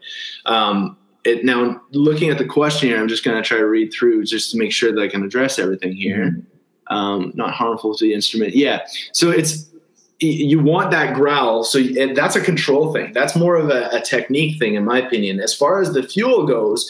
Um, 0.46 0.98
it, 1.24 1.44
now 1.44 1.82
looking 1.92 2.30
at 2.30 2.38
the 2.38 2.46
question 2.46 2.90
here 2.90 3.00
i'm 3.00 3.08
just 3.08 3.24
going 3.24 3.36
to 3.36 3.42
try 3.42 3.58
to 3.58 3.68
read 3.68 3.92
through 3.92 4.24
just 4.26 4.52
to 4.52 4.58
make 4.58 4.72
sure 4.72 4.94
that 4.94 5.02
i 5.02 5.08
can 5.08 5.24
address 5.24 5.58
everything 5.58 5.94
here. 5.94 6.26
Mm-hmm. 6.26 6.96
um, 6.96 7.32
not 7.36 7.52
harmful 7.52 7.96
to 7.96 8.06
the 8.06 8.14
instrument. 8.14 8.56
Yeah 8.56 8.86
so 9.12 9.32
it's 9.32 9.70
you 10.20 10.60
want 10.60 10.92
that 10.92 11.14
growl 11.14 11.64
so 11.64 11.82
that's 12.16 12.36
a 12.36 12.42
control 12.42 12.94
thing. 12.94 13.12
That's 13.14 13.36
more 13.36 13.56
of 13.56 13.70
a, 13.70 13.90
a, 13.92 14.02
technique 14.02 14.58
thing 14.60 14.76
in 14.76 14.86
my 14.86 15.00
opinion. 15.00 15.42
As 15.42 15.54
far 15.54 15.82
as 15.82 15.94
the 15.94 16.04
fuel 16.04 16.46
goes 16.46 16.90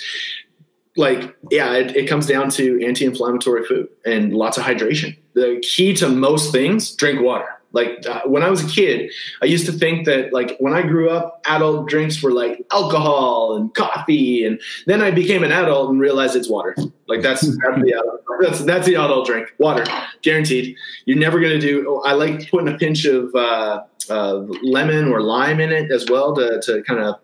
like 0.96 1.36
yeah 1.52 1.74
it, 1.74 1.96
it 1.96 2.08
comes 2.08 2.28
down 2.28 2.50
to 2.52 2.86
anti-inflammatory 2.86 3.66
food 3.66 3.90
and 4.06 4.34
lots 4.34 4.58
of 4.58 4.64
hydration. 4.64 5.18
The 5.34 5.62
key 5.68 5.94
to 5.96 6.08
most 6.08 6.52
things 6.52 6.96
drink 6.96 7.22
water 7.22 7.48
like 7.76 8.08
uh, 8.08 8.22
when 8.26 8.42
I 8.42 8.50
was 8.50 8.64
a 8.64 8.68
kid, 8.68 9.12
I 9.42 9.46
used 9.46 9.66
to 9.66 9.74
think 9.74 10.06
that 10.06 10.32
like 10.32 10.56
when 10.60 10.74
I 10.74 10.82
grew 10.82 11.10
up, 11.10 11.42
adult 11.46 11.90
drinks 11.90 12.24
were 12.24 12.32
like 12.32 12.66
alcohol 12.72 13.58
and 13.58 13.74
coffee, 13.76 14.46
and 14.46 14.60
then 14.88 15.02
I 15.02 15.12
became 15.12 15.44
an 15.44 15.52
adult 15.52 15.90
and 15.90 16.00
realized 16.00 16.38
it's 16.38 16.50
water. 16.50 16.74
Like 17.08 17.22
that's 17.22 17.42
that's 17.42 17.82
the 17.84 17.92
adult, 17.92 18.22
that's 18.42 18.64
that's 18.64 18.86
the 18.88 18.96
adult 18.96 19.28
drink, 19.28 19.54
water, 19.60 19.84
guaranteed. 20.22 20.78
You're 21.06 21.20
never 21.20 21.42
gonna 21.42 21.60
do. 21.60 21.86
Oh, 21.88 22.02
I 22.06 22.14
like 22.14 22.50
putting 22.50 22.74
a 22.74 22.78
pinch 22.78 23.04
of 23.04 23.36
uh, 23.36 23.84
uh, 24.10 24.36
lemon 24.64 25.10
or 25.10 25.22
lime 25.22 25.60
in 25.60 25.72
it 25.74 25.92
as 25.92 26.06
well 26.10 26.34
to 26.36 26.62
to 26.62 26.82
kind 26.84 27.02
of 27.02 27.16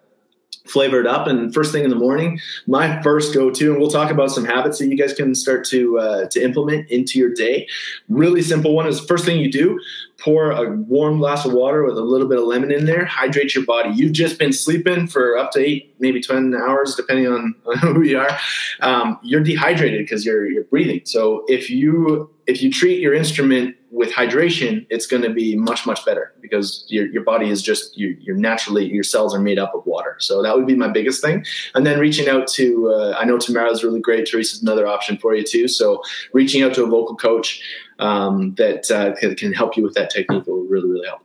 flavor 0.66 0.99
it 0.99 1.07
up. 1.07 1.28
And 1.28 1.53
first 1.53 1.72
thing 1.72 1.84
in 1.84 1.89
the 1.89 1.95
morning, 1.95 2.39
my 2.68 3.01
first 3.01 3.34
go 3.34 3.49
to, 3.49 3.72
and 3.72 3.80
we'll 3.80 3.89
talk 3.89 4.12
about 4.12 4.32
some 4.32 4.45
habits 4.45 4.80
that 4.80 4.88
you 4.88 4.97
guys 4.97 5.14
can 5.14 5.36
start 5.36 5.66
to 5.66 5.99
uh, 5.99 6.28
to 6.28 6.43
implement 6.43 6.89
into 6.89 7.20
your 7.20 7.34
day. 7.34 7.68
Really 8.09 8.41
simple 8.41 8.74
one 8.74 8.88
is 8.88 8.99
first 8.99 9.26
thing 9.26 9.39
you 9.39 9.51
do, 9.51 9.80
pour 10.22 10.51
a 10.51 10.72
warm 10.72 11.18
glass 11.18 11.45
of 11.45 11.53
water 11.53 11.84
with 11.84 11.97
a 11.97 12.01
little 12.01 12.28
bit 12.28 12.38
of 12.38 12.45
lemon 12.45 12.72
in 12.72 12.86
there, 12.86 13.05
hydrate 13.05 13.55
your 13.55 13.66
body. 13.66 13.89
You've 13.89 14.14
just 14.14 14.38
been 14.38 14.53
sleeping 14.53 15.07
for 15.07 15.38
up 15.38 15.51
to 15.51 15.59
eight, 15.59 15.95
maybe 15.99 16.22
10 16.22 16.53
hours, 16.55 16.95
depending 16.95 17.28
on, 17.28 17.55
on 17.66 17.78
who 17.78 18.03
you 18.03 18.20
are. 18.20 18.38
Um, 18.82 19.20
you're 19.24 19.41
dehydrated 19.41 20.05
because 20.05 20.26
you're, 20.26 20.49
you're 20.49 20.64
breathing. 20.66 21.01
So 21.05 21.43
if 21.47 21.70
you, 21.70 22.30
if 22.45 22.62
you 22.62 22.72
treat 22.72 22.99
your 22.99 23.14
instrument 23.14 23.76
with 23.91 24.11
hydration, 24.11 24.87
it's 24.89 25.05
going 25.05 25.21
to 25.21 25.29
be 25.29 25.55
much, 25.55 25.85
much 25.85 26.05
better 26.05 26.33
because 26.41 26.85
your, 26.87 27.05
your 27.07 27.23
body 27.23 27.49
is 27.49 27.61
just, 27.61 27.97
you're, 27.97 28.13
you're, 28.21 28.37
naturally, 28.37 28.85
your 28.85 29.03
cells 29.03 29.35
are 29.35 29.39
made 29.39 29.59
up 29.59 29.75
of 29.75 29.85
water. 29.85 30.15
So 30.19 30.41
that 30.41 30.55
would 30.55 30.65
be 30.65 30.75
my 30.75 30.87
biggest 30.87 31.21
thing. 31.21 31.45
And 31.75 31.85
then 31.85 31.99
reaching 31.99 32.29
out 32.29 32.47
to, 32.53 32.89
uh, 32.89 33.15
I 33.19 33.25
know 33.25 33.37
Tamara 33.37 33.69
is 33.69 33.83
really 33.83 33.99
great. 33.99 34.25
Teresa's 34.25 34.61
another 34.61 34.87
option 34.87 35.17
for 35.17 35.35
you 35.35 35.43
too. 35.43 35.67
So 35.67 36.01
reaching 36.33 36.63
out 36.63 36.73
to 36.75 36.83
a 36.83 36.87
vocal 36.87 37.15
coach 37.15 37.61
um, 37.99 38.55
that 38.55 38.89
uh, 38.89 39.13
can, 39.19 39.35
can 39.35 39.53
help 39.53 39.75
you 39.75 39.83
with 39.83 39.93
that 39.95 40.09
technique 40.09 40.47
will 40.47 40.63
really, 40.63 40.89
really 40.89 41.07
help. 41.07 41.21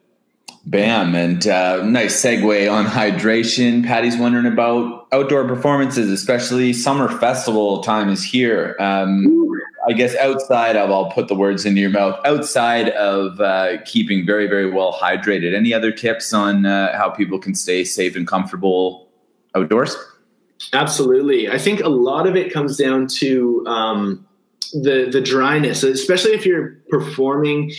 Bam. 0.66 1.14
And 1.14 1.46
uh, 1.46 1.84
nice 1.84 2.20
segue 2.20 2.72
on 2.72 2.86
hydration. 2.86 3.86
Patty's 3.86 4.16
wondering 4.16 4.46
about 4.46 5.06
outdoor 5.12 5.46
performances, 5.46 6.10
especially 6.10 6.72
summer 6.72 7.08
festival 7.18 7.82
time 7.82 8.08
is 8.08 8.24
here. 8.24 8.74
Um, 8.80 9.52
I 9.88 9.92
guess 9.92 10.16
outside 10.16 10.76
of, 10.76 10.90
I'll 10.90 11.10
put 11.10 11.28
the 11.28 11.34
words 11.34 11.64
into 11.64 11.80
your 11.80 11.90
mouth, 11.90 12.18
outside 12.24 12.88
of 12.90 13.40
uh, 13.40 13.82
keeping 13.84 14.26
very, 14.26 14.46
very 14.46 14.70
well 14.70 14.92
hydrated, 14.92 15.54
any 15.54 15.72
other 15.72 15.92
tips 15.92 16.32
on 16.32 16.66
uh, 16.66 16.96
how 16.96 17.10
people 17.10 17.38
can 17.38 17.54
stay 17.54 17.84
safe 17.84 18.16
and 18.16 18.26
comfortable 18.26 19.08
outdoors? 19.54 19.96
Absolutely. 20.72 21.48
I 21.48 21.58
think 21.58 21.80
a 21.80 21.88
lot 21.88 22.26
of 22.26 22.34
it 22.34 22.52
comes 22.52 22.76
down 22.76 23.06
to 23.18 23.64
um, 23.66 24.26
the, 24.72 25.08
the 25.10 25.20
dryness, 25.20 25.82
especially 25.82 26.32
if 26.32 26.44
you're 26.44 26.76
performing 26.90 27.72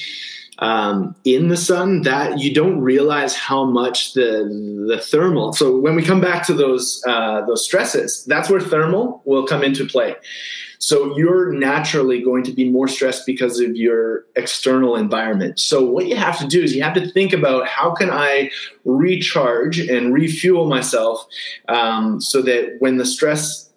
um, 0.60 1.16
in 1.24 1.49
the 1.49 1.58
sun 1.58 2.01
that 2.03 2.39
you 2.39 2.53
don't 2.53 2.80
realize 2.80 3.36
how 3.36 3.66
much 3.66 4.14
the 4.14 4.86
the 4.88 4.99
thermal. 4.99 5.53
So 5.53 5.78
when 5.80 5.95
we 5.95 6.03
come 6.03 6.20
back 6.20 6.45
to 6.47 6.53
those 6.53 7.03
uh, 7.08 7.45
those 7.45 7.64
stresses, 7.64 8.26
that's 8.26 8.49
where 8.49 8.60
thermal 8.60 9.22
will 9.26 9.45
come 9.45 9.64
into 9.64 9.86
play. 9.86 10.16
So 10.80 11.17
you're 11.17 11.51
naturally 11.51 12.21
going 12.21 12.43
to 12.43 12.51
be 12.51 12.69
more 12.69 12.88
stressed 12.88 13.25
because 13.25 13.59
of 13.59 13.75
your 13.75 14.25
external 14.36 14.95
environment. 14.95 15.59
So 15.59 15.84
what 15.84 16.07
you 16.07 16.15
have 16.15 16.38
to 16.39 16.47
do 16.47 16.61
is 16.61 16.75
you 16.75 16.84
have 16.84 16.93
to 16.95 17.09
think 17.09 17.34
about 17.34 17.67
how 17.67 17.93
can 17.93 18.09
I 18.11 18.51
recharge 18.86 19.80
and 19.80 20.13
refuel 20.13 20.67
myself 20.67 21.25
um, 21.67 22.21
so 22.21 22.41
that 22.43 22.78
when 22.80 22.97
the 22.97 23.05
stress 23.05 23.67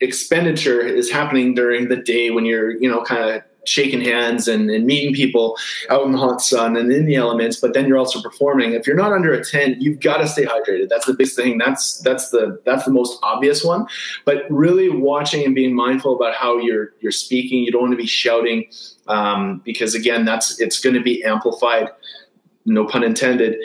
expenditure 0.00 0.80
is 0.80 1.10
happening 1.10 1.54
during 1.54 1.88
the 1.88 1.96
day 1.96 2.30
when 2.30 2.44
you're 2.44 2.70
you 2.70 2.88
know 2.88 3.02
kind 3.02 3.28
of 3.28 3.42
shaking 3.68 4.00
hands 4.00 4.48
and, 4.48 4.70
and, 4.70 4.86
meeting 4.86 5.12
people 5.12 5.56
out 5.90 6.04
in 6.06 6.12
the 6.12 6.18
hot 6.18 6.40
sun 6.40 6.76
and 6.76 6.90
in 6.90 7.04
the 7.04 7.14
elements, 7.14 7.60
but 7.60 7.74
then 7.74 7.86
you're 7.86 7.98
also 7.98 8.22
performing. 8.22 8.72
If 8.72 8.86
you're 8.86 8.96
not 8.96 9.12
under 9.12 9.32
a 9.32 9.44
tent, 9.44 9.82
you've 9.82 10.00
got 10.00 10.18
to 10.18 10.26
stay 10.26 10.44
hydrated. 10.44 10.88
That's 10.88 11.06
the 11.06 11.14
biggest 11.14 11.36
thing. 11.36 11.58
That's 11.58 11.98
that's 11.98 12.30
the 12.30 12.60
that's 12.64 12.84
the 12.84 12.90
most 12.90 13.18
obvious 13.22 13.64
one. 13.64 13.86
But 14.24 14.44
really 14.50 14.88
watching 14.88 15.44
and 15.44 15.54
being 15.54 15.74
mindful 15.74 16.16
about 16.16 16.34
how 16.34 16.58
you're 16.58 16.94
you're 17.00 17.12
speaking. 17.12 17.62
You 17.62 17.72
don't 17.72 17.82
want 17.82 17.92
to 17.92 17.98
be 17.98 18.06
shouting 18.06 18.70
um, 19.08 19.60
because 19.64 19.94
again, 19.94 20.24
that's 20.24 20.60
it's 20.60 20.80
going 20.80 20.94
to 20.94 21.02
be 21.02 21.22
amplified. 21.24 21.90
No 22.64 22.86
pun 22.86 23.02
intended. 23.02 23.56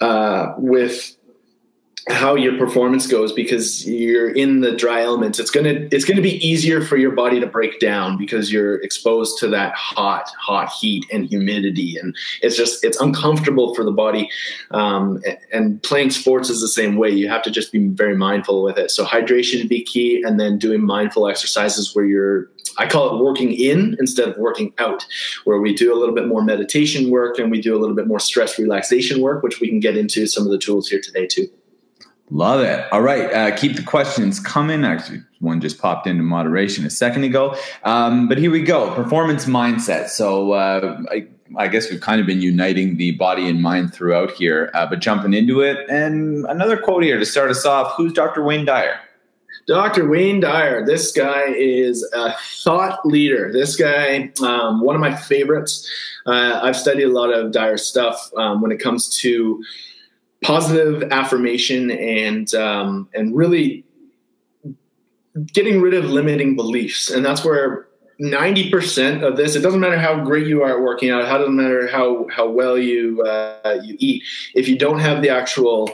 Uh, 0.00 0.54
with 0.58 1.16
how 2.08 2.34
your 2.34 2.58
performance 2.58 3.06
goes 3.06 3.32
because 3.32 3.86
you're 3.86 4.30
in 4.30 4.60
the 4.60 4.72
dry 4.72 5.02
elements. 5.02 5.38
It's 5.38 5.50
going 5.50 5.64
to 5.64 5.94
it's 5.94 6.04
going 6.04 6.16
to 6.16 6.22
be 6.22 6.44
easier 6.46 6.82
for 6.82 6.96
your 6.96 7.12
body 7.12 7.38
to 7.38 7.46
break 7.46 7.78
down 7.78 8.18
because 8.18 8.52
you're 8.52 8.76
exposed 8.82 9.38
to 9.38 9.48
that 9.48 9.74
hot 9.74 10.28
hot 10.38 10.70
heat 10.70 11.06
and 11.12 11.26
humidity. 11.26 11.96
And 11.96 12.16
it's 12.40 12.56
just 12.56 12.84
it's 12.84 13.00
uncomfortable 13.00 13.74
for 13.74 13.84
the 13.84 13.92
body. 13.92 14.28
Um, 14.72 15.22
and 15.52 15.80
playing 15.82 16.10
sports 16.10 16.50
is 16.50 16.60
the 16.60 16.68
same 16.68 16.96
way. 16.96 17.10
You 17.10 17.28
have 17.28 17.42
to 17.42 17.50
just 17.50 17.70
be 17.70 17.86
very 17.88 18.16
mindful 18.16 18.62
with 18.62 18.78
it. 18.78 18.90
So 18.90 19.04
hydration 19.04 19.58
would 19.58 19.68
be 19.68 19.84
key 19.84 20.22
and 20.26 20.40
then 20.40 20.58
doing 20.58 20.84
mindful 20.84 21.28
exercises 21.28 21.94
where 21.94 22.04
you're 22.04 22.48
I 22.78 22.88
call 22.88 23.14
it 23.14 23.22
working 23.22 23.52
in 23.52 23.96
instead 24.00 24.28
of 24.28 24.36
working 24.38 24.72
out, 24.78 25.06
where 25.44 25.60
we 25.60 25.74
do 25.74 25.94
a 25.94 25.98
little 25.98 26.14
bit 26.14 26.26
more 26.26 26.42
meditation 26.42 27.10
work 27.10 27.38
and 27.38 27.50
we 27.50 27.60
do 27.60 27.76
a 27.76 27.78
little 27.78 27.94
bit 27.94 28.06
more 28.06 28.20
stress 28.20 28.58
relaxation 28.58 29.20
work, 29.20 29.42
which 29.42 29.60
we 29.60 29.68
can 29.68 29.78
get 29.78 29.96
into 29.96 30.26
some 30.26 30.44
of 30.44 30.50
the 30.50 30.58
tools 30.58 30.88
here 30.88 31.00
today 31.00 31.26
too. 31.26 31.48
Love 32.32 32.60
it. 32.60 32.90
All 32.92 33.02
right. 33.02 33.30
Uh, 33.30 33.54
keep 33.54 33.76
the 33.76 33.82
questions 33.82 34.40
coming. 34.40 34.86
Actually, 34.86 35.20
one 35.40 35.60
just 35.60 35.78
popped 35.78 36.06
into 36.06 36.22
moderation 36.22 36.86
a 36.86 36.90
second 36.90 37.24
ago. 37.24 37.54
Um, 37.84 38.26
but 38.26 38.38
here 38.38 38.50
we 38.50 38.62
go 38.62 38.94
performance 38.94 39.44
mindset. 39.44 40.08
So 40.08 40.52
uh, 40.52 40.98
I, 41.10 41.26
I, 41.58 41.68
guess 41.68 41.90
we've 41.90 42.00
kind 42.00 42.22
of 42.22 42.26
been 42.26 42.40
uniting 42.40 42.96
the 42.96 43.10
body 43.12 43.50
and 43.50 43.60
mind 43.60 43.92
throughout 43.92 44.30
here, 44.30 44.70
uh, 44.72 44.86
but 44.86 45.00
jumping 45.00 45.34
into 45.34 45.60
it. 45.60 45.86
And 45.90 46.46
another 46.46 46.78
quote 46.78 47.02
here 47.02 47.18
to 47.18 47.26
start 47.26 47.50
us 47.50 47.66
off 47.66 47.92
Who's 47.98 48.14
Dr. 48.14 48.42
Wayne 48.42 48.64
Dyer? 48.64 48.98
Dr. 49.66 50.08
Wayne 50.08 50.40
Dyer, 50.40 50.86
this 50.86 51.12
guy 51.12 51.48
is 51.48 52.02
a 52.14 52.34
thought 52.64 53.04
leader. 53.04 53.52
This 53.52 53.76
guy, 53.76 54.32
um, 54.42 54.80
one 54.80 54.94
of 54.94 55.02
my 55.02 55.14
favorites. 55.14 55.86
Uh, 56.24 56.60
I've 56.62 56.76
studied 56.76 57.04
a 57.04 57.12
lot 57.12 57.30
of 57.30 57.52
Dyer 57.52 57.76
stuff 57.76 58.30
um, 58.38 58.62
when 58.62 58.72
it 58.72 58.78
comes 58.78 59.14
to 59.18 59.62
positive 60.42 61.10
affirmation 61.12 61.90
and 61.90 62.54
um, 62.54 63.08
and 63.14 63.34
really 63.34 63.84
getting 65.52 65.80
rid 65.80 65.94
of 65.94 66.04
limiting 66.04 66.56
beliefs. 66.56 67.10
And 67.10 67.24
that's 67.24 67.44
where 67.44 67.88
90% 68.20 69.26
of 69.26 69.36
this 69.36 69.56
it 69.56 69.60
doesn't 69.60 69.80
matter 69.80 69.98
how 69.98 70.22
great 70.22 70.46
you 70.46 70.62
are 70.62 70.76
at 70.76 70.80
working 70.80 71.10
out 71.10 71.22
it 71.22 71.26
doesn't 71.26 71.56
matter 71.56 71.88
how 71.88 72.26
how 72.30 72.48
well 72.48 72.78
you 72.78 73.20
uh, 73.22 73.80
you 73.82 73.96
eat 73.98 74.22
if 74.54 74.68
you 74.68 74.78
don't 74.78 75.00
have 75.00 75.22
the 75.22 75.28
actual 75.28 75.90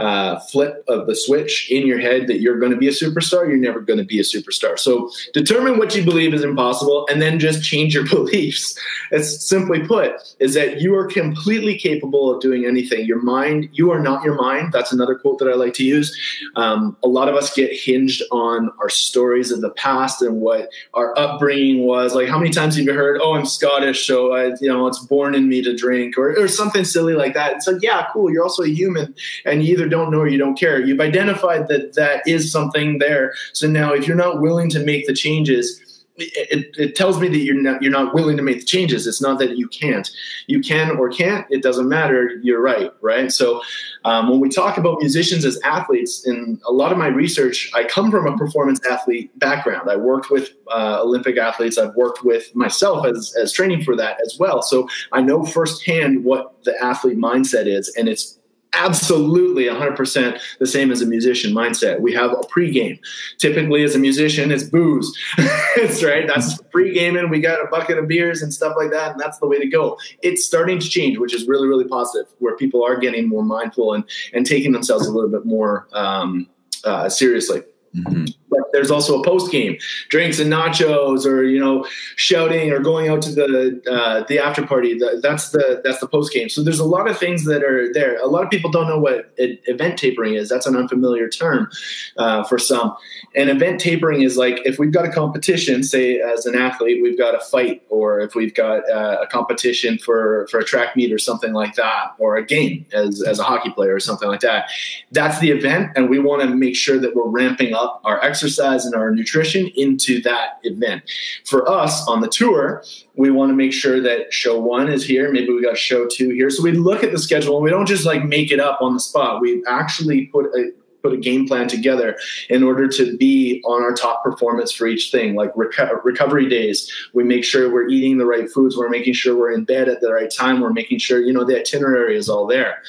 uh, 0.00 0.40
flip 0.40 0.82
of 0.88 1.06
the 1.06 1.14
switch 1.14 1.70
in 1.70 1.86
your 1.86 1.98
head 1.98 2.26
that 2.26 2.40
you're 2.40 2.58
going 2.58 2.72
to 2.72 2.78
be 2.78 2.88
a 2.88 2.90
superstar, 2.90 3.46
you're 3.46 3.58
never 3.58 3.80
going 3.80 3.98
to 3.98 4.04
be 4.04 4.18
a 4.18 4.22
superstar. 4.22 4.78
So 4.78 5.10
determine 5.34 5.78
what 5.78 5.94
you 5.94 6.02
believe 6.02 6.32
is 6.32 6.42
impossible 6.42 7.06
and 7.10 7.20
then 7.20 7.38
just 7.38 7.62
change 7.62 7.94
your 7.94 8.04
beliefs. 8.08 8.78
It's 9.10 9.46
simply 9.46 9.86
put, 9.86 10.12
is 10.38 10.54
that 10.54 10.80
you 10.80 10.94
are 10.94 11.06
completely 11.06 11.76
capable 11.76 12.34
of 12.34 12.40
doing 12.40 12.64
anything. 12.64 13.04
Your 13.04 13.20
mind, 13.20 13.68
you 13.72 13.90
are 13.90 14.00
not 14.00 14.24
your 14.24 14.36
mind. 14.36 14.72
That's 14.72 14.90
another 14.90 15.16
quote 15.16 15.38
that 15.40 15.48
I 15.48 15.54
like 15.54 15.74
to 15.74 15.84
use. 15.84 16.16
Um, 16.56 16.96
a 17.02 17.08
lot 17.08 17.28
of 17.28 17.34
us 17.34 17.52
get 17.54 17.70
hinged 17.70 18.22
on 18.32 18.70
our 18.80 18.88
stories 18.88 19.52
of 19.52 19.60
the 19.60 19.70
past 19.70 20.22
and 20.22 20.40
what 20.40 20.70
our 20.94 21.16
upbringing 21.18 21.84
was. 21.84 22.14
Like, 22.14 22.28
how 22.28 22.38
many 22.38 22.50
times 22.50 22.76
have 22.76 22.86
you 22.86 22.94
heard, 22.94 23.20
oh, 23.22 23.34
I'm 23.34 23.44
Scottish, 23.44 24.06
so 24.06 24.32
I, 24.32 24.54
you 24.62 24.68
know, 24.68 24.86
it's 24.86 25.00
born 25.00 25.34
in 25.34 25.46
me 25.46 25.60
to 25.60 25.76
drink 25.76 26.16
or, 26.16 26.38
or 26.38 26.48
something 26.48 26.84
silly 26.84 27.12
like 27.12 27.34
that. 27.34 27.56
It's 27.56 27.66
like, 27.66 27.82
yeah, 27.82 28.06
cool. 28.14 28.32
You're 28.32 28.44
also 28.44 28.62
a 28.62 28.68
human 28.68 29.14
and 29.44 29.62
you 29.62 29.74
either 29.74 29.89
don't 29.90 30.10
know 30.10 30.20
or 30.20 30.28
you 30.28 30.38
don't 30.38 30.58
care. 30.58 30.80
You've 30.80 31.00
identified 31.00 31.68
that 31.68 31.94
that 31.94 32.26
is 32.26 32.50
something 32.50 32.98
there. 32.98 33.34
So 33.52 33.68
now, 33.68 33.92
if 33.92 34.06
you're 34.06 34.16
not 34.16 34.40
willing 34.40 34.70
to 34.70 34.80
make 34.80 35.06
the 35.06 35.14
changes, 35.14 35.80
it, 36.20 36.74
it, 36.76 36.96
tells 36.96 37.20
me 37.20 37.28
that 37.28 37.38
you're 37.38 37.60
not 37.60 37.82
you're 37.82 37.92
not 37.92 38.14
willing 38.14 38.36
to 38.36 38.42
make 38.42 38.60
the 38.60 38.64
changes. 38.64 39.06
It's 39.06 39.22
not 39.22 39.38
that 39.38 39.56
you 39.56 39.68
can't. 39.68 40.10
You 40.46 40.60
can 40.60 40.96
or 40.96 41.08
can't. 41.08 41.46
It 41.50 41.62
doesn't 41.62 41.88
matter. 41.88 42.38
You're 42.42 42.60
right, 42.60 42.92
right? 43.00 43.32
So 43.32 43.62
um, 44.04 44.28
when 44.28 44.40
we 44.40 44.48
talk 44.48 44.76
about 44.76 44.98
musicians 45.00 45.44
as 45.44 45.58
athletes, 45.62 46.26
in 46.26 46.60
a 46.66 46.72
lot 46.72 46.92
of 46.92 46.98
my 46.98 47.06
research, 47.06 47.70
I 47.74 47.84
come 47.84 48.10
from 48.10 48.26
a 48.26 48.36
performance 48.36 48.84
athlete 48.86 49.36
background. 49.38 49.90
I 49.90 49.96
worked 49.96 50.30
with 50.30 50.50
uh, 50.70 51.00
Olympic 51.02 51.36
athletes. 51.36 51.78
I've 51.78 51.94
worked 51.94 52.24
with 52.24 52.54
myself 52.54 53.06
as 53.06 53.34
as 53.40 53.52
training 53.52 53.84
for 53.84 53.96
that 53.96 54.20
as 54.24 54.36
well. 54.38 54.62
So 54.62 54.88
I 55.12 55.22
know 55.22 55.44
firsthand 55.44 56.24
what 56.24 56.62
the 56.64 56.76
athlete 56.82 57.18
mindset 57.18 57.66
is, 57.66 57.92
and 57.96 58.08
it's 58.08 58.39
absolutely 58.72 59.64
100% 59.64 60.40
the 60.58 60.66
same 60.66 60.90
as 60.90 61.02
a 61.02 61.06
musician 61.06 61.52
mindset. 61.52 62.00
We 62.00 62.12
have 62.14 62.32
a 62.32 62.36
pregame. 62.36 62.98
Typically, 63.38 63.82
as 63.82 63.94
a 63.94 63.98
musician, 63.98 64.50
it's 64.50 64.64
booze. 64.64 65.16
it's 65.76 66.02
right. 66.02 66.26
That's 66.26 66.60
pre-gaming. 66.64 67.28
We 67.30 67.40
got 67.40 67.62
a 67.62 67.66
bucket 67.68 67.98
of 67.98 68.08
beers 68.08 68.42
and 68.42 68.52
stuff 68.52 68.74
like 68.76 68.90
that, 68.90 69.12
and 69.12 69.20
that's 69.20 69.38
the 69.38 69.46
way 69.46 69.58
to 69.58 69.66
go. 69.66 69.98
It's 70.22 70.44
starting 70.44 70.78
to 70.78 70.88
change, 70.88 71.18
which 71.18 71.34
is 71.34 71.46
really, 71.46 71.68
really 71.68 71.86
positive, 71.86 72.32
where 72.38 72.56
people 72.56 72.84
are 72.84 72.96
getting 72.96 73.28
more 73.28 73.44
mindful 73.44 73.94
and 73.94 74.04
and 74.32 74.46
taking 74.46 74.72
themselves 74.72 75.06
a 75.06 75.12
little 75.12 75.30
bit 75.30 75.44
more 75.44 75.88
um, 75.92 76.48
uh, 76.84 77.08
seriously. 77.08 77.62
Mm-hmm. 77.94 78.26
But 78.48 78.60
there's 78.72 78.90
also 78.90 79.20
a 79.20 79.24
post 79.24 79.50
game, 79.50 79.78
drinks 80.08 80.38
and 80.38 80.52
nachos, 80.52 81.26
or 81.26 81.42
you 81.42 81.58
know, 81.58 81.86
shouting 82.14 82.70
or 82.70 82.78
going 82.78 83.08
out 83.08 83.22
to 83.22 83.32
the 83.32 83.82
uh, 83.90 84.24
the 84.28 84.38
after 84.38 84.64
party. 84.64 84.98
that's 85.20 85.50
the 85.50 85.80
that's 85.82 85.98
the 85.98 86.06
post 86.06 86.32
game. 86.32 86.48
So 86.48 86.62
there's 86.62 86.78
a 86.78 86.84
lot 86.84 87.08
of 87.08 87.18
things 87.18 87.44
that 87.46 87.64
are 87.64 87.92
there. 87.92 88.20
A 88.20 88.26
lot 88.26 88.44
of 88.44 88.50
people 88.50 88.70
don't 88.70 88.86
know 88.86 88.98
what 88.98 89.32
event 89.36 89.98
tapering 89.98 90.34
is. 90.34 90.48
That's 90.48 90.66
an 90.66 90.76
unfamiliar 90.76 91.28
term 91.28 91.68
uh, 92.16 92.44
for 92.44 92.58
some. 92.58 92.96
And 93.34 93.50
event 93.50 93.80
tapering 93.80 94.22
is 94.22 94.36
like 94.36 94.60
if 94.64 94.78
we've 94.78 94.92
got 94.92 95.04
a 95.04 95.10
competition, 95.12 95.82
say 95.82 96.20
as 96.20 96.46
an 96.46 96.54
athlete, 96.54 97.02
we've 97.02 97.18
got 97.18 97.34
a 97.34 97.40
fight, 97.40 97.82
or 97.88 98.20
if 98.20 98.36
we've 98.36 98.54
got 98.54 98.88
uh, 98.88 99.18
a 99.22 99.26
competition 99.26 99.98
for 99.98 100.46
for 100.48 100.60
a 100.60 100.64
track 100.64 100.94
meet 100.94 101.12
or 101.12 101.18
something 101.18 101.52
like 101.52 101.74
that, 101.74 102.14
or 102.18 102.36
a 102.36 102.44
game 102.44 102.86
as 102.92 103.20
as 103.22 103.40
a 103.40 103.44
hockey 103.44 103.70
player 103.70 103.94
or 103.94 104.00
something 104.00 104.28
like 104.28 104.40
that. 104.40 104.70
That's 105.10 105.40
the 105.40 105.50
event, 105.50 105.90
and 105.96 106.08
we 106.08 106.20
want 106.20 106.42
to 106.42 106.48
make 106.48 106.76
sure 106.76 106.98
that 106.98 107.16
we're 107.16 107.28
ramping 107.28 107.74
up 107.74 107.79
our 108.04 108.22
exercise 108.24 108.84
and 108.84 108.94
our 108.94 109.10
nutrition 109.10 109.68
into 109.76 110.20
that 110.22 110.58
event. 110.62 111.02
For 111.44 111.68
us 111.68 112.06
on 112.06 112.20
the 112.20 112.28
tour, 112.28 112.82
we 113.14 113.30
want 113.30 113.50
to 113.50 113.54
make 113.54 113.72
sure 113.72 114.00
that 114.00 114.32
show 114.32 114.58
one 114.58 114.90
is 114.90 115.04
here. 115.04 115.30
Maybe 115.32 115.52
we 115.52 115.62
got 115.62 115.76
show 115.76 116.06
two 116.06 116.30
here. 116.30 116.50
So 116.50 116.62
we 116.62 116.72
look 116.72 117.02
at 117.04 117.12
the 117.12 117.18
schedule 117.18 117.56
and 117.56 117.64
we 117.64 117.70
don't 117.70 117.86
just 117.86 118.06
like 118.06 118.24
make 118.24 118.50
it 118.50 118.60
up 118.60 118.80
on 118.80 118.94
the 118.94 119.00
spot. 119.00 119.40
We 119.40 119.62
actually 119.66 120.26
put 120.26 120.46
a 120.46 120.72
put 121.02 121.12
a 121.12 121.16
game 121.16 121.46
plan 121.46 121.68
together 121.68 122.16
in 122.48 122.62
order 122.62 122.88
to 122.88 123.16
be 123.16 123.62
on 123.64 123.82
our 123.82 123.94
top 123.94 124.22
performance 124.22 124.72
for 124.72 124.86
each 124.86 125.10
thing 125.10 125.34
like 125.34 125.52
reco- 125.54 126.02
recovery 126.04 126.48
days 126.48 126.92
we 127.14 127.24
make 127.24 127.44
sure 127.44 127.72
we're 127.72 127.88
eating 127.88 128.18
the 128.18 128.26
right 128.26 128.50
foods 128.50 128.76
we're 128.76 128.88
making 128.88 129.14
sure 129.14 129.36
we're 129.36 129.52
in 129.52 129.64
bed 129.64 129.88
at 129.88 130.00
the 130.00 130.12
right 130.12 130.30
time 130.30 130.60
we're 130.60 130.72
making 130.72 130.98
sure 130.98 131.20
you 131.20 131.32
know 131.32 131.44
the 131.44 131.58
itinerary 131.58 132.16
is 132.16 132.28
all 132.28 132.46
there 132.46 132.82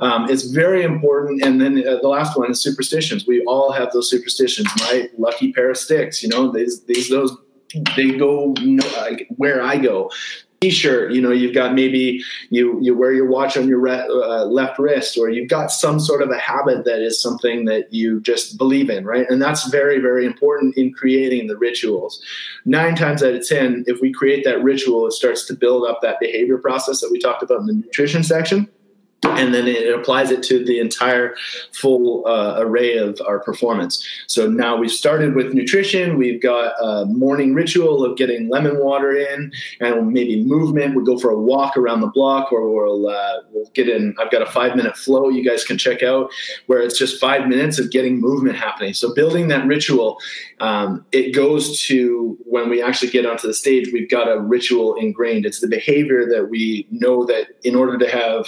um, 0.00 0.28
it's 0.28 0.44
very 0.44 0.82
important. 0.82 1.44
And 1.44 1.60
then 1.60 1.78
uh, 1.86 1.98
the 2.02 2.08
last 2.08 2.36
one 2.36 2.50
is 2.50 2.62
superstitions. 2.62 3.26
We 3.26 3.44
all 3.44 3.72
have 3.72 3.92
those 3.92 4.10
superstitions. 4.10 4.68
My 4.78 5.08
lucky 5.18 5.52
pair 5.52 5.70
of 5.70 5.76
sticks, 5.76 6.22
you 6.22 6.28
know, 6.28 6.50
these, 6.50 6.84
these 6.84 7.08
those 7.08 7.36
they 7.96 8.12
go 8.12 8.54
where 9.36 9.62
I 9.62 9.78
go. 9.78 10.10
T-shirt, 10.60 11.12
you 11.12 11.20
know, 11.20 11.30
you've 11.30 11.54
got 11.54 11.74
maybe 11.74 12.22
you 12.48 12.78
you 12.80 12.96
wear 12.96 13.12
your 13.12 13.26
watch 13.26 13.54
on 13.58 13.68
your 13.68 13.80
re- 13.80 14.08
uh, 14.08 14.46
left 14.46 14.78
wrist, 14.78 15.18
or 15.18 15.28
you've 15.28 15.50
got 15.50 15.70
some 15.70 16.00
sort 16.00 16.22
of 16.22 16.30
a 16.30 16.38
habit 16.38 16.86
that 16.86 17.02
is 17.02 17.20
something 17.20 17.66
that 17.66 17.92
you 17.92 18.18
just 18.22 18.56
believe 18.56 18.88
in, 18.88 19.04
right? 19.04 19.28
And 19.28 19.42
that's 19.42 19.68
very 19.68 19.98
very 19.98 20.24
important 20.24 20.74
in 20.78 20.94
creating 20.94 21.48
the 21.48 21.58
rituals. 21.58 22.24
Nine 22.64 22.94
times 22.94 23.22
out 23.22 23.34
of 23.34 23.46
ten, 23.46 23.84
if 23.86 24.00
we 24.00 24.10
create 24.10 24.42
that 24.44 24.62
ritual, 24.62 25.06
it 25.06 25.12
starts 25.12 25.44
to 25.48 25.54
build 25.54 25.86
up 25.86 26.00
that 26.00 26.18
behavior 26.18 26.56
process 26.56 27.02
that 27.02 27.10
we 27.10 27.18
talked 27.18 27.42
about 27.42 27.60
in 27.60 27.66
the 27.66 27.74
nutrition 27.74 28.22
section 28.22 28.66
and 29.24 29.54
then 29.54 29.66
it 29.66 29.92
applies 29.94 30.30
it 30.30 30.42
to 30.44 30.64
the 30.64 30.78
entire 30.78 31.34
full 31.72 32.26
uh, 32.26 32.56
array 32.58 32.96
of 32.96 33.20
our 33.26 33.40
performance. 33.40 34.06
So 34.26 34.48
now 34.48 34.76
we've 34.76 34.90
started 34.90 35.34
with 35.34 35.54
nutrition. 35.54 36.16
We've 36.16 36.40
got 36.40 36.74
a 36.80 37.04
morning 37.06 37.54
ritual 37.54 38.04
of 38.04 38.16
getting 38.16 38.48
lemon 38.48 38.78
water 38.78 39.12
in, 39.12 39.52
and 39.80 40.12
maybe 40.12 40.44
movement. 40.44 40.94
We 40.94 41.04
go 41.04 41.18
for 41.18 41.30
a 41.30 41.38
walk 41.38 41.76
around 41.76 42.00
the 42.00 42.08
block, 42.08 42.52
or 42.52 42.68
we'll 42.70 43.08
uh, 43.08 43.40
we'll 43.50 43.70
get 43.74 43.88
in. 43.88 44.14
I've 44.18 44.30
got 44.30 44.42
a 44.42 44.46
five 44.46 44.76
minute 44.76 44.96
flow 44.96 45.28
you 45.28 45.44
guys 45.44 45.64
can 45.64 45.78
check 45.78 46.02
out, 46.02 46.30
where 46.66 46.80
it's 46.80 46.98
just 46.98 47.20
five 47.20 47.48
minutes 47.48 47.78
of 47.78 47.90
getting 47.90 48.20
movement 48.20 48.56
happening. 48.56 48.94
So 48.94 49.14
building 49.14 49.48
that 49.48 49.66
ritual, 49.66 50.18
um, 50.60 51.04
it 51.12 51.34
goes 51.34 51.80
to 51.86 52.36
when 52.44 52.68
we 52.68 52.82
actually 52.82 53.10
get 53.10 53.26
onto 53.26 53.46
the 53.46 53.54
stage. 53.54 53.90
We've 53.92 54.08
got 54.08 54.28
a 54.28 54.40
ritual 54.40 54.94
ingrained. 54.94 55.46
It's 55.46 55.60
the 55.60 55.68
behavior 55.68 56.26
that 56.26 56.48
we 56.50 56.86
know 56.90 57.24
that 57.26 57.48
in 57.62 57.74
order 57.74 57.98
to 57.98 58.08
have 58.08 58.46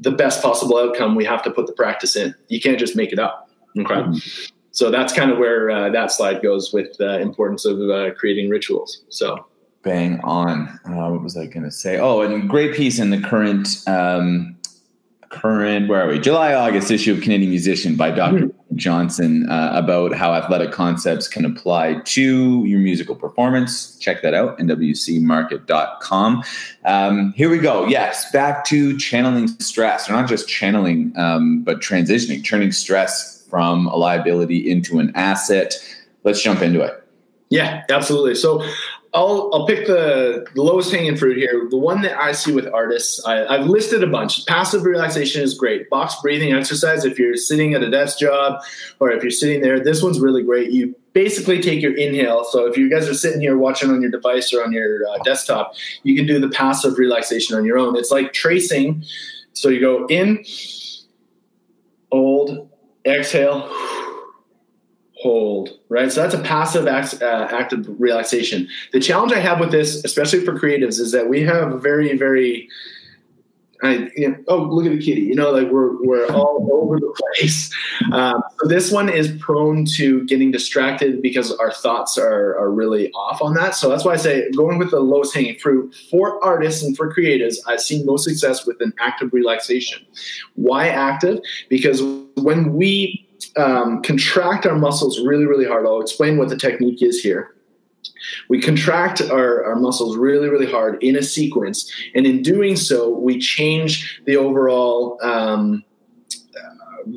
the 0.00 0.10
best 0.10 0.42
possible 0.42 0.78
outcome, 0.78 1.14
we 1.14 1.24
have 1.24 1.42
to 1.42 1.50
put 1.50 1.66
the 1.66 1.72
practice 1.72 2.16
in. 2.16 2.34
You 2.48 2.60
can't 2.60 2.78
just 2.78 2.96
make 2.96 3.12
it 3.12 3.18
up. 3.18 3.48
Okay. 3.78 3.94
Mm-hmm. 3.94 4.16
So 4.72 4.90
that's 4.90 5.12
kind 5.12 5.30
of 5.30 5.38
where 5.38 5.70
uh, 5.70 5.90
that 5.90 6.10
slide 6.10 6.42
goes 6.42 6.72
with 6.72 6.96
the 6.98 7.20
importance 7.20 7.64
of 7.64 7.78
uh, 7.80 8.14
creating 8.14 8.48
rituals. 8.48 9.02
So 9.08 9.46
bang 9.82 10.20
on. 10.20 10.68
Uh, 10.84 11.10
what 11.10 11.22
was 11.22 11.36
I 11.36 11.46
going 11.46 11.64
to 11.64 11.70
say? 11.70 11.98
Oh, 11.98 12.22
and 12.22 12.48
great 12.48 12.74
piece 12.74 12.98
in 12.98 13.10
the 13.10 13.20
current 13.20 13.68
um, 13.86 14.56
current 15.30 15.88
where 15.88 16.02
are 16.04 16.08
we? 16.08 16.18
July 16.18 16.52
august 16.54 16.90
issue 16.90 17.12
of 17.12 17.22
canadian 17.22 17.50
musician 17.50 17.94
by 17.96 18.10
dr 18.10 18.36
mm-hmm. 18.36 18.76
johnson 18.76 19.48
uh, 19.48 19.70
about 19.72 20.12
how 20.12 20.34
athletic 20.34 20.72
concepts 20.72 21.28
can 21.28 21.44
apply 21.44 21.94
to 22.04 22.64
your 22.66 22.80
musical 22.80 23.14
performance. 23.14 23.96
Check 23.98 24.22
that 24.22 24.34
out 24.34 24.58
nwcmarket.com 24.58 26.42
um, 26.84 27.32
here 27.34 27.48
we 27.48 27.58
go. 27.58 27.86
Yes 27.86 28.30
back 28.32 28.64
to 28.66 28.98
channeling 28.98 29.48
stress 29.60 30.10
or 30.10 30.12
not 30.12 30.28
just 30.28 30.48
channeling 30.48 31.12
um, 31.16 31.62
but 31.62 31.80
transitioning 31.80 32.44
turning 32.44 32.72
stress 32.72 33.46
from 33.48 33.86
a 33.86 33.96
liability 33.96 34.70
into 34.70 34.98
an 34.98 35.12
asset. 35.14 35.74
Let's 36.24 36.42
jump 36.42 36.60
into 36.60 36.80
it. 36.80 36.96
Yeah, 37.50 37.82
absolutely. 37.90 38.36
So 38.36 38.64
I'll 39.12 39.50
I'll 39.52 39.66
pick 39.66 39.86
the, 39.86 40.46
the 40.54 40.62
lowest 40.62 40.92
hanging 40.92 41.16
fruit 41.16 41.36
here. 41.36 41.66
The 41.68 41.76
one 41.76 42.02
that 42.02 42.16
I 42.16 42.30
see 42.32 42.52
with 42.52 42.68
artists, 42.72 43.24
I, 43.24 43.56
have 43.56 43.66
listed 43.66 44.04
a 44.04 44.06
bunch. 44.06 44.46
Passive 44.46 44.84
relaxation 44.84 45.42
is 45.42 45.54
great. 45.54 45.90
Box 45.90 46.14
breathing 46.22 46.52
exercise. 46.52 47.04
If 47.04 47.18
you're 47.18 47.36
sitting 47.36 47.74
at 47.74 47.82
a 47.82 47.90
desk 47.90 48.18
job, 48.18 48.62
or 49.00 49.10
if 49.10 49.22
you're 49.22 49.32
sitting 49.32 49.62
there, 49.62 49.82
this 49.82 50.02
one's 50.02 50.20
really 50.20 50.44
great. 50.44 50.70
You 50.70 50.94
basically 51.12 51.60
take 51.60 51.82
your 51.82 51.96
inhale. 51.96 52.44
So 52.44 52.66
if 52.66 52.76
you 52.76 52.88
guys 52.88 53.08
are 53.08 53.14
sitting 53.14 53.40
here 53.40 53.58
watching 53.58 53.90
on 53.90 54.00
your 54.00 54.12
device 54.12 54.52
or 54.52 54.62
on 54.62 54.72
your 54.72 55.04
uh, 55.08 55.18
desktop, 55.24 55.74
you 56.04 56.14
can 56.14 56.26
do 56.26 56.38
the 56.38 56.48
passive 56.48 56.96
relaxation 56.96 57.56
on 57.56 57.64
your 57.64 57.78
own. 57.78 57.96
It's 57.96 58.12
like 58.12 58.32
tracing. 58.32 59.02
So 59.54 59.68
you 59.70 59.80
go 59.80 60.06
in, 60.06 60.44
hold, 62.12 62.70
exhale 63.04 63.68
hold, 65.20 65.78
right? 65.88 66.10
So 66.10 66.22
that's 66.22 66.34
a 66.34 66.40
passive 66.40 66.86
act, 66.86 67.20
uh, 67.22 67.48
active 67.50 67.86
relaxation. 68.00 68.68
The 68.92 69.00
challenge 69.00 69.32
I 69.32 69.40
have 69.40 69.60
with 69.60 69.70
this, 69.70 70.04
especially 70.04 70.44
for 70.44 70.58
creatives, 70.58 70.98
is 70.98 71.12
that 71.12 71.28
we 71.28 71.42
have 71.42 71.82
very, 71.82 72.16
very 72.16 72.68
I, 73.82 74.10
you 74.14 74.28
know, 74.28 74.36
oh, 74.48 74.58
look 74.58 74.84
at 74.84 74.92
the 74.92 74.98
kitty. 74.98 75.22
You 75.22 75.34
know, 75.34 75.50
like 75.50 75.68
we're 75.68 75.96
we're 76.04 76.26
all 76.26 76.68
over 76.72 76.98
the 76.98 77.14
place. 77.34 77.70
Um, 78.12 78.42
so 78.58 78.66
this 78.66 78.90
one 78.90 79.08
is 79.08 79.30
prone 79.40 79.84
to 79.96 80.24
getting 80.24 80.50
distracted 80.50 81.22
because 81.22 81.52
our 81.52 81.70
thoughts 81.70 82.18
are 82.18 82.58
are 82.58 82.70
really 82.70 83.12
off 83.12 83.40
on 83.40 83.54
that. 83.54 83.74
So 83.74 83.88
that's 83.88 84.04
why 84.04 84.14
I 84.14 84.16
say 84.16 84.50
going 84.52 84.78
with 84.78 84.90
the 84.90 85.00
lowest 85.00 85.34
hanging 85.34 85.58
fruit 85.58 85.94
for 86.10 86.42
artists 86.42 86.82
and 86.82 86.96
for 86.96 87.14
creatives. 87.14 87.56
I've 87.66 87.80
seen 87.80 88.06
most 88.06 88.24
success 88.24 88.66
with 88.66 88.80
an 88.80 88.94
active 88.98 89.32
relaxation. 89.32 90.04
Why 90.54 90.88
active? 90.88 91.40
Because 91.68 92.02
when 92.36 92.72
we 92.72 93.28
um, 93.56 94.02
contract 94.02 94.66
our 94.66 94.76
muscles 94.76 95.20
really, 95.20 95.46
really 95.46 95.66
hard. 95.66 95.86
I'll 95.86 96.00
explain 96.00 96.38
what 96.38 96.48
the 96.48 96.56
technique 96.56 97.02
is 97.02 97.20
here. 97.20 97.54
We 98.48 98.60
contract 98.60 99.20
our, 99.20 99.64
our 99.64 99.76
muscles 99.76 100.16
really, 100.16 100.48
really 100.48 100.70
hard 100.70 101.02
in 101.02 101.16
a 101.16 101.22
sequence. 101.22 101.90
And 102.14 102.26
in 102.26 102.42
doing 102.42 102.76
so, 102.76 103.10
we 103.10 103.38
change 103.38 104.20
the 104.26 104.36
overall. 104.36 105.18
Um, 105.22 105.84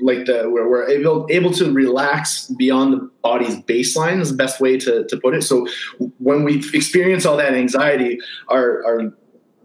like 0.01 0.25
the 0.25 0.49
where 0.49 0.67
we're 0.67 0.88
able 0.89 1.27
able 1.29 1.51
to 1.51 1.71
relax 1.71 2.47
beyond 2.47 2.93
the 2.93 3.09
body's 3.21 3.57
baseline 3.63 4.21
is 4.21 4.29
the 4.31 4.36
best 4.36 4.61
way 4.61 4.77
to, 4.77 5.05
to 5.05 5.17
put 5.17 5.36
it. 5.36 5.41
So 5.41 5.67
when 6.19 6.43
we 6.43 6.59
experience 6.73 7.25
all 7.25 7.38
that 7.38 7.53
anxiety, 7.53 8.17
our 8.47 8.84
our 8.86 9.13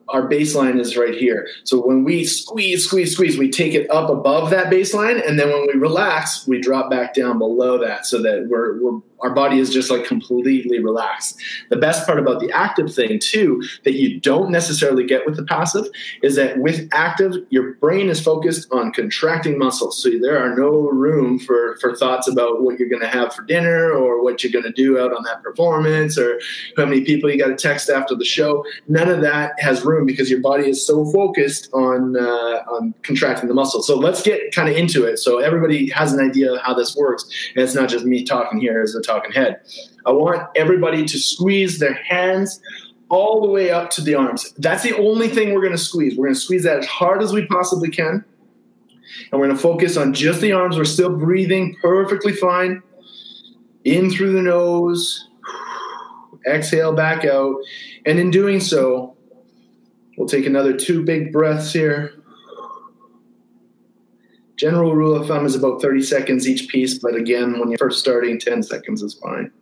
our 0.09 0.29
baseline 0.29 0.81
is 0.81 0.97
right 0.97 1.15
here. 1.15 1.49
So 1.65 1.85
when 1.87 2.05
we 2.05 2.25
squeeze, 2.25 2.85
squeeze, 2.85 3.13
squeeze, 3.13 3.39
we 3.39 3.51
take 3.51 3.75
it 3.75 3.91
up 3.91 4.11
above 4.11 4.51
that 4.51 4.73
baseline, 4.73 5.27
and 5.27 5.39
then 5.39 5.49
when 5.49 5.67
we 5.67 5.75
relax, 5.75 6.47
we 6.47 6.61
drop 6.61 6.91
back 6.91 7.15
down 7.15 7.39
below 7.39 7.79
that, 7.79 8.07
so 8.07 8.23
that 8.23 8.47
we're, 8.49 8.83
we're 8.83 9.01
our 9.21 9.31
body 9.31 9.59
is 9.59 9.71
just 9.71 9.91
like 9.91 10.05
completely 10.05 10.79
relaxed. 10.79 11.41
The 11.71 11.77
best 11.77 12.07
part 12.07 12.19
about 12.19 12.41
the 12.41 12.51
active 12.53 12.93
thing, 12.95 13.19
too, 13.19 13.63
that 13.85 13.95
you 13.95 14.21
don't 14.21 14.51
necessarily 14.51 15.05
get 15.05 15.27
with 15.27 15.37
the 15.37 15.45
passive, 15.45 15.87
is 16.23 16.37
that 16.37 16.59
with 16.59 16.89
active, 16.93 17.35
your 17.51 17.75
brain 17.75 18.09
is 18.09 18.21
focused 18.21 18.71
on 18.73 18.93
contracting 18.93 19.59
muscles. 19.59 20.03
So 20.03 20.11
there 20.21 20.39
are 20.39 20.55
no 20.57 20.89
room 20.91 21.39
for, 21.39 21.77
for 21.81 21.97
thoughts 21.97 22.29
about 22.29 22.63
what 22.63 22.79
you're 22.79 22.89
going 22.89 23.03
to 23.03 23.09
have 23.09 23.35
for 23.35 23.43
dinner 23.43 23.91
or 23.91 24.23
what 24.23 24.43
you're 24.43 24.53
going 24.53 24.65
to 24.65 24.73
do 24.73 24.99
out 24.99 25.13
on 25.13 25.23
that 25.25 25.43
performance 25.43 26.19
or 26.19 26.41
how 26.77 26.85
many 26.85 27.03
people 27.03 27.31
you 27.31 27.39
got 27.39 27.49
to 27.49 27.57
text 27.57 27.91
after 27.91 28.15
the 28.15 28.25
show. 28.25 28.65
None 28.87 29.09
of 29.09 29.21
that 29.23 29.59
has 29.61 29.85
room 29.85 30.07
because 30.07 30.31
your 30.31 30.41
body 30.41 30.69
is 30.69 30.87
so 30.87 31.05
focused 31.11 31.69
on, 31.73 32.17
uh, 32.17 32.63
on 32.71 32.95
contracting 33.03 33.49
the 33.49 33.55
muscle. 33.55 33.83
So 33.83 33.97
let's 33.97 34.23
get 34.23 34.55
kind 34.55 34.69
of 34.69 34.77
into 34.77 35.05
it. 35.05 35.19
So 35.19 35.39
everybody 35.39 35.91
has 35.91 36.13
an 36.13 36.21
idea 36.21 36.53
of 36.53 36.61
how 36.61 36.75
this 36.75 36.97
works. 36.97 37.25
And 37.55 37.65
it's 37.65 37.75
not 37.75 37.89
just 37.89 38.05
me 38.05 38.25
talking 38.25 38.61
here 38.61 38.81
as 38.83 38.95
a 38.95 39.03
talking 39.09 39.33
head. 39.33 39.61
I 40.07 40.13
want 40.13 40.49
everybody 40.55 41.05
to 41.05 41.19
squeeze 41.19 41.79
their 41.79 41.95
hands 41.95 42.61
all 43.09 43.41
the 43.41 43.49
way 43.49 43.71
up 43.71 43.91
to 43.91 44.03
the 44.03 44.15
arms. 44.15 44.53
That's 44.59 44.83
the 44.83 44.97
only 44.97 45.29
thing 45.29 45.55
we're 45.55 45.63
going 45.63 45.73
to 45.73 45.79
squeeze. 45.79 46.17
We're 46.17 46.27
going 46.27 46.35
to 46.35 46.41
squeeze 46.41 46.65
that 46.65 46.79
as 46.79 46.87
hard 46.87 47.23
as 47.23 47.33
we 47.33 47.47
possibly 47.47 47.91
can. 47.91 48.25
And 49.33 49.41
we're 49.41 49.47
going 49.47 49.57
to 49.57 49.63
focus 49.63 49.97
on 49.97 50.13
just 50.13 50.41
the 50.41 50.53
arms. 50.53 50.77
We're 50.77 50.85
still 50.85 51.17
breathing 51.17 51.77
perfectly 51.81 52.33
fine. 52.33 52.83
In 53.85 54.11
through 54.11 54.33
the 54.33 54.43
nose, 54.43 55.29
exhale 56.47 56.93
back 56.93 57.25
out. 57.25 57.57
And 58.05 58.19
in 58.19 58.31
doing 58.31 58.61
so, 58.61 59.17
we'll 60.17 60.29
take 60.29 60.47
another 60.47 60.77
two 60.77 61.03
big 61.05 61.33
breaths 61.33 61.73
here. 61.73 62.18
General 64.59 64.95
rule 64.95 65.15
of 65.15 65.29
thumb 65.29 65.47
is 65.47 65.55
about 65.55 65.81
30 65.81 66.03
seconds 66.03 66.49
each 66.49 66.69
piece, 66.69 66.99
but 66.99 67.15
again, 67.15 67.61
when 67.61 67.71
you're 67.71 67.79
first 67.79 68.01
starting, 68.01 68.41
10 68.41 68.65
seconds 68.65 69.03
is 69.03 69.15
fine. 69.15 69.53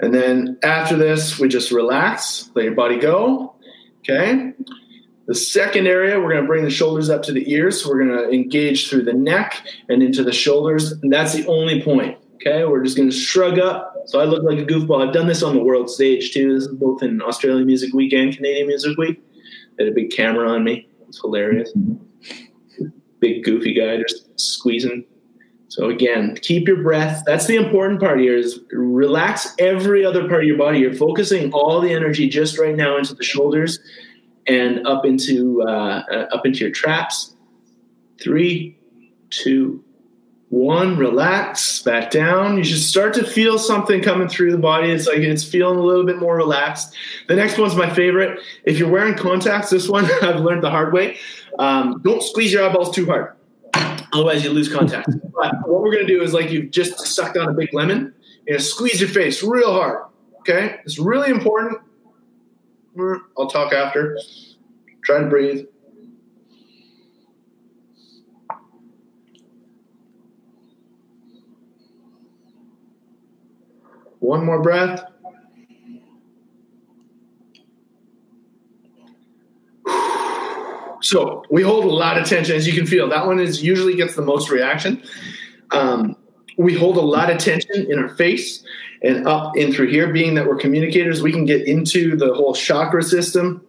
And 0.00 0.14
then 0.14 0.58
after 0.62 0.96
this, 0.96 1.38
we 1.38 1.48
just 1.48 1.72
relax, 1.72 2.50
let 2.54 2.64
your 2.64 2.74
body 2.74 2.98
go. 2.98 3.56
Okay. 4.00 4.52
The 5.26 5.34
second 5.34 5.88
area, 5.88 6.20
we're 6.20 6.30
going 6.30 6.42
to 6.42 6.46
bring 6.46 6.64
the 6.64 6.70
shoulders 6.70 7.10
up 7.10 7.24
to 7.24 7.32
the 7.32 7.50
ears. 7.50 7.82
So 7.82 7.90
we're 7.90 8.04
going 8.04 8.16
to 8.16 8.30
engage 8.30 8.88
through 8.88 9.02
the 9.02 9.12
neck 9.12 9.66
and 9.88 10.00
into 10.00 10.22
the 10.22 10.32
shoulders. 10.32 10.92
And 10.92 11.12
that's 11.12 11.32
the 11.32 11.44
only 11.48 11.82
point. 11.82 12.18
Okay. 12.36 12.64
We're 12.64 12.84
just 12.84 12.96
going 12.96 13.10
to 13.10 13.16
shrug 13.16 13.58
up. 13.58 13.96
So 14.06 14.20
I 14.20 14.24
look 14.24 14.44
like 14.44 14.58
a 14.58 14.64
goofball. 14.64 15.04
I've 15.04 15.12
done 15.12 15.26
this 15.26 15.42
on 15.42 15.56
the 15.56 15.62
world 15.62 15.90
stage 15.90 16.32
too. 16.32 16.54
This 16.54 16.66
is 16.66 16.74
both 16.74 17.02
in 17.02 17.20
Australian 17.20 17.66
Music 17.66 17.92
Week 17.92 18.12
and 18.12 18.32
Canadian 18.32 18.68
Music 18.68 18.96
Week. 18.96 19.20
They 19.76 19.84
had 19.84 19.92
a 19.92 19.94
big 19.94 20.10
camera 20.10 20.48
on 20.48 20.62
me. 20.62 20.88
It's 21.08 21.20
hilarious. 21.20 21.72
Mm-hmm. 21.76 22.04
Big 23.20 23.44
goofy 23.44 23.74
guy 23.74 23.96
just 23.96 24.38
squeezing 24.38 25.04
so 25.68 25.90
again, 25.90 26.36
keep 26.40 26.68
your 26.68 26.82
breath. 26.82 27.22
That's 27.26 27.46
the 27.46 27.56
important 27.56 28.00
part 28.00 28.20
here 28.20 28.36
is 28.36 28.60
relax 28.70 29.54
every 29.58 30.04
other 30.04 30.28
part 30.28 30.42
of 30.42 30.46
your 30.46 30.56
body. 30.56 30.78
You're 30.78 30.94
focusing 30.94 31.52
all 31.52 31.80
the 31.80 31.92
energy 31.92 32.28
just 32.28 32.58
right 32.58 32.74
now 32.74 32.96
into 32.96 33.14
the 33.14 33.24
shoulders 33.24 33.80
and 34.46 34.86
up 34.86 35.04
into 35.04 35.62
uh, 35.62 36.02
uh, 36.10 36.28
up 36.32 36.46
into 36.46 36.60
your 36.60 36.70
traps. 36.70 37.34
Three, 38.22 38.78
two, 39.30 39.84
one. 40.48 40.96
Relax. 40.96 41.82
Back 41.82 42.10
down. 42.10 42.56
You 42.56 42.64
should 42.64 42.78
start 42.78 43.14
to 43.14 43.24
feel 43.24 43.58
something 43.58 44.02
coming 44.02 44.28
through 44.28 44.52
the 44.52 44.58
body. 44.58 44.90
It's 44.90 45.06
like 45.06 45.18
it's 45.18 45.44
feeling 45.44 45.78
a 45.78 45.82
little 45.82 46.04
bit 46.04 46.18
more 46.18 46.36
relaxed. 46.36 46.94
The 47.28 47.36
next 47.36 47.58
one's 47.58 47.74
my 47.74 47.92
favorite. 47.92 48.40
If 48.64 48.78
you're 48.78 48.90
wearing 48.90 49.14
contacts, 49.14 49.70
this 49.70 49.88
one 49.88 50.04
I've 50.22 50.40
learned 50.40 50.62
the 50.62 50.70
hard 50.70 50.92
way. 50.92 51.18
Um, 51.58 52.00
don't 52.04 52.22
squeeze 52.22 52.52
your 52.52 52.68
eyeballs 52.68 52.94
too 52.94 53.06
hard. 53.06 53.32
Otherwise, 54.12 54.44
you 54.44 54.50
lose 54.50 54.72
contact. 54.72 55.08
but 55.34 55.54
what 55.68 55.82
we're 55.82 55.92
going 55.92 56.06
to 56.06 56.12
do 56.12 56.22
is 56.22 56.32
like 56.32 56.50
you've 56.50 56.70
just 56.70 56.98
sucked 57.06 57.36
on 57.36 57.48
a 57.48 57.52
big 57.52 57.72
lemon. 57.74 58.14
You're 58.46 58.58
to 58.58 58.64
squeeze 58.64 59.00
your 59.00 59.10
face 59.10 59.42
real 59.42 59.72
hard. 59.72 60.06
Okay? 60.40 60.76
It's 60.84 60.98
really 60.98 61.30
important. 61.30 61.80
I'll 63.36 63.48
talk 63.48 63.72
after. 63.72 64.18
Try 65.04 65.20
to 65.20 65.26
breathe. 65.26 65.66
One 74.26 74.44
more 74.44 74.60
breath. 74.60 75.04
So 81.00 81.44
we 81.48 81.62
hold 81.62 81.84
a 81.84 81.88
lot 81.88 82.18
of 82.18 82.26
tension, 82.26 82.56
as 82.56 82.66
you 82.66 82.72
can 82.72 82.86
feel. 82.86 83.08
That 83.08 83.24
one 83.24 83.38
is 83.38 83.62
usually 83.62 83.94
gets 83.94 84.16
the 84.16 84.22
most 84.22 84.50
reaction. 84.50 85.00
Um, 85.70 86.16
we 86.58 86.74
hold 86.74 86.96
a 86.96 87.02
lot 87.02 87.30
of 87.30 87.38
tension 87.38 87.88
in 87.88 88.00
our 88.00 88.08
face 88.16 88.64
and 89.04 89.28
up 89.28 89.56
in 89.56 89.72
through 89.72 89.92
here. 89.92 90.12
Being 90.12 90.34
that 90.34 90.48
we're 90.48 90.56
communicators, 90.56 91.22
we 91.22 91.30
can 91.30 91.44
get 91.44 91.64
into 91.64 92.16
the 92.16 92.34
whole 92.34 92.52
chakra 92.52 93.04
system. 93.04 93.64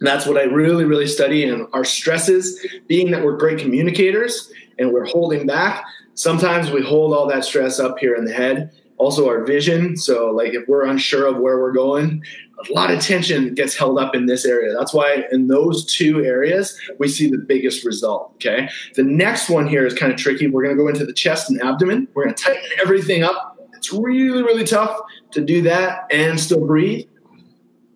That's 0.00 0.26
what 0.26 0.36
I 0.36 0.42
really, 0.42 0.84
really 0.84 1.06
study. 1.06 1.44
And 1.48 1.66
our 1.72 1.84
stresses, 1.84 2.62
being 2.88 3.10
that 3.12 3.24
we're 3.24 3.38
great 3.38 3.58
communicators 3.58 4.52
and 4.78 4.92
we're 4.92 5.06
holding 5.06 5.46
back, 5.46 5.82
sometimes 6.12 6.70
we 6.70 6.82
hold 6.82 7.14
all 7.14 7.26
that 7.28 7.42
stress 7.46 7.80
up 7.80 7.98
here 7.98 8.14
in 8.16 8.26
the 8.26 8.34
head 8.34 8.70
also 8.98 9.28
our 9.28 9.44
vision. 9.44 9.96
So 9.96 10.30
like 10.30 10.54
if 10.54 10.66
we're 10.68 10.84
unsure 10.84 11.26
of 11.26 11.38
where 11.38 11.58
we're 11.58 11.72
going 11.72 12.22
a 12.70 12.72
lot 12.72 12.90
of 12.90 13.00
tension 13.00 13.54
gets 13.54 13.76
held 13.76 13.98
up 13.98 14.14
in 14.14 14.26
this 14.26 14.44
area. 14.44 14.72
That's 14.76 14.94
why 14.94 15.24
in 15.32 15.48
those 15.48 15.84
two 15.84 16.24
areas 16.24 16.78
we 16.98 17.08
see 17.08 17.30
the 17.30 17.38
biggest 17.38 17.84
result 17.84 18.32
okay? 18.36 18.68
The 18.94 19.02
next 19.02 19.50
one 19.50 19.66
here 19.66 19.86
is 19.86 19.94
kind 19.94 20.12
of 20.12 20.18
tricky. 20.18 20.46
We're 20.46 20.62
going 20.62 20.76
to 20.76 20.82
go 20.82 20.88
into 20.88 21.04
the 21.04 21.12
chest 21.12 21.50
and 21.50 21.60
abdomen. 21.62 22.08
We're 22.14 22.24
going 22.24 22.34
to 22.34 22.42
tighten 22.42 22.70
everything 22.80 23.22
up. 23.22 23.58
It's 23.74 23.92
really 23.92 24.42
really 24.42 24.64
tough 24.64 24.98
to 25.32 25.40
do 25.40 25.62
that 25.62 26.06
and 26.10 26.38
still 26.38 26.64
breathe. 26.64 27.06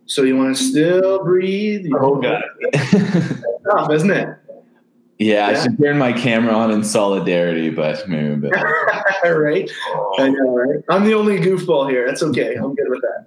So 0.07 0.23
you 0.23 0.37
want 0.37 0.57
to 0.57 0.63
still 0.63 1.25
breathe. 1.25 1.87
Oh 1.95 2.21
god 2.21 2.43
tough 3.71 3.91
isn't 3.93 4.11
it 4.11 4.29
yeah, 5.19 5.51
yeah, 5.51 5.59
I 5.59 5.63
should 5.63 5.79
turn 5.79 5.99
my 5.99 6.13
camera 6.13 6.55
on 6.55 6.71
in 6.71 6.85
solidarity, 6.85 7.71
but 7.71 8.09
maybe 8.09 8.35
a 8.35 8.37
bit. 8.37 8.53
right? 9.25 9.69
I 10.19 10.29
know, 10.29 10.57
right? 10.57 10.85
I'm 10.89 11.05
the 11.05 11.15
only 11.15 11.39
goofball 11.39 11.91
here. 11.91 12.07
That's 12.07 12.23
okay. 12.23 12.55
I'm 12.55 12.75
good 12.77 12.89
with 12.89 13.01
that. 13.03 13.27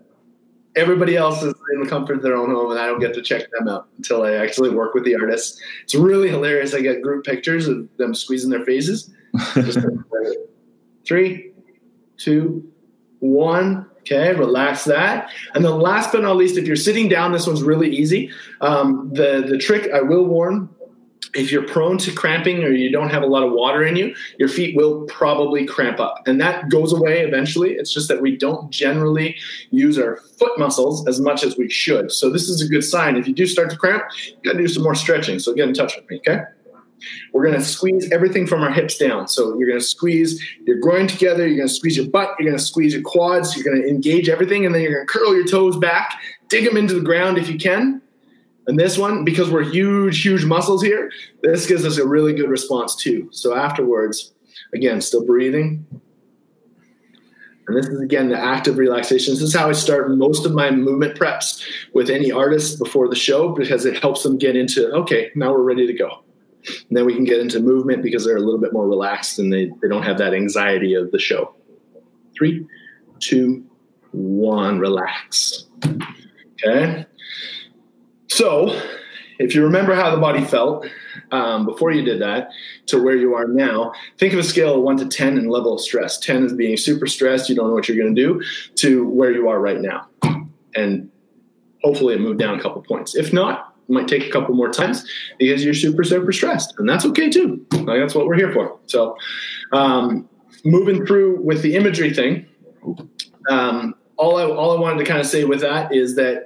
Everybody 0.78 1.18
else 1.18 1.44
is 1.44 1.54
in 1.74 1.84
the 1.84 1.90
comfort 1.90 2.16
of 2.16 2.24
their 2.24 2.36
own 2.36 2.50
home, 2.50 2.72
and 2.72 2.80
I 2.80 2.86
don't 2.86 3.02
get 3.02 3.14
to 3.16 3.22
check 3.22 3.52
them 3.52 3.68
out 3.68 3.90
until 3.98 4.24
I 4.24 4.36
actually 4.36 4.70
work 4.70 4.94
with 4.94 5.04
the 5.04 5.16
artists. 5.16 5.62
It's 5.84 5.94
really 5.94 6.30
hilarious. 6.30 6.74
I 6.74 6.80
get 6.80 7.02
group 7.02 7.26
pictures 7.26 7.68
of 7.68 7.90
them 7.98 8.16
squeezing 8.16 8.50
their 8.50 8.64
faces. 8.64 9.12
Three, 11.06 11.52
two, 12.16 12.72
one. 13.20 13.86
Okay, 14.00 14.34
relax 14.34 14.86
that. 14.86 15.30
And 15.54 15.64
then 15.64 15.78
last 15.80 16.14
but 16.14 16.22
not 16.22 16.38
least, 16.38 16.58
if 16.58 16.66
you're 16.66 16.76
sitting 16.78 17.10
down, 17.10 17.34
this 17.34 17.46
one's 17.46 17.62
really 17.62 17.94
easy. 17.94 18.32
Um, 18.62 19.12
the 19.14 19.46
the 19.48 19.58
trick 19.58 19.92
I 19.94 20.02
will 20.02 20.26
warn 20.26 20.70
if 21.34 21.52
you're 21.52 21.66
prone 21.66 21.98
to 22.00 22.12
cramping 22.12 22.64
or 22.64 22.72
you 22.72 22.92
don't 22.92 23.10
have 23.10 23.24
a 23.24 23.28
lot 23.28 23.44
of 23.44 23.52
water 23.52 23.84
in 23.84 23.96
you, 23.96 24.16
your 24.38 24.50
feet 24.50 24.76
will 24.76 25.06
probably 25.06 25.66
cramp 25.66 26.00
up. 26.00 26.28
And 26.28 26.40
that 26.42 26.70
goes 26.70 26.94
away 26.94 27.22
eventually. 27.22 27.74
It's 27.74 27.94
just 27.94 28.08
that 28.10 28.22
we 28.22 28.36
don't 28.36 28.70
generally 28.70 29.38
use 29.70 29.98
our 29.98 30.18
foot 30.38 30.58
muscles 30.60 31.08
as 31.08 31.20
much 31.20 31.44
as 31.44 31.58
we 31.58 31.70
should. 31.70 32.12
So 32.12 32.30
this 32.30 32.50
is 32.50 32.62
a 32.62 32.68
good 32.68 32.84
sign. 32.84 33.16
If 33.16 33.28
you 33.28 33.34
do 33.34 33.46
start 33.46 33.70
to 33.70 33.78
cramp, 33.78 34.04
you 34.28 34.38
got 34.44 34.54
to 34.54 34.58
do 34.58 34.68
some 34.68 34.84
more 34.84 34.96
stretching. 34.96 35.40
So 35.40 35.54
get 35.54 35.68
in 35.68 35.74
touch 35.74 35.96
with 35.96 36.10
me, 36.10 36.18
okay? 36.18 36.44
We're 37.34 37.44
going 37.44 37.58
to 37.58 37.66
squeeze 37.66 38.12
everything 38.12 38.46
from 38.46 38.62
our 38.62 38.72
hips 38.72 38.98
down. 38.98 39.28
So 39.28 39.58
you're 39.58 39.68
going 39.68 39.80
to 39.80 39.86
squeeze 39.86 40.44
your 40.68 40.78
groin 40.78 41.08
together, 41.08 41.48
you're 41.48 41.58
going 41.58 41.68
to 41.68 41.74
squeeze 41.74 41.98
your 41.98 42.08
butt, 42.08 42.36
you're 42.38 42.48
going 42.48 42.60
to 42.60 42.64
squeeze 42.64 42.94
your 42.94 43.02
quads, 43.02 43.56
you're 43.56 43.64
going 43.64 43.82
to 43.82 43.90
engage 43.90 44.30
everything, 44.30 44.66
and 44.66 44.76
then 44.76 44.82
you're 44.84 44.94
going 44.94 45.08
to 45.08 45.12
curl 45.12 45.36
your 45.36 45.48
toes 45.48 45.78
back, 45.78 46.20
dig 46.48 46.64
them 46.66 46.78
into 46.78 46.94
the 46.94 47.02
ground 47.02 47.40
if 47.40 47.50
you 47.50 47.58
can 47.58 48.02
and 48.68 48.80
this 48.80 48.98
one, 48.98 49.24
because 49.24 49.50
we're 49.50 49.64
huge, 49.64 50.24
huge 50.24 50.46
muscles 50.46 50.84
here, 50.84 51.12
this 51.42 51.68
gives 51.68 51.86
us 51.86 51.98
a 51.98 52.08
really 52.08 52.34
good 52.34 52.50
response 52.50 52.96
too. 52.96 53.28
So 53.32 53.56
afterwards, 53.56 54.34
again, 54.74 55.02
still 55.02 55.26
breathing. 55.26 55.86
And 57.68 57.78
this 57.78 57.88
is 57.88 58.02
again 58.02 58.30
the 58.30 58.40
active 58.40 58.78
relaxation. 58.78 59.34
This 59.34 59.44
is 59.44 59.56
how 59.56 59.70
I 59.70 59.72
start 59.72 60.12
most 60.12 60.46
of 60.46 60.54
my 60.54 60.72
movement 60.72 61.18
preps 61.18 61.64
with 61.94 62.10
any 62.10 62.32
artist 62.32 62.80
before 62.80 63.08
the 63.08 63.16
show 63.16 63.54
because 63.54 63.86
it 63.86 64.00
helps 64.02 64.24
them 64.24 64.38
get 64.38 64.56
into, 64.56 64.92
okay, 64.92 65.32
now 65.36 65.52
we're 65.52 65.64
ready 65.64 65.88
to 65.88 65.94
go. 65.94 66.24
And 66.68 66.98
then 66.98 67.06
we 67.06 67.16
can 67.16 67.24
get 67.24 67.40
into 67.40 67.60
movement 67.60 68.04
because 68.04 68.26
they're 68.26 68.38
a 68.38 68.42
little 68.42 68.60
bit 68.60 68.74
more 68.74 68.88
relaxed 68.88 69.40
and 69.40 69.52
they, 69.52 69.72
they 69.82 69.88
don't 69.88 70.04
have 70.04 70.18
that 70.20 70.34
anxiety 70.34 70.94
of 70.94 71.12
the 71.12 71.20
show. 71.20 71.56
Three, 72.36 72.68
two, 73.20 73.66
one, 74.12 74.80
relax. 74.80 75.66
Okay. 76.64 77.06
So, 78.32 78.82
if 79.40 79.54
you 79.54 79.62
remember 79.62 79.94
how 79.94 80.10
the 80.10 80.22
body 80.22 80.46
felt 80.46 80.88
um, 81.32 81.66
before 81.66 81.92
you 81.92 82.02
did 82.02 82.22
that 82.22 82.52
to 82.86 83.04
where 83.04 83.18
you 83.18 83.34
are 83.34 83.46
now, 83.46 83.92
think 84.18 84.32
of 84.32 84.40
a 84.40 84.44
scale 84.44 84.76
of 84.76 84.84
one 84.84 84.96
to 84.98 85.06
10 85.06 85.38
in 85.38 85.50
level 85.50 85.74
of 85.74 85.82
stress. 85.82 86.18
10 86.18 86.46
is 86.46 86.54
being 86.54 86.78
super 86.78 87.08
stressed, 87.08 87.50
you 87.50 87.56
don't 87.56 87.68
know 87.68 87.74
what 87.74 87.90
you're 87.90 87.98
going 87.98 88.16
to 88.16 88.22
do, 88.22 88.42
to 88.76 89.06
where 89.06 89.34
you 89.34 89.50
are 89.50 89.60
right 89.60 89.82
now. 89.82 90.08
And 90.76 91.12
hopefully 91.84 92.14
it 92.14 92.22
moved 92.22 92.40
down 92.40 92.58
a 92.58 92.62
couple 92.62 92.82
points. 92.84 93.16
If 93.16 93.34
not, 93.34 93.76
it 93.90 93.92
might 93.92 94.08
take 94.08 94.26
a 94.26 94.30
couple 94.30 94.56
more 94.56 94.70
times 94.70 95.06
because 95.38 95.66
you're 95.66 95.74
super, 95.74 96.06
super 96.06 96.32
stressed. 96.32 96.74
And 96.78 96.88
that's 96.88 97.04
okay 97.08 97.30
too. 97.30 97.66
Like, 97.74 98.00
that's 98.00 98.16
what 98.16 98.28
we're 98.28 98.38
here 98.38 98.54
for. 98.54 98.80
So, 98.86 99.18
um, 99.74 100.30
moving 100.64 101.06
through 101.06 101.42
with 101.42 101.64
the 101.64 101.76
imagery 101.76 102.14
thing, 102.14 102.46
um, 103.50 103.94
all, 104.16 104.38
I, 104.38 104.44
all 104.46 104.78
I 104.78 104.80
wanted 104.80 105.00
to 105.00 105.06
kind 105.06 105.20
of 105.20 105.26
say 105.26 105.44
with 105.44 105.60
that 105.60 105.94
is 105.94 106.16
that 106.16 106.46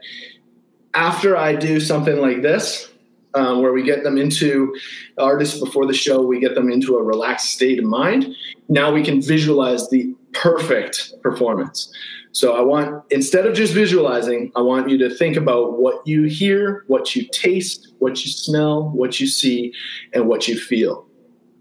after 0.95 1.37
I 1.37 1.55
do 1.55 1.79
something 1.79 2.17
like 2.17 2.41
this, 2.41 2.89
um, 3.35 3.61
where 3.61 3.73
we 3.73 3.83
get 3.83 4.03
them 4.03 4.17
into 4.17 4.73
artists 5.17 5.59
before 5.59 5.85
the 5.85 5.93
show, 5.93 6.21
we 6.21 6.39
get 6.39 6.55
them 6.55 6.71
into 6.71 6.95
a 6.95 7.03
relaxed 7.03 7.51
state 7.51 7.79
of 7.79 7.85
mind. 7.85 8.33
Now 8.69 8.91
we 8.91 9.03
can 9.03 9.21
visualize 9.21 9.89
the 9.89 10.15
perfect 10.33 11.13
performance. 11.21 11.93
So 12.31 12.55
I 12.55 12.61
want, 12.61 13.03
instead 13.11 13.45
of 13.45 13.53
just 13.53 13.73
visualizing, 13.73 14.51
I 14.55 14.61
want 14.61 14.89
you 14.89 14.97
to 14.99 15.09
think 15.09 15.37
about 15.37 15.79
what 15.79 16.05
you 16.07 16.23
hear, 16.23 16.83
what 16.87 17.15
you 17.15 17.27
taste, 17.31 17.93
what 17.99 18.25
you 18.25 18.31
smell, 18.31 18.89
what 18.89 19.19
you 19.19 19.27
see, 19.27 19.73
and 20.13 20.27
what 20.27 20.47
you 20.47 20.57
feel 20.57 21.05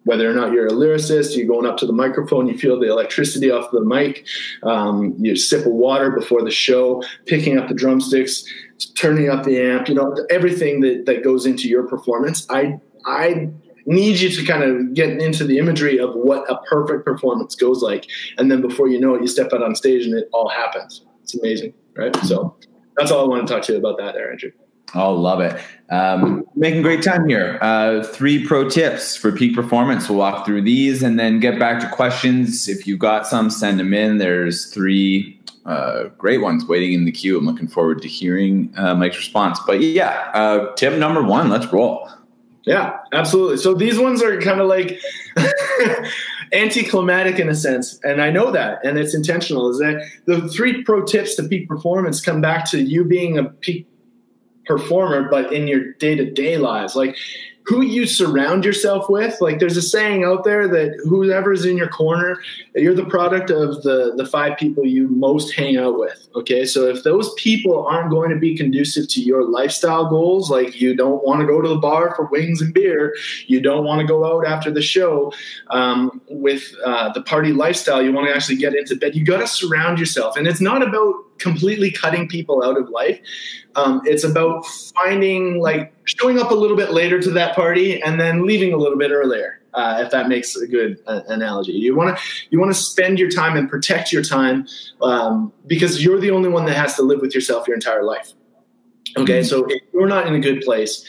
whether 0.04 0.30
or 0.30 0.34
not 0.34 0.52
you're 0.52 0.66
a 0.66 0.70
lyricist, 0.70 1.36
you're 1.36 1.46
going 1.46 1.66
up 1.66 1.76
to 1.78 1.86
the 1.86 1.92
microphone, 1.92 2.46
you 2.46 2.56
feel 2.56 2.78
the 2.78 2.88
electricity 2.88 3.50
off 3.50 3.70
the 3.72 3.80
mic, 3.80 4.26
um, 4.62 5.14
you 5.18 5.34
sip 5.34 5.66
of 5.66 5.72
water 5.72 6.10
before 6.10 6.42
the 6.42 6.50
show, 6.50 7.02
picking 7.26 7.58
up 7.58 7.68
the 7.68 7.74
drumsticks, 7.74 8.44
turning 8.94 9.28
up 9.28 9.44
the 9.44 9.60
amp, 9.60 9.88
you 9.88 9.94
know, 9.94 10.14
everything 10.30 10.80
that, 10.80 11.06
that 11.06 11.22
goes 11.22 11.46
into 11.46 11.68
your 11.68 11.84
performance. 11.84 12.46
I, 12.50 12.78
I 13.06 13.50
need 13.86 14.20
you 14.20 14.30
to 14.30 14.44
kind 14.44 14.62
of 14.62 14.94
get 14.94 15.20
into 15.20 15.44
the 15.44 15.58
imagery 15.58 15.98
of 15.98 16.14
what 16.14 16.50
a 16.50 16.58
perfect 16.68 17.04
performance 17.04 17.54
goes 17.54 17.82
like. 17.82 18.06
And 18.38 18.50
then 18.50 18.60
before 18.60 18.88
you 18.88 18.98
know 18.98 19.14
it, 19.14 19.22
you 19.22 19.28
step 19.28 19.52
out 19.52 19.62
on 19.62 19.74
stage 19.74 20.04
and 20.04 20.14
it 20.14 20.28
all 20.32 20.48
happens. 20.48 21.04
It's 21.22 21.34
amazing, 21.34 21.74
right? 21.96 22.14
So 22.16 22.56
that's 22.96 23.10
all 23.10 23.24
I 23.24 23.28
want 23.28 23.46
to 23.46 23.52
talk 23.52 23.62
to 23.64 23.72
you 23.72 23.78
about 23.78 23.98
that 23.98 24.14
there, 24.14 24.30
Andrew. 24.30 24.50
Oh, 24.94 25.12
love 25.12 25.40
it. 25.40 25.60
Um, 25.90 26.44
making 26.54 26.82
great 26.82 27.02
time 27.02 27.28
here. 27.28 27.58
Uh, 27.60 28.04
three 28.04 28.46
pro 28.46 28.68
tips 28.68 29.16
for 29.16 29.32
peak 29.32 29.54
performance. 29.54 30.08
We'll 30.08 30.18
walk 30.18 30.46
through 30.46 30.62
these 30.62 31.02
and 31.02 31.18
then 31.18 31.40
get 31.40 31.58
back 31.58 31.80
to 31.80 31.88
questions. 31.88 32.68
If 32.68 32.86
you've 32.86 33.00
got 33.00 33.26
some, 33.26 33.50
send 33.50 33.80
them 33.80 33.92
in. 33.92 34.18
There's 34.18 34.66
three 34.66 35.40
uh, 35.64 36.04
great 36.18 36.38
ones 36.38 36.66
waiting 36.66 36.92
in 36.92 37.04
the 37.04 37.12
queue. 37.12 37.38
I'm 37.38 37.46
looking 37.46 37.68
forward 37.68 38.02
to 38.02 38.08
hearing 38.08 38.72
uh, 38.76 38.94
Mike's 38.94 39.16
response. 39.16 39.58
But 39.66 39.80
yeah, 39.80 40.30
uh, 40.34 40.74
tip 40.74 40.98
number 40.98 41.22
one, 41.22 41.48
let's 41.48 41.72
roll. 41.72 42.08
Yeah, 42.64 42.98
absolutely. 43.12 43.58
So 43.58 43.74
these 43.74 43.98
ones 43.98 44.22
are 44.22 44.40
kind 44.40 44.60
of 44.60 44.68
like 44.68 44.98
anticlimactic 46.52 47.38
in 47.38 47.48
a 47.48 47.54
sense, 47.54 48.00
and 48.04 48.22
I 48.22 48.30
know 48.30 48.50
that, 48.52 48.84
and 48.84 48.98
it's 48.98 49.14
intentional. 49.14 49.68
Is 49.68 49.78
that 49.78 50.02
the 50.24 50.48
three 50.48 50.82
pro 50.82 51.04
tips 51.04 51.34
to 51.36 51.42
peak 51.42 51.68
performance 51.68 52.22
come 52.22 52.40
back 52.40 52.68
to 52.70 52.80
you 52.80 53.04
being 53.04 53.36
a 53.36 53.44
peak 53.44 53.86
performer, 54.66 55.28
but 55.28 55.52
in 55.52 55.68
your 55.68 55.92
day 55.94 56.14
to 56.14 56.30
day 56.30 56.56
lives. 56.56 56.96
Like 56.96 57.16
who 57.66 57.80
you 57.80 58.06
surround 58.06 58.64
yourself 58.64 59.08
with. 59.08 59.40
Like 59.40 59.58
there's 59.58 59.76
a 59.76 59.82
saying 59.82 60.22
out 60.22 60.44
there 60.44 60.68
that 60.68 61.00
whoever's 61.04 61.64
in 61.64 61.76
your 61.76 61.88
corner, 61.88 62.38
you're 62.74 62.94
the 62.94 63.06
product 63.06 63.50
of 63.50 63.82
the 63.82 64.12
the 64.16 64.26
five 64.26 64.58
people 64.58 64.84
you 64.84 65.08
most 65.08 65.54
hang 65.54 65.76
out 65.76 65.98
with. 65.98 66.28
Okay, 66.34 66.66
so 66.66 66.86
if 66.86 67.02
those 67.04 67.32
people 67.34 67.86
aren't 67.86 68.10
going 68.10 68.30
to 68.30 68.36
be 68.36 68.56
conducive 68.56 69.08
to 69.08 69.20
your 69.20 69.44
lifestyle 69.44 70.08
goals, 70.10 70.50
like 70.50 70.80
you 70.80 70.94
don't 70.94 71.24
want 71.24 71.40
to 71.40 71.46
go 71.46 71.62
to 71.62 71.68
the 71.68 71.78
bar 71.78 72.14
for 72.14 72.26
wings 72.26 72.60
and 72.60 72.74
beer, 72.74 73.14
you 73.46 73.60
don't 73.60 73.84
want 73.84 74.00
to 74.00 74.06
go 74.06 74.24
out 74.24 74.46
after 74.46 74.70
the 74.70 74.82
show 74.82 75.32
um, 75.70 76.20
with 76.28 76.74
uh, 76.84 77.12
the 77.12 77.22
party 77.22 77.52
lifestyle, 77.52 78.02
you 78.02 78.12
want 78.12 78.28
to 78.28 78.34
actually 78.34 78.56
get 78.56 78.74
into 78.74 78.94
bed. 78.94 79.14
You 79.14 79.24
got 79.24 79.38
to 79.38 79.46
surround 79.46 79.98
yourself, 79.98 80.36
and 80.36 80.46
it's 80.46 80.60
not 80.60 80.82
about 80.82 81.14
completely 81.38 81.90
cutting 81.90 82.28
people 82.28 82.62
out 82.62 82.78
of 82.78 82.88
life. 82.90 83.18
Um, 83.76 84.02
it's 84.04 84.24
about 84.24 84.64
finding 84.94 85.60
like 85.60 85.92
showing 86.04 86.38
up 86.38 86.50
a 86.50 86.54
little 86.54 86.76
bit 86.76 86.92
later 86.92 87.20
to 87.20 87.30
that 87.30 87.54
party 87.54 88.00
and 88.02 88.20
then 88.20 88.46
leaving 88.46 88.72
a 88.72 88.76
little 88.76 88.98
bit 88.98 89.10
earlier. 89.10 89.60
Uh, 89.74 90.00
if 90.04 90.12
that 90.12 90.28
makes 90.28 90.54
a 90.54 90.68
good 90.68 91.00
uh, 91.06 91.22
analogy, 91.26 91.72
you 91.72 91.96
want 91.96 92.16
to 92.16 92.22
you 92.50 92.60
want 92.60 92.72
to 92.72 92.78
spend 92.78 93.18
your 93.18 93.28
time 93.28 93.56
and 93.56 93.68
protect 93.68 94.12
your 94.12 94.22
time 94.22 94.66
um, 95.02 95.52
because 95.66 96.04
you're 96.04 96.20
the 96.20 96.30
only 96.30 96.48
one 96.48 96.64
that 96.64 96.76
has 96.76 96.94
to 96.94 97.02
live 97.02 97.20
with 97.20 97.34
yourself 97.34 97.66
your 97.66 97.74
entire 97.74 98.04
life. 98.04 98.32
Okay, 99.16 99.40
mm-hmm. 99.40 99.48
so 99.48 99.64
if 99.68 99.82
you're 99.92 100.06
not 100.06 100.28
in 100.28 100.34
a 100.34 100.40
good 100.40 100.60
place, 100.60 101.04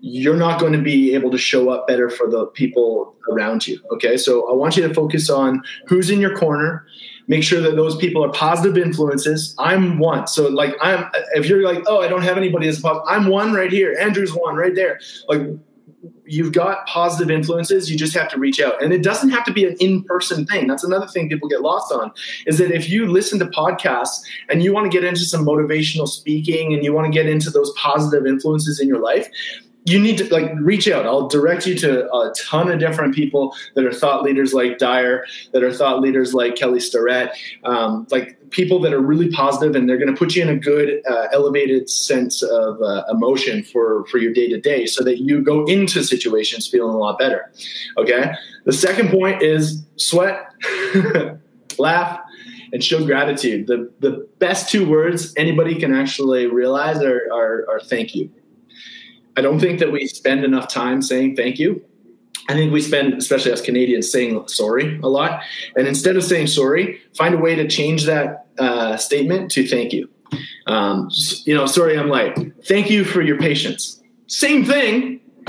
you're 0.00 0.36
not 0.36 0.60
going 0.60 0.72
to 0.72 0.82
be 0.82 1.14
able 1.14 1.30
to 1.30 1.38
show 1.38 1.70
up 1.70 1.86
better 1.86 2.10
for 2.10 2.28
the 2.28 2.46
people 2.46 3.14
around 3.30 3.66
you. 3.66 3.80
Okay, 3.92 4.18
so 4.18 4.50
I 4.50 4.54
want 4.54 4.76
you 4.76 4.86
to 4.86 4.92
focus 4.92 5.30
on 5.30 5.62
who's 5.86 6.10
in 6.10 6.20
your 6.20 6.36
corner 6.36 6.86
make 7.30 7.44
sure 7.44 7.60
that 7.60 7.76
those 7.76 7.94
people 7.96 8.24
are 8.24 8.32
positive 8.32 8.76
influences. 8.76 9.54
I'm 9.56 10.00
one. 10.00 10.26
So 10.26 10.48
like 10.48 10.74
I'm 10.82 11.08
if 11.34 11.46
you're 11.46 11.62
like, 11.62 11.84
oh, 11.86 12.00
I 12.00 12.08
don't 12.08 12.22
have 12.22 12.36
anybody 12.36 12.66
as 12.66 12.80
positive, 12.80 13.06
I'm 13.08 13.26
one 13.28 13.54
right 13.54 13.70
here. 13.70 13.96
Andrew's 14.00 14.34
one 14.34 14.56
right 14.56 14.74
there. 14.74 14.98
Like 15.28 15.42
you've 16.24 16.52
got 16.52 16.86
positive 16.86 17.30
influences 17.30 17.90
you 17.90 17.98
just 17.98 18.14
have 18.14 18.28
to 18.28 18.38
reach 18.38 18.60
out 18.60 18.80
and 18.82 18.92
it 18.92 19.02
doesn't 19.02 19.30
have 19.30 19.44
to 19.44 19.52
be 19.52 19.66
an 19.66 19.76
in-person 19.80 20.46
thing 20.46 20.66
that's 20.66 20.84
another 20.84 21.06
thing 21.08 21.28
people 21.28 21.48
get 21.48 21.60
lost 21.60 21.92
on 21.92 22.10
is 22.46 22.56
that 22.56 22.70
if 22.70 22.88
you 22.88 23.06
listen 23.06 23.38
to 23.38 23.46
podcasts 23.46 24.22
and 24.48 24.62
you 24.62 24.72
want 24.72 24.90
to 24.90 24.96
get 24.96 25.04
into 25.04 25.22
some 25.22 25.44
motivational 25.44 26.06
speaking 26.06 26.72
and 26.72 26.84
you 26.84 26.92
want 26.92 27.04
to 27.04 27.12
get 27.12 27.26
into 27.26 27.50
those 27.50 27.70
positive 27.72 28.26
influences 28.26 28.80
in 28.80 28.88
your 28.88 29.00
life 29.00 29.28
you 29.84 29.98
need 29.98 30.18
to 30.18 30.32
like 30.32 30.50
reach 30.56 30.88
out. 30.88 31.06
I'll 31.06 31.28
direct 31.28 31.66
you 31.66 31.74
to 31.78 32.10
a 32.12 32.32
ton 32.36 32.70
of 32.70 32.78
different 32.78 33.14
people 33.14 33.54
that 33.74 33.84
are 33.84 33.92
thought 33.92 34.22
leaders 34.22 34.52
like 34.52 34.78
Dyer, 34.78 35.24
that 35.52 35.62
are 35.62 35.72
thought 35.72 36.00
leaders 36.00 36.34
like 36.34 36.54
Kelly 36.56 36.80
Starrett, 36.80 37.30
um, 37.64 38.06
like 38.10 38.38
people 38.50 38.80
that 38.80 38.92
are 38.92 39.00
really 39.00 39.30
positive 39.30 39.74
and 39.74 39.88
they're 39.88 39.96
going 39.96 40.12
to 40.12 40.16
put 40.16 40.36
you 40.36 40.42
in 40.42 40.48
a 40.48 40.56
good, 40.56 41.02
uh, 41.08 41.28
elevated 41.32 41.88
sense 41.88 42.42
of 42.42 42.80
uh, 42.82 43.04
emotion 43.10 43.62
for 43.62 44.04
for 44.06 44.18
your 44.18 44.32
day 44.32 44.48
to 44.48 44.60
day, 44.60 44.86
so 44.86 45.02
that 45.02 45.20
you 45.20 45.40
go 45.40 45.64
into 45.64 46.02
situations 46.02 46.68
feeling 46.68 46.94
a 46.94 46.98
lot 46.98 47.18
better. 47.18 47.50
Okay. 47.96 48.32
The 48.66 48.72
second 48.72 49.10
point 49.10 49.42
is 49.42 49.82
sweat, 49.96 50.52
laugh, 51.78 52.20
and 52.72 52.84
show 52.84 53.04
gratitude. 53.06 53.66
The 53.66 53.90
the 54.00 54.28
best 54.38 54.68
two 54.68 54.86
words 54.86 55.32
anybody 55.38 55.74
can 55.76 55.94
actually 55.94 56.46
realize 56.46 56.98
are, 57.02 57.22
are, 57.32 57.66
are 57.70 57.80
thank 57.80 58.14
you 58.14 58.30
I 59.40 59.42
don't 59.42 59.58
think 59.58 59.78
that 59.78 59.90
we 59.90 60.06
spend 60.06 60.44
enough 60.44 60.68
time 60.68 61.00
saying 61.00 61.34
thank 61.34 61.58
you. 61.58 61.82
I 62.50 62.52
think 62.52 62.74
we 62.74 62.82
spend, 62.82 63.14
especially 63.14 63.52
as 63.52 63.62
Canadians, 63.62 64.12
saying 64.12 64.48
sorry 64.48 65.00
a 65.02 65.08
lot. 65.08 65.40
And 65.76 65.88
instead 65.88 66.14
of 66.16 66.24
saying 66.24 66.48
sorry, 66.48 67.00
find 67.16 67.34
a 67.34 67.38
way 67.38 67.54
to 67.54 67.66
change 67.66 68.04
that 68.04 68.48
uh, 68.58 68.98
statement 68.98 69.50
to 69.52 69.66
thank 69.66 69.94
you. 69.94 70.10
Um, 70.66 71.08
you 71.46 71.54
know, 71.54 71.64
sorry, 71.64 71.98
I'm 71.98 72.10
late. 72.10 72.36
Thank 72.66 72.90
you 72.90 73.02
for 73.02 73.22
your 73.22 73.38
patience. 73.38 74.02
Same 74.26 74.62
thing, 74.62 75.20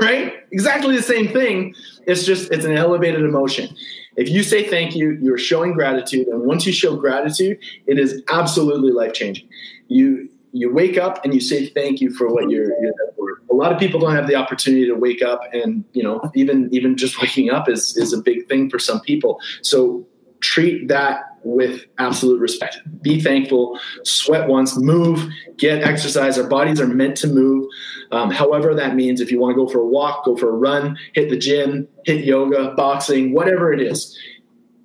right? 0.00 0.34
Exactly 0.52 0.94
the 0.94 1.02
same 1.02 1.32
thing. 1.32 1.74
It's 2.06 2.24
just, 2.24 2.52
it's 2.52 2.64
an 2.64 2.76
elevated 2.76 3.22
emotion. 3.22 3.74
If 4.16 4.28
you 4.28 4.44
say 4.44 4.62
thank 4.62 4.94
you, 4.94 5.18
you're 5.20 5.38
showing 5.38 5.72
gratitude. 5.72 6.28
And 6.28 6.42
once 6.42 6.66
you 6.66 6.72
show 6.72 6.94
gratitude, 6.94 7.58
it 7.88 7.98
is 7.98 8.22
absolutely 8.28 8.92
life 8.92 9.12
changing. 9.12 9.48
You, 9.88 10.28
you 10.58 10.72
wake 10.72 10.98
up 10.98 11.24
and 11.24 11.34
you 11.34 11.40
say 11.40 11.66
thank 11.66 12.00
you 12.00 12.10
for 12.10 12.28
what 12.28 12.50
you're, 12.50 12.70
you're 12.82 12.92
for. 13.16 13.42
A 13.50 13.54
lot 13.54 13.72
of 13.72 13.78
people 13.78 14.00
don't 14.00 14.14
have 14.14 14.26
the 14.26 14.34
opportunity 14.34 14.86
to 14.86 14.94
wake 14.94 15.22
up, 15.22 15.40
and 15.52 15.84
you 15.92 16.02
know, 16.02 16.20
even 16.34 16.68
even 16.72 16.96
just 16.96 17.20
waking 17.22 17.50
up 17.50 17.68
is 17.68 17.96
is 17.96 18.12
a 18.12 18.18
big 18.18 18.48
thing 18.48 18.70
for 18.70 18.78
some 18.78 19.00
people. 19.00 19.40
So 19.62 20.06
treat 20.40 20.86
that 20.88 21.24
with 21.42 21.84
absolute 21.98 22.40
respect. 22.40 22.78
Be 23.02 23.20
thankful. 23.20 23.78
Sweat 24.04 24.48
once. 24.48 24.76
Move. 24.76 25.28
Get 25.56 25.82
exercise. 25.82 26.38
Our 26.38 26.48
bodies 26.48 26.80
are 26.80 26.86
meant 26.86 27.16
to 27.18 27.26
move. 27.26 27.66
Um, 28.12 28.30
however 28.30 28.74
that 28.74 28.94
means. 28.94 29.20
If 29.20 29.30
you 29.30 29.40
want 29.40 29.56
to 29.56 29.64
go 29.64 29.68
for 29.70 29.80
a 29.80 29.86
walk, 29.86 30.24
go 30.24 30.36
for 30.36 30.50
a 30.50 30.52
run, 30.52 30.96
hit 31.14 31.30
the 31.30 31.36
gym, 31.36 31.88
hit 32.04 32.24
yoga, 32.24 32.74
boxing, 32.76 33.32
whatever 33.32 33.72
it 33.72 33.80
is 33.80 34.16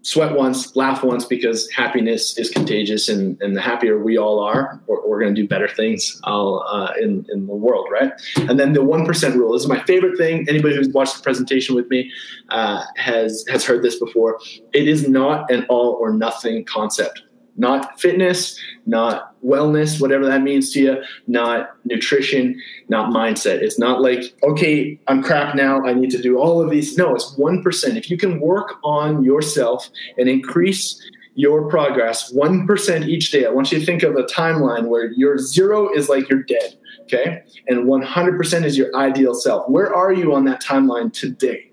sweat 0.03 0.35
once, 0.35 0.75
laugh 0.75 1.03
once, 1.03 1.25
because 1.25 1.69
happiness 1.71 2.37
is 2.37 2.49
contagious, 2.49 3.09
and, 3.09 3.41
and 3.41 3.55
the 3.55 3.61
happier 3.61 3.97
we 3.97 4.17
all 4.17 4.39
are, 4.39 4.79
we're, 4.87 5.05
we're 5.07 5.19
going 5.19 5.33
to 5.33 5.41
do 5.41 5.47
better 5.47 5.67
things 5.67 6.21
uh, 6.25 6.93
in 7.01 7.25
in 7.31 7.47
the 7.47 7.55
world, 7.55 7.87
right? 7.91 8.11
And 8.37 8.59
then 8.59 8.73
the 8.73 8.83
one 8.83 9.05
percent 9.05 9.35
rule 9.35 9.53
this 9.53 9.63
is 9.63 9.69
my 9.69 9.83
favorite 9.83 10.17
thing. 10.17 10.45
Anybody 10.47 10.75
who's 10.75 10.89
watched 10.89 11.17
the 11.17 11.23
presentation 11.23 11.75
with 11.75 11.89
me 11.89 12.11
uh, 12.49 12.83
has 12.97 13.43
has 13.49 13.65
heard 13.65 13.81
this 13.83 13.97
before. 13.99 14.39
It 14.73 14.87
is 14.87 15.07
not 15.07 15.49
an 15.51 15.65
all 15.69 15.97
or 15.99 16.13
nothing 16.13 16.65
concept 16.65 17.23
not 17.55 17.99
fitness, 17.99 18.59
not 18.85 19.32
wellness, 19.45 19.99
whatever 19.99 20.25
that 20.25 20.41
means 20.41 20.71
to 20.73 20.79
you, 20.81 21.03
not 21.27 21.71
nutrition, 21.85 22.59
not 22.89 23.11
mindset. 23.13 23.61
It's 23.61 23.79
not 23.79 24.01
like, 24.01 24.33
okay, 24.43 24.99
I'm 25.07 25.21
crap 25.21 25.55
now. 25.55 25.85
I 25.85 25.93
need 25.93 26.11
to 26.11 26.21
do 26.21 26.37
all 26.37 26.61
of 26.61 26.69
these. 26.69 26.97
No, 26.97 27.15
it's 27.15 27.35
1%. 27.35 27.95
If 27.95 28.09
you 28.09 28.17
can 28.17 28.39
work 28.39 28.75
on 28.83 29.23
yourself 29.23 29.89
and 30.17 30.29
increase 30.29 31.01
your 31.35 31.67
progress 31.67 32.31
1% 32.33 33.07
each 33.07 33.31
day, 33.31 33.45
I 33.45 33.49
want 33.49 33.71
you 33.71 33.79
to 33.79 33.85
think 33.85 34.03
of 34.03 34.15
a 34.15 34.23
timeline 34.23 34.87
where 34.87 35.11
your 35.11 35.37
zero 35.37 35.91
is 35.93 36.09
like 36.09 36.29
you're 36.29 36.43
dead, 36.43 36.77
okay? 37.01 37.43
And 37.67 37.85
100% 37.85 38.63
is 38.65 38.77
your 38.77 38.95
ideal 38.95 39.33
self. 39.33 39.67
Where 39.67 39.93
are 39.93 40.13
you 40.13 40.33
on 40.33 40.45
that 40.45 40.61
timeline 40.61 41.11
today? 41.11 41.71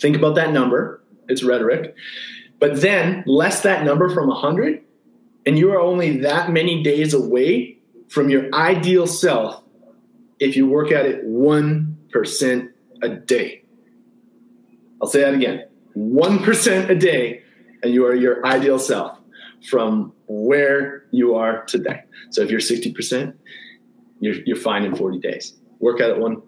Think 0.00 0.16
about 0.16 0.34
that 0.34 0.52
number. 0.52 1.02
It's 1.28 1.42
rhetoric. 1.42 1.94
But 2.58 2.80
then 2.80 3.24
less 3.26 3.62
that 3.62 3.84
number 3.84 4.08
from 4.12 4.28
100, 4.28 4.82
and 5.46 5.58
you 5.58 5.72
are 5.72 5.80
only 5.80 6.18
that 6.18 6.50
many 6.50 6.82
days 6.82 7.14
away 7.14 7.78
from 8.08 8.28
your 8.28 8.54
ideal 8.54 9.06
self 9.06 9.62
if 10.38 10.56
you 10.56 10.66
work 10.66 10.92
at 10.92 11.06
it 11.06 11.24
1% 11.24 12.68
a 13.02 13.08
day. 13.08 13.64
I'll 15.00 15.08
say 15.08 15.20
that 15.20 15.34
again 15.34 15.66
1% 15.96 16.88
a 16.88 16.94
day, 16.94 17.42
and 17.82 17.92
you 17.92 18.06
are 18.06 18.14
your 18.14 18.44
ideal 18.46 18.78
self 18.78 19.18
from 19.68 20.12
where 20.26 21.04
you 21.10 21.34
are 21.34 21.64
today. 21.64 22.02
So 22.30 22.42
if 22.42 22.50
you're 22.50 22.60
60%, 22.60 23.34
you're, 24.20 24.36
you're 24.46 24.56
fine 24.56 24.84
in 24.84 24.96
40 24.96 25.18
days. 25.18 25.54
Work 25.80 26.00
at 26.00 26.10
it 26.10 26.18
one 26.18 26.42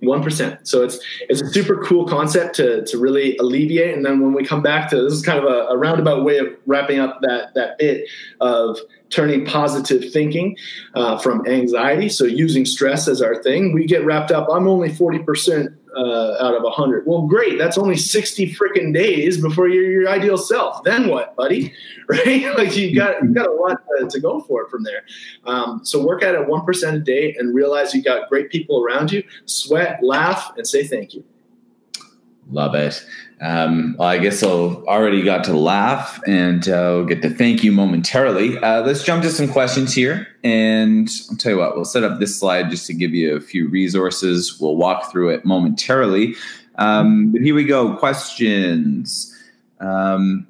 one 0.00 0.22
percent. 0.22 0.68
So 0.68 0.84
it's 0.84 0.98
it's 1.28 1.40
a 1.40 1.46
super 1.48 1.82
cool 1.82 2.06
concept 2.06 2.56
to 2.56 2.84
to 2.84 2.98
really 2.98 3.36
alleviate. 3.38 3.96
And 3.96 4.04
then 4.04 4.20
when 4.20 4.32
we 4.32 4.44
come 4.44 4.62
back 4.62 4.90
to 4.90 5.02
this 5.02 5.12
is 5.12 5.22
kind 5.22 5.38
of 5.38 5.44
a, 5.44 5.68
a 5.68 5.76
roundabout 5.76 6.24
way 6.24 6.38
of 6.38 6.48
wrapping 6.66 7.00
up 7.00 7.20
that 7.22 7.54
that 7.54 7.78
bit 7.78 8.08
of 8.40 8.78
turning 9.10 9.44
positive 9.44 10.12
thinking 10.12 10.56
uh, 10.94 11.18
from 11.18 11.46
anxiety. 11.46 12.08
So 12.08 12.24
using 12.24 12.66
stress 12.66 13.08
as 13.08 13.22
our 13.22 13.42
thing, 13.42 13.72
we 13.72 13.86
get 13.86 14.04
wrapped 14.04 14.30
up. 14.30 14.48
I'm 14.50 14.68
only 14.68 14.92
forty 14.92 15.18
percent 15.18 15.72
uh, 15.96 16.36
out 16.40 16.54
of 16.54 16.62
100. 16.62 17.06
Well, 17.06 17.22
great. 17.22 17.58
That's 17.58 17.78
only 17.78 17.96
60 17.96 18.54
freaking 18.54 18.92
days 18.92 19.40
before 19.40 19.68
you're 19.68 19.90
your 19.90 20.08
ideal 20.08 20.38
self. 20.38 20.82
Then 20.84 21.08
what, 21.08 21.36
buddy? 21.36 21.72
Right? 22.08 22.46
like 22.56 22.74
you've 22.74 22.96
got 22.96 23.22
you've 23.22 23.34
got 23.34 23.48
a 23.48 23.52
lot 23.52 23.82
to, 23.98 24.08
to 24.08 24.18
go 24.18 24.40
for 24.40 24.62
it 24.62 24.70
from 24.70 24.82
there. 24.82 25.04
Um, 25.44 25.84
so 25.84 26.02
work 26.02 26.22
at 26.22 26.34
it 26.34 26.48
1% 26.48 26.94
a 26.94 26.98
day 27.00 27.36
and 27.38 27.54
realize 27.54 27.92
you've 27.92 28.06
got 28.06 28.30
great 28.30 28.48
people 28.48 28.82
around 28.82 29.12
you. 29.12 29.22
Sweat, 29.44 30.02
laugh, 30.02 30.54
and 30.56 30.66
say 30.66 30.86
thank 30.86 31.12
you. 31.12 31.22
Love 32.50 32.74
it. 32.74 33.04
Um, 33.40 33.96
I 34.00 34.18
guess 34.18 34.42
I'll 34.42 34.84
already 34.86 35.22
got 35.22 35.44
to 35.44 35.52
laugh 35.52 36.20
and 36.26 36.68
uh, 36.68 36.92
we'll 36.96 37.04
get 37.04 37.22
to 37.22 37.30
thank 37.30 37.62
you 37.62 37.70
momentarily. 37.70 38.58
Uh, 38.58 38.82
let's 38.82 39.04
jump 39.04 39.22
to 39.22 39.30
some 39.30 39.48
questions 39.48 39.94
here. 39.94 40.26
And 40.42 41.08
I'll 41.30 41.36
tell 41.36 41.52
you 41.52 41.58
what, 41.58 41.76
we'll 41.76 41.84
set 41.84 42.02
up 42.02 42.18
this 42.18 42.38
slide 42.38 42.70
just 42.70 42.86
to 42.88 42.94
give 42.94 43.14
you 43.14 43.36
a 43.36 43.40
few 43.40 43.68
resources. 43.68 44.58
We'll 44.60 44.76
walk 44.76 45.12
through 45.12 45.30
it 45.30 45.44
momentarily. 45.44 46.34
Um, 46.76 47.32
but 47.32 47.42
here 47.42 47.54
we 47.54 47.64
go. 47.64 47.96
Questions. 47.96 49.34
Um, 49.80 50.46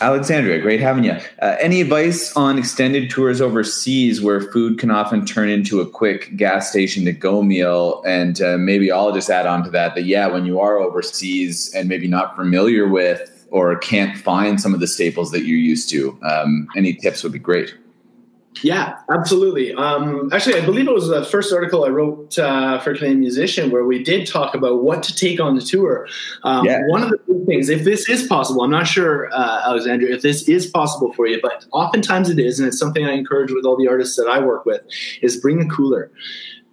Alexandria, 0.00 0.60
great 0.60 0.80
having 0.80 1.04
you. 1.04 1.16
Uh, 1.42 1.56
any 1.58 1.80
advice 1.80 2.34
on 2.36 2.58
extended 2.58 3.10
tours 3.10 3.40
overseas 3.40 4.20
where 4.20 4.40
food 4.40 4.78
can 4.78 4.90
often 4.90 5.26
turn 5.26 5.48
into 5.48 5.80
a 5.80 5.88
quick 5.88 6.36
gas 6.36 6.70
station 6.70 7.04
to 7.04 7.12
go 7.12 7.42
meal? 7.42 8.02
And 8.06 8.40
uh, 8.40 8.58
maybe 8.58 8.92
I'll 8.92 9.12
just 9.12 9.28
add 9.28 9.46
on 9.46 9.64
to 9.64 9.70
that 9.70 9.94
that, 9.94 10.04
yeah, 10.04 10.28
when 10.28 10.46
you 10.46 10.60
are 10.60 10.78
overseas 10.78 11.72
and 11.74 11.88
maybe 11.88 12.06
not 12.06 12.36
familiar 12.36 12.86
with 12.86 13.46
or 13.50 13.76
can't 13.78 14.16
find 14.16 14.60
some 14.60 14.74
of 14.74 14.80
the 14.80 14.86
staples 14.86 15.32
that 15.32 15.44
you're 15.44 15.58
used 15.58 15.88
to, 15.90 16.18
um, 16.22 16.68
any 16.76 16.94
tips 16.94 17.22
would 17.22 17.32
be 17.32 17.38
great. 17.38 17.74
Yeah, 18.62 18.98
absolutely. 19.10 19.72
Um, 19.74 20.30
actually, 20.32 20.60
I 20.60 20.64
believe 20.64 20.88
it 20.88 20.94
was 20.94 21.08
the 21.08 21.24
first 21.24 21.52
article 21.52 21.84
I 21.84 21.88
wrote 21.88 22.38
uh, 22.38 22.80
for 22.80 22.94
Canadian 22.94 23.20
Musician 23.20 23.70
where 23.70 23.84
we 23.84 24.02
did 24.02 24.26
talk 24.26 24.54
about 24.54 24.82
what 24.82 25.02
to 25.04 25.14
take 25.14 25.38
on 25.38 25.54
the 25.54 25.60
tour. 25.60 26.08
Um, 26.42 26.64
yeah. 26.64 26.80
One 26.88 27.02
of 27.02 27.10
the 27.10 27.18
big 27.28 27.46
things, 27.46 27.68
if 27.68 27.84
this 27.84 28.08
is 28.08 28.26
possible, 28.26 28.62
I'm 28.62 28.70
not 28.70 28.86
sure, 28.86 29.32
uh, 29.32 29.62
Alexandria, 29.66 30.14
if 30.14 30.22
this 30.22 30.48
is 30.48 30.66
possible 30.66 31.12
for 31.12 31.26
you, 31.26 31.38
but 31.40 31.66
oftentimes 31.72 32.30
it 32.30 32.38
is, 32.38 32.58
and 32.58 32.66
it's 32.66 32.78
something 32.78 33.04
I 33.04 33.12
encourage 33.12 33.52
with 33.52 33.64
all 33.64 33.76
the 33.76 33.86
artists 33.86 34.16
that 34.16 34.26
I 34.26 34.40
work 34.40 34.64
with, 34.66 34.82
is 35.22 35.36
bring 35.36 35.62
a 35.62 35.68
cooler 35.68 36.10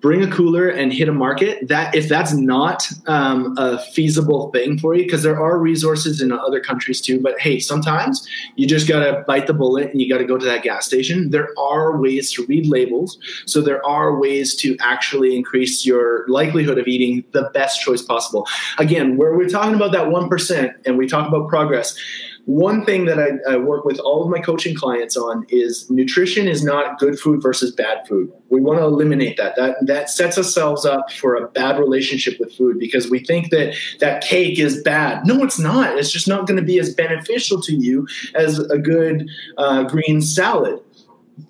bring 0.02 0.22
a 0.22 0.32
cooler 0.32 0.70
and 0.70 0.94
hit 0.94 1.10
a 1.10 1.14
market 1.14 1.68
that 1.68 1.96
if 1.96 2.08
that's 2.08 2.34
not 2.34 2.88
um, 3.08 3.56
a 3.58 3.80
feasible 3.80 4.52
thing 4.52 4.78
for 4.78 4.94
you 4.94 5.04
because 5.04 5.24
there 5.24 5.40
are 5.40 5.58
resources 5.58 6.22
in 6.22 6.32
other 6.32 6.60
countries 6.60 7.02
too 7.02 7.20
but 7.20 7.40
hey 7.40 7.60
sometimes 7.60 8.28
you 8.56 8.68
just 8.68 8.88
got 8.88 9.00
to 9.00 9.24
bite 9.26 9.48
the 9.48 9.54
bullet 9.54 9.90
and 9.92 10.02
you 10.02 10.10
got 10.10 10.20
to 10.20 10.26
go 10.26 10.38
to 10.38 10.46
that 10.46 10.64
gas 10.64 10.86
station. 10.86 11.30
There 11.32 11.50
are 11.58 12.00
ways 12.00 12.32
to 12.34 12.46
read 12.46 12.68
labels 12.68 13.18
so 13.46 13.62
there 13.62 13.86
are 13.86 14.20
ways 14.20 14.56
to 14.58 14.78
actually 14.80 15.36
increase 15.36 15.86
your 15.86 16.28
likelihood 16.28 16.78
of 16.78 16.88
eating 16.88 17.24
the 17.32 17.50
best 17.54 17.82
choice 17.82 18.02
possible. 18.02 18.48
Again 18.78 19.18
where 19.18 19.36
we're 19.36 19.50
talking 19.50 19.76
about 19.76 19.92
that 19.94 20.08
1% 20.08 20.74
and 20.86 20.98
we 20.98 21.08
talk 21.08 21.28
about 21.28 21.50
progress 21.50 21.98
one 22.46 22.86
thing 22.86 23.06
that 23.06 23.20
I, 23.20 23.54
I, 23.54 23.58
work 23.58 23.86
with 23.86 23.98
all 24.00 24.24
of 24.24 24.30
my 24.30 24.40
coaching 24.40 24.76
clients 24.76 25.18
on 25.18 25.46
is 25.50 25.90
nutrition 25.90 26.48
is 26.48 26.64
not 26.64 27.00
good 27.00 27.20
food 27.20 27.42
versus 27.42 27.72
bad 27.72 28.08
food. 28.08 28.32
We 28.50 28.62
want 28.62 28.80
to 28.80 28.86
eliminate 28.86 29.38
that. 29.38 29.56
That 29.56 29.78
that 29.88 30.12
sets 30.12 30.38
ourselves 30.38 30.86
up 30.86 31.12
for 31.12 31.36
a 31.36 31.48
bad 31.48 31.80
relationship 31.80 32.40
with 32.40 32.54
food 32.54 32.78
because 32.78 33.10
we 33.10 33.20
think 33.20 33.50
that 33.50 33.76
that 34.00 34.24
cake 34.24 34.60
is 34.60 34.84
bad. 34.84 35.26
No, 35.26 35.44
it's 35.44 35.58
not. 35.58 35.98
It's 35.98 36.12
just 36.12 36.28
not 36.28 36.46
going 36.46 36.60
to 36.60 36.66
be 36.66 36.80
as 36.80 36.94
beneficial 36.94 37.60
to 37.64 37.74
you 37.74 38.08
as 38.36 38.60
a 38.60 38.78
good 38.78 39.28
uh, 39.58 39.84
green 39.84 40.22
salad. 40.22 40.80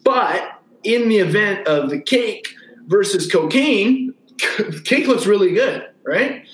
But 0.03 0.61
in 0.83 1.09
the 1.09 1.17
event 1.17 1.67
of 1.67 1.89
the 1.89 1.99
cake 1.99 2.47
versus 2.87 3.29
cocaine, 3.29 4.13
cake 4.85 5.07
looks 5.07 5.25
really 5.25 5.53
good, 5.53 5.89
right? 6.05 6.45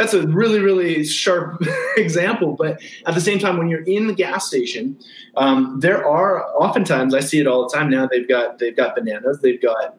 That's 0.00 0.14
a 0.14 0.26
really 0.28 0.60
really 0.60 1.04
sharp 1.04 1.62
example 1.96 2.56
but 2.58 2.80
at 3.06 3.14
the 3.14 3.20
same 3.20 3.38
time 3.38 3.58
when 3.58 3.68
you're 3.68 3.82
in 3.82 4.06
the 4.06 4.14
gas 4.14 4.46
station 4.46 4.98
um, 5.36 5.78
there 5.80 6.06
are 6.06 6.44
oftentimes 6.56 7.14
i 7.14 7.20
see 7.20 7.38
it 7.38 7.46
all 7.46 7.68
the 7.68 7.76
time 7.76 7.90
now 7.90 8.08
they've 8.10 8.28
got 8.28 8.58
they've 8.58 8.76
got 8.76 8.94
bananas 8.94 9.40
they've 9.42 9.60
got 9.60 9.96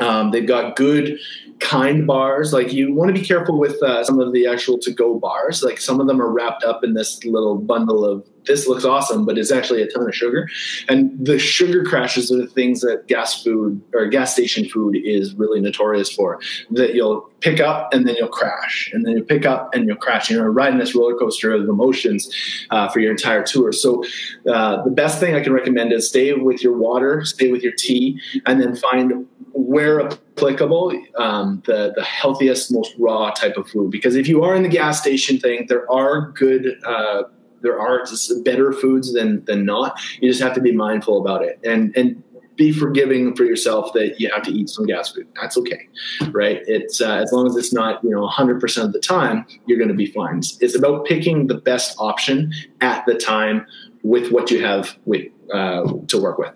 um, 0.00 0.30
they've 0.30 0.46
got 0.46 0.76
good 0.76 1.18
kind 1.60 2.06
bars 2.06 2.52
like 2.52 2.72
you 2.72 2.94
want 2.94 3.14
to 3.14 3.18
be 3.18 3.24
careful 3.24 3.58
with 3.58 3.82
uh, 3.82 4.02
some 4.04 4.20
of 4.20 4.32
the 4.32 4.46
actual 4.46 4.78
to 4.78 4.90
go 4.90 5.18
bars 5.18 5.62
like 5.62 5.78
some 5.78 6.00
of 6.00 6.06
them 6.06 6.20
are 6.20 6.30
wrapped 6.30 6.64
up 6.64 6.82
in 6.82 6.94
this 6.94 7.22
little 7.24 7.56
bundle 7.56 8.04
of 8.04 8.26
this 8.46 8.66
looks 8.66 8.84
awesome, 8.84 9.24
but 9.24 9.38
it's 9.38 9.50
actually 9.50 9.82
a 9.82 9.88
ton 9.88 10.08
of 10.08 10.14
sugar. 10.14 10.48
And 10.88 11.24
the 11.24 11.38
sugar 11.38 11.84
crashes 11.84 12.30
are 12.32 12.36
the 12.36 12.46
things 12.46 12.80
that 12.80 13.06
gas 13.06 13.42
food 13.42 13.80
or 13.94 14.06
gas 14.06 14.32
station 14.32 14.68
food 14.68 14.96
is 14.96 15.34
really 15.34 15.60
notorious 15.60 16.10
for. 16.10 16.40
That 16.70 16.94
you'll 16.94 17.30
pick 17.40 17.60
up 17.60 17.92
and 17.92 18.06
then 18.06 18.16
you'll 18.16 18.28
crash, 18.28 18.90
and 18.92 19.04
then 19.04 19.16
you 19.16 19.24
pick 19.24 19.46
up 19.46 19.74
and 19.74 19.86
you'll 19.86 19.96
crash. 19.96 20.30
You're 20.30 20.50
riding 20.50 20.78
this 20.78 20.94
roller 20.94 21.16
coaster 21.16 21.52
of 21.52 21.68
emotions 21.68 22.30
uh, 22.70 22.88
for 22.88 23.00
your 23.00 23.10
entire 23.10 23.42
tour. 23.42 23.72
So 23.72 24.04
uh, 24.50 24.82
the 24.82 24.90
best 24.90 25.20
thing 25.20 25.34
I 25.34 25.40
can 25.40 25.52
recommend 25.52 25.92
is 25.92 26.08
stay 26.08 26.32
with 26.32 26.62
your 26.62 26.76
water, 26.76 27.24
stay 27.24 27.50
with 27.50 27.62
your 27.62 27.72
tea, 27.72 28.20
and 28.46 28.60
then 28.60 28.74
find 28.76 29.26
where 29.52 30.06
applicable 30.06 30.92
um, 31.16 31.62
the 31.66 31.92
the 31.96 32.04
healthiest, 32.04 32.72
most 32.72 32.94
raw 32.98 33.30
type 33.30 33.56
of 33.56 33.68
food. 33.68 33.90
Because 33.90 34.14
if 34.14 34.28
you 34.28 34.42
are 34.42 34.54
in 34.54 34.62
the 34.62 34.68
gas 34.68 35.00
station 35.00 35.38
thing, 35.38 35.66
there 35.68 35.90
are 35.90 36.30
good 36.32 36.78
uh, 36.84 37.24
there 37.62 37.80
are 37.80 38.04
better 38.44 38.72
foods 38.72 39.12
than 39.12 39.44
than 39.44 39.64
not. 39.64 39.98
You 40.20 40.30
just 40.30 40.42
have 40.42 40.54
to 40.54 40.60
be 40.60 40.72
mindful 40.72 41.20
about 41.20 41.42
it 41.42 41.58
and 41.64 41.96
and 41.96 42.22
be 42.56 42.72
forgiving 42.72 43.36
for 43.36 43.44
yourself 43.44 43.92
that 43.92 44.18
you 44.18 44.30
have 44.32 44.42
to 44.42 44.50
eat 44.50 44.68
some 44.70 44.86
gas 44.86 45.12
food. 45.12 45.28
That's 45.40 45.58
okay, 45.58 45.88
right? 46.30 46.62
It's 46.66 47.00
uh, 47.00 47.16
as 47.16 47.30
long 47.32 47.46
as 47.46 47.56
it's 47.56 47.72
not 47.72 48.02
you 48.02 48.10
know 48.10 48.22
100 48.22 48.60
percent 48.60 48.86
of 48.86 48.92
the 48.92 49.00
time, 49.00 49.46
you're 49.66 49.78
going 49.78 49.88
to 49.88 49.94
be 49.94 50.06
fine. 50.06 50.40
It's 50.60 50.74
about 50.74 51.04
picking 51.06 51.46
the 51.46 51.56
best 51.56 51.96
option 51.98 52.52
at 52.80 53.04
the 53.06 53.14
time 53.14 53.66
with 54.02 54.32
what 54.32 54.50
you 54.50 54.64
have 54.64 54.96
with 55.04 55.26
uh, 55.52 55.92
to 56.08 56.20
work 56.20 56.38
with. 56.38 56.54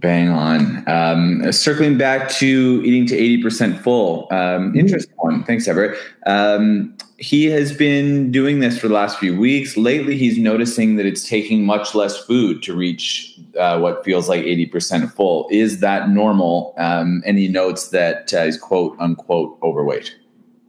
Bang 0.00 0.30
on. 0.30 0.88
Um, 0.88 1.52
circling 1.52 1.98
back 1.98 2.30
to 2.30 2.80
eating 2.84 3.06
to 3.06 3.16
80% 3.16 3.82
full. 3.82 4.28
Um, 4.30 4.74
interesting 4.74 5.14
one. 5.18 5.44
Thanks, 5.44 5.68
Everett. 5.68 5.98
Um, 6.24 6.96
he 7.20 7.44
has 7.44 7.70
been 7.70 8.32
doing 8.32 8.60
this 8.60 8.78
for 8.78 8.88
the 8.88 8.94
last 8.94 9.18
few 9.18 9.38
weeks. 9.38 9.76
Lately, 9.76 10.16
he's 10.16 10.38
noticing 10.38 10.96
that 10.96 11.04
it's 11.04 11.28
taking 11.28 11.66
much 11.66 11.94
less 11.94 12.16
food 12.24 12.62
to 12.62 12.74
reach 12.74 13.38
uh, 13.58 13.78
what 13.78 14.02
feels 14.06 14.26
like 14.26 14.42
80% 14.42 15.12
full. 15.12 15.46
Is 15.50 15.80
that 15.80 16.08
normal? 16.08 16.74
Um, 16.78 17.22
and 17.26 17.38
he 17.38 17.46
notes 17.46 17.88
that 17.88 18.32
uh, 18.32 18.46
he's 18.46 18.56
quote 18.56 18.96
unquote 18.98 19.58
overweight. 19.62 20.16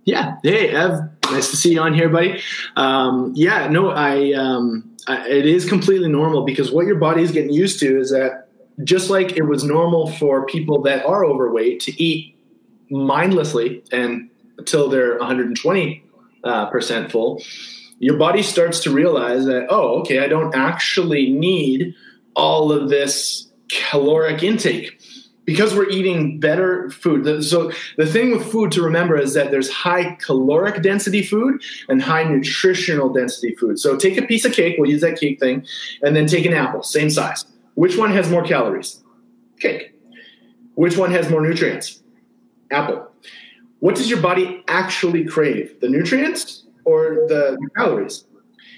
Yeah. 0.03 0.35
Hey, 0.43 0.69
Ev, 0.69 0.99
nice 1.31 1.49
to 1.51 1.55
see 1.55 1.71
you 1.71 1.79
on 1.79 1.93
here, 1.93 2.09
buddy. 2.09 2.41
Um, 2.75 3.31
yeah, 3.33 3.69
no, 3.69 3.91
I, 3.91 4.33
um, 4.33 4.93
I, 5.07 5.25
it 5.29 5.45
is 5.45 5.67
completely 5.69 6.09
normal 6.09 6.43
because 6.43 6.69
what 6.69 6.85
your 6.85 6.97
body 6.97 7.21
is 7.21 7.31
getting 7.31 7.53
used 7.53 7.79
to 7.79 7.97
is 7.97 8.09
that 8.09 8.49
just 8.83 9.09
like 9.09 9.37
it 9.37 9.43
was 9.43 9.63
normal 9.63 10.11
for 10.13 10.45
people 10.47 10.81
that 10.81 11.05
are 11.05 11.23
overweight 11.23 11.79
to 11.81 12.03
eat 12.03 12.35
mindlessly 12.89 13.83
and 13.93 14.29
until 14.57 14.89
they're 14.89 15.17
120 15.17 16.03
uh, 16.43 16.67
percent 16.67 17.11
full, 17.11 17.41
your 17.99 18.17
body 18.17 18.41
starts 18.41 18.79
to 18.81 18.91
realize 18.91 19.45
that 19.45 19.67
oh, 19.69 19.99
okay, 20.01 20.19
I 20.19 20.27
don't 20.27 20.55
actually 20.55 21.31
need 21.31 21.95
all 22.35 22.71
of 22.71 22.89
this 22.89 23.47
caloric 23.69 24.43
intake 24.43 24.99
because 25.45 25.75
we're 25.75 25.89
eating 25.89 26.39
better 26.39 26.89
food. 26.91 27.43
So 27.43 27.71
the 27.97 28.05
thing 28.05 28.31
with 28.31 28.49
food 28.49 28.71
to 28.73 28.81
remember 28.81 29.17
is 29.17 29.33
that 29.33 29.51
there's 29.51 29.69
high 29.69 30.15
caloric 30.15 30.81
density 30.81 31.23
food 31.23 31.61
and 31.89 32.01
high 32.01 32.23
nutritional 32.23 33.09
density 33.11 33.55
food. 33.55 33.79
So 33.79 33.97
take 33.97 34.17
a 34.17 34.21
piece 34.21 34.45
of 34.45 34.53
cake, 34.53 34.75
we'll 34.77 34.89
use 34.89 35.01
that 35.01 35.19
cake 35.19 35.39
thing, 35.39 35.65
and 36.01 36.15
then 36.15 36.27
take 36.27 36.45
an 36.45 36.53
apple, 36.53 36.83
same 36.83 37.09
size. 37.09 37.45
Which 37.75 37.97
one 37.97 38.11
has 38.11 38.29
more 38.29 38.43
calories? 38.43 39.03
Cake. 39.59 39.93
Which 40.75 40.97
one 40.97 41.11
has 41.11 41.29
more 41.29 41.41
nutrients? 41.41 42.01
Apple. 42.71 43.10
What 43.81 43.95
does 43.95 44.09
your 44.09 44.21
body 44.21 44.63
actually 44.67 45.25
crave? 45.25 45.79
The 45.81 45.89
nutrients 45.89 46.65
or 46.85 47.25
the, 47.27 47.57
calories? 47.75 48.25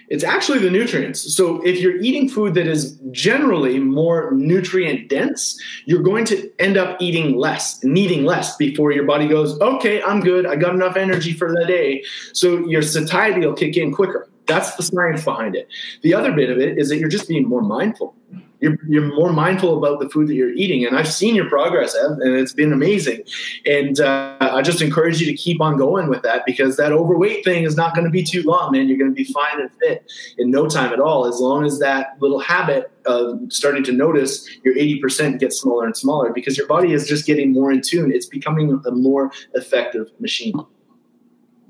It's 0.08 0.24
actually 0.24 0.60
the 0.60 0.70
nutrients. 0.70 1.36
So 1.36 1.62
if 1.66 1.80
you're 1.80 1.98
eating 1.98 2.30
food 2.30 2.54
that 2.54 2.68
is 2.68 2.98
generally 3.12 3.80
more 3.80 4.32
nutrient 4.32 5.10
dense, 5.10 5.62
you're 5.86 6.04
going 6.04 6.24
to 6.26 6.50
end 6.58 6.78
up 6.78 7.02
eating 7.02 7.36
less, 7.38 7.84
needing 7.84 8.24
less 8.24 8.56
before 8.56 8.94
your 8.94 9.04
body 9.04 9.28
goes, 9.28 9.60
okay, 9.60 10.02
I'm 10.04 10.22
good. 10.22 10.46
I 10.46 10.56
got 10.56 10.74
enough 10.74 10.96
energy 10.96 11.34
for 11.34 11.52
the 11.52 11.66
day. 11.66 12.04
So 12.32 12.66
your 12.68 12.82
satiety 12.82 13.46
will 13.46 13.54
kick 13.54 13.76
in 13.76 13.94
quicker. 13.94 14.30
That's 14.46 14.76
the 14.76 14.84
science 14.84 15.26
behind 15.26 15.56
it. 15.56 15.68
The 16.02 16.14
other 16.14 16.32
bit 16.32 16.50
of 16.50 16.60
it 16.60 16.78
is 16.78 16.88
that 16.90 16.98
you're 16.98 17.10
just 17.10 17.28
being 17.28 17.48
more 17.48 17.62
mindful 17.62 18.16
you're, 18.64 18.78
you're 18.88 19.16
more 19.16 19.34
mindful 19.34 19.78
about 19.78 20.00
the 20.00 20.10
food 20.10 20.30
that 20.30 20.36
you're 20.36 20.54
eating. 20.54 20.86
And 20.86 20.98
I've 20.98 21.12
seen 21.12 21.36
your 21.36 21.50
progress, 21.50 21.96
Ev, 21.96 22.12
and 22.12 22.34
it's 22.36 22.54
been 22.54 22.72
amazing. 22.72 23.24
And 23.66 24.00
uh, 24.00 24.38
I 24.40 24.62
just 24.62 24.82
encourage 24.82 25.20
you 25.20 25.28
to 25.28 25.34
keep 25.34 25.60
on 25.60 25.78
going 25.78 26.08
with 26.08 26.22
that 26.22 26.46
because 26.46 26.78
that 26.78 26.94
overweight 26.94 27.44
thing 27.44 27.66
is 27.66 27.76
not 27.76 27.94
going 27.94 28.06
to 28.06 28.10
be 28.10 28.24
too 28.24 28.42
long, 28.44 28.72
man. 28.72 28.88
You're 28.88 28.98
going 28.98 29.12
to 29.12 29.16
be 29.16 29.26
fine 29.26 29.60
and 29.60 29.70
fit 29.82 30.10
in 30.38 30.50
no 30.50 30.70
time 30.70 30.94
at 30.94 31.02
all, 31.02 31.26
as 31.26 31.42
long 31.42 31.66
as 31.66 31.80
that 31.80 32.16
little 32.22 32.40
habit 32.40 32.90
of 33.06 33.42
starting 33.50 33.84
to 33.84 33.92
notice 33.92 34.50
your 34.64 34.76
80% 34.76 35.40
gets 35.40 35.60
smaller 35.60 35.86
and 35.86 35.98
smaller 35.98 36.32
because 36.32 36.58
your 36.58 36.68
body 36.68 36.94
is 36.94 37.06
just 37.06 37.26
getting 37.26 37.52
more 37.52 37.70
in 37.70 37.82
tune. 37.82 38.14
It's 38.14 38.28
becoming 38.28 38.82
a 38.86 38.92
more 38.92 39.30
effective 39.56 40.10
machine. 40.22 40.56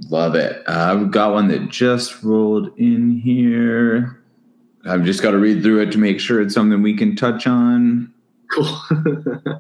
Love 0.10 0.36
it. 0.36 0.62
Uh, 0.68 0.96
we've 1.00 1.12
got 1.12 1.34
one 1.34 1.48
that 1.48 1.70
just 1.70 2.22
rolled 2.22 2.78
in 2.78 3.20
here. 3.20 4.23
I've 4.86 5.04
just 5.04 5.22
got 5.22 5.32
to 5.32 5.38
read 5.38 5.64
through 5.64 5.82
it 5.82 5.92
to 5.94 5.98
make 5.98 6.20
sure 6.20 6.42
it's 6.42 6.54
something 6.54 6.82
we 6.82 6.96
can 6.96 7.16
touch 7.16 7.48
on. 7.48 8.14
Cool. 8.52 8.80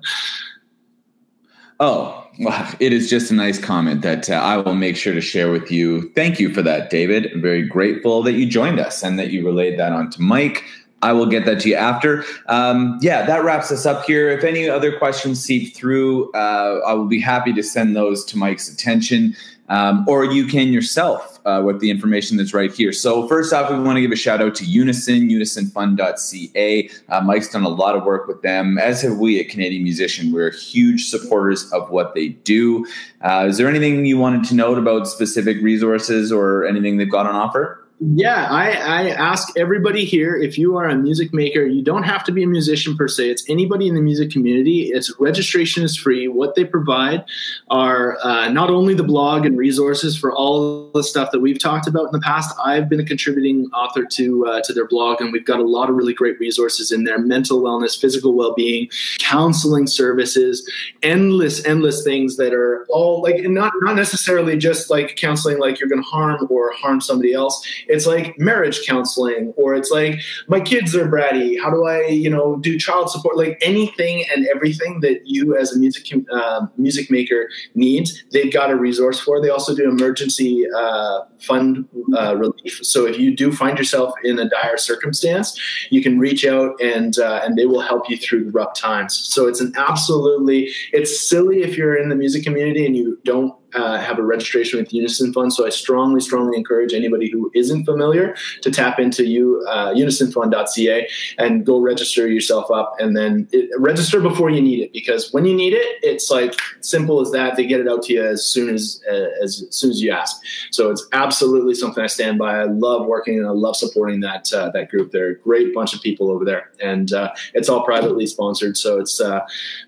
Oh, 1.80 2.26
well, 2.39 2.76
it 2.80 2.93
is 2.93 3.09
just 3.09 3.30
a 3.30 3.34
nice 3.34 3.59
comment 3.59 4.03
that 4.03 4.30
uh, 4.30 4.36
I 4.36 4.55
will 4.57 4.76
make 4.76 4.95
sure 4.95 5.13
to 5.13 5.19
share 5.19 5.51
with 5.51 5.69
you. 5.71 6.09
Thank 6.13 6.39
you 6.39 6.53
for 6.53 6.61
that, 6.61 6.89
David. 6.89 7.32
I'm 7.34 7.41
very 7.41 7.67
grateful 7.67 8.24
that 8.24 8.34
you 8.34 8.45
joined 8.45 8.80
us 8.80 9.03
and 9.03 9.19
that 9.19 9.32
you 9.32 9.45
relayed 9.45 9.78
that 9.80 9.91
on 9.91 10.09
to 10.11 10.21
Mike. 10.21 10.63
I 11.01 11.11
will 11.11 11.26
get 11.26 11.45
that 11.45 11.59
to 11.61 11.69
you 11.69 11.76
after. 11.76 12.24
Um, 12.45 12.97
yeah, 13.01 13.26
that 13.26 13.43
wraps 13.43 13.69
us 13.69 13.86
up 13.86 14.05
here. 14.05 14.30
If 14.30 14.45
any 14.45 14.69
other 14.69 14.97
questions 14.97 15.43
seep 15.43 15.76
through, 15.76 16.32
uh, 16.32 16.80
I 16.88 16.93
will 16.93 17.07
be 17.07 17.19
happy 17.19 17.51
to 17.51 17.63
send 17.63 17.97
those 17.97 18.24
to 18.26 18.38
Mike's 18.38 18.71
attention 18.71 19.36
um, 19.70 20.05
or 20.07 20.26
you 20.26 20.45
can 20.45 20.74
yourself 20.74 21.39
uh, 21.45 21.61
with 21.64 21.80
the 21.80 21.89
information 21.89 22.38
that's 22.38 22.53
right 22.53 22.72
here. 22.72 22.91
So, 22.91 23.28
first 23.28 23.53
off, 23.53 23.70
we 23.70 23.80
want 23.80 23.97
to 23.97 24.01
give 24.01 24.11
a 24.11 24.16
shout 24.16 24.41
out 24.41 24.55
to 24.55 24.66
Unison, 24.66 25.30
unisonfund.ca. 25.30 26.89
Uh, 27.09 27.22
Mike's 27.22 27.49
done 27.49 27.64
a 27.64 27.70
lot 27.70 27.95
of 27.95 28.03
work 28.03 28.28
with 28.28 28.41
them, 28.41 28.78
as 28.78 29.01
have 29.01 29.18
we 29.18 29.39
at 29.39 29.49
Canadian 29.49 29.84
Musician. 29.84 30.32
We're 30.32 30.51
huge 30.51 31.05
supporters 31.05 31.72
of 31.72 31.89
what 31.89 32.14
they 32.14 32.30
do. 32.30 32.86
Uh, 33.22 33.45
is 33.49 33.57
there 33.57 33.68
anything 33.68 34.05
you 34.05 34.18
wanted 34.18 34.43
to 34.45 34.55
note 34.55 34.78
about 34.78 35.07
specific 35.07 35.61
resources 35.61 36.32
or 36.32 36.66
anything 36.66 36.97
they've 36.97 37.09
got 37.09 37.26
on 37.26 37.36
offer? 37.36 37.82
Yeah, 37.99 38.47
I, 38.49 38.71
I, 38.71 39.09
ask 39.11 39.57
everybody 39.57 40.03
here 40.03 40.35
if 40.35 40.57
you 40.57 40.75
are 40.77 40.89
a 40.89 40.95
music 40.95 41.31
maker, 41.31 41.63
you 41.63 41.83
don't 41.83 42.03
have 42.03 42.23
to 42.25 42.31
be 42.31 42.43
a 42.43 42.47
musician 42.47 42.97
per 42.97 43.07
se. 43.07 43.29
It's 43.29 43.49
anybody 43.49 43.87
in 43.87 43.93
the 43.93 44.01
music 44.01 44.31
community. 44.31 44.87
It's 44.87 45.13
registration 45.19 45.83
is 45.83 45.95
free. 45.95 46.27
What 46.27 46.55
they 46.55 46.65
provide 46.65 47.23
are 47.69 48.17
uh, 48.23 48.49
not 48.49 48.69
only 48.71 48.93
the 48.93 49.03
blog 49.03 49.45
and 49.45 49.57
resources 49.57 50.17
for 50.17 50.33
all 50.33 50.91
the 50.91 51.03
stuff 51.03 51.31
that 51.31 51.39
we've 51.39 51.59
talked 51.59 51.87
about 51.87 52.07
in 52.07 52.11
the 52.11 52.19
past. 52.19 52.53
I've 52.65 52.89
been 52.89 52.99
a 52.99 53.05
contributing 53.05 53.67
author 53.73 54.05
to 54.05 54.47
uh, 54.47 54.61
to 54.63 54.73
their 54.73 54.87
blog, 54.87 55.21
and 55.21 55.31
we've 55.31 55.45
got 55.45 55.59
a 55.59 55.63
lot 55.63 55.89
of 55.89 55.95
really 55.95 56.13
great 56.13 56.39
resources 56.39 56.91
in 56.91 57.03
there: 57.03 57.19
mental 57.19 57.61
wellness, 57.61 57.97
physical 57.99 58.33
well 58.35 58.55
being, 58.55 58.89
counseling 59.19 59.85
services, 59.87 60.69
endless, 61.03 61.63
endless 61.63 62.03
things 62.03 62.37
that 62.37 62.53
are 62.53 62.85
all 62.89 63.21
like 63.21 63.43
not 63.43 63.71
not 63.81 63.95
necessarily 63.95 64.57
just 64.57 64.89
like 64.89 65.15
counseling, 65.15 65.59
like 65.59 65.79
you're 65.79 65.89
going 65.89 66.01
to 66.01 66.09
harm 66.09 66.47
or 66.49 66.73
harm 66.73 66.99
somebody 66.99 67.33
else 67.33 67.65
it's 67.88 68.05
like 68.05 68.38
marriage 68.38 68.86
counseling, 68.86 69.53
or 69.57 69.75
it's 69.75 69.91
like 69.91 70.19
my 70.47 70.59
kids 70.59 70.95
are 70.95 71.07
bratty. 71.07 71.59
How 71.61 71.69
do 71.69 71.86
I, 71.86 72.07
you 72.07 72.29
know, 72.29 72.57
do 72.57 72.77
child 72.77 73.09
support? 73.09 73.38
Like 73.38 73.57
anything 73.61 74.25
and 74.34 74.47
everything 74.47 74.99
that 75.01 75.21
you 75.25 75.57
as 75.57 75.71
a 75.71 75.79
music 75.79 76.11
uh, 76.31 76.67
music 76.77 77.09
maker 77.09 77.49
needs, 77.75 78.23
they've 78.31 78.51
got 78.51 78.71
a 78.71 78.75
resource 78.75 79.19
for. 79.19 79.41
They 79.41 79.49
also 79.49 79.75
do 79.75 79.89
emergency 79.89 80.65
uh, 80.75 81.21
fund 81.39 81.88
uh, 82.17 82.36
relief. 82.36 82.79
So 82.84 83.05
if 83.05 83.19
you 83.19 83.36
do 83.36 83.51
find 83.51 83.77
yourself 83.77 84.13
in 84.23 84.39
a 84.39 84.49
dire 84.49 84.77
circumstance, 84.77 85.59
you 85.89 86.01
can 86.01 86.19
reach 86.19 86.45
out 86.45 86.79
and 86.81 87.17
uh, 87.17 87.41
and 87.43 87.57
they 87.57 87.65
will 87.65 87.81
help 87.81 88.09
you 88.09 88.17
through 88.17 88.45
the 88.45 88.51
rough 88.51 88.75
times. 88.75 89.15
So 89.15 89.47
it's 89.47 89.61
an 89.61 89.73
absolutely 89.77 90.69
it's 90.91 91.19
silly 91.19 91.61
if 91.63 91.77
you're 91.77 91.95
in 91.95 92.09
the 92.09 92.15
music 92.15 92.43
community 92.43 92.86
and 92.86 92.95
you 92.95 93.19
don't 93.23 93.53
uh, 93.76 93.97
have 93.99 94.19
a 94.19 94.24
registration 94.24 94.80
with 94.80 94.93
Unison 94.93 95.34
Fund. 95.34 95.53
So 95.53 95.65
I 95.65 95.69
strongly, 95.69 96.21
strongly 96.21 96.57
encourage 96.57 96.93
anybody 96.93 97.30
who 97.30 97.51
isn't 97.53 97.86
familiar 97.86 98.36
to 98.61 98.71
tap 98.71 98.99
into 98.99 99.26
you, 99.26 99.65
uh, 99.69 99.93
unisonfund.ca 99.93 101.07
and 101.38 101.65
go 101.65 101.80
register 101.80 102.28
yourself 102.28 102.69
up 102.71 102.95
and 102.99 103.15
then 103.15 103.47
it, 103.51 103.69
register 103.78 104.19
before 104.19 104.49
you 104.49 104.61
need 104.61 104.80
it 104.80 104.93
because 104.93 105.32
when 105.34 105.45
you 105.45 105.55
need 105.55 105.74
it, 105.74 105.99
it's 106.01 106.30
like 106.30 106.53
simple 106.82 107.21
as 107.21 107.32
that. 107.32 107.55
They 107.55 107.65
get 107.65 107.80
it 107.80 107.88
out 107.88 108.03
to 108.03 108.13
you 108.13 108.24
as 108.24 108.45
soon 108.45 108.74
as, 108.74 109.01
uh, 109.09 109.28
as 109.41 109.65
soon 109.69 109.91
as 109.91 110.01
you 110.01 110.11
ask. 110.11 110.41
So 110.71 110.91
it's 110.91 111.05
absolutely 111.11 111.76
something 111.76 112.03
I 112.03 112.07
stand 112.07 112.38
by. 112.38 112.59
I 112.59 112.65
love 112.65 113.05
working 113.05 113.38
and 113.38 113.47
I 113.47 113.51
love 113.51 113.76
supporting 113.76 114.19
that, 114.21 114.51
uh, 114.53 114.69
that 114.71 114.89
group. 114.89 115.11
They're 115.11 115.32
a 115.32 115.39
great 115.39 115.74
bunch 115.74 115.93
of 115.93 116.01
people 116.01 116.30
over 116.30 116.45
there 116.45 116.71
and 116.82 117.11
uh, 117.13 117.32
it's 117.53 117.69
all 117.69 117.84
privately 117.84 118.28
sponsored. 118.28 118.78
So 118.78 118.99
it's, 118.99 119.21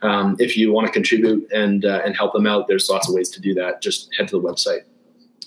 um, 0.01 0.35
if 0.39 0.57
you 0.57 0.71
want 0.71 0.87
to 0.87 0.93
contribute 0.93 1.51
and, 1.51 1.83
and 1.83 2.15
help 2.15 2.33
them 2.33 2.47
out, 2.47 2.67
there's 2.67 2.89
lots 2.89 3.07
of 3.07 3.15
ways 3.15 3.29
to 3.29 3.41
do 3.41 3.53
that 3.55 3.74
just 3.81 4.09
head 4.17 4.27
to 4.29 4.39
the 4.39 4.47
website. 4.47 4.83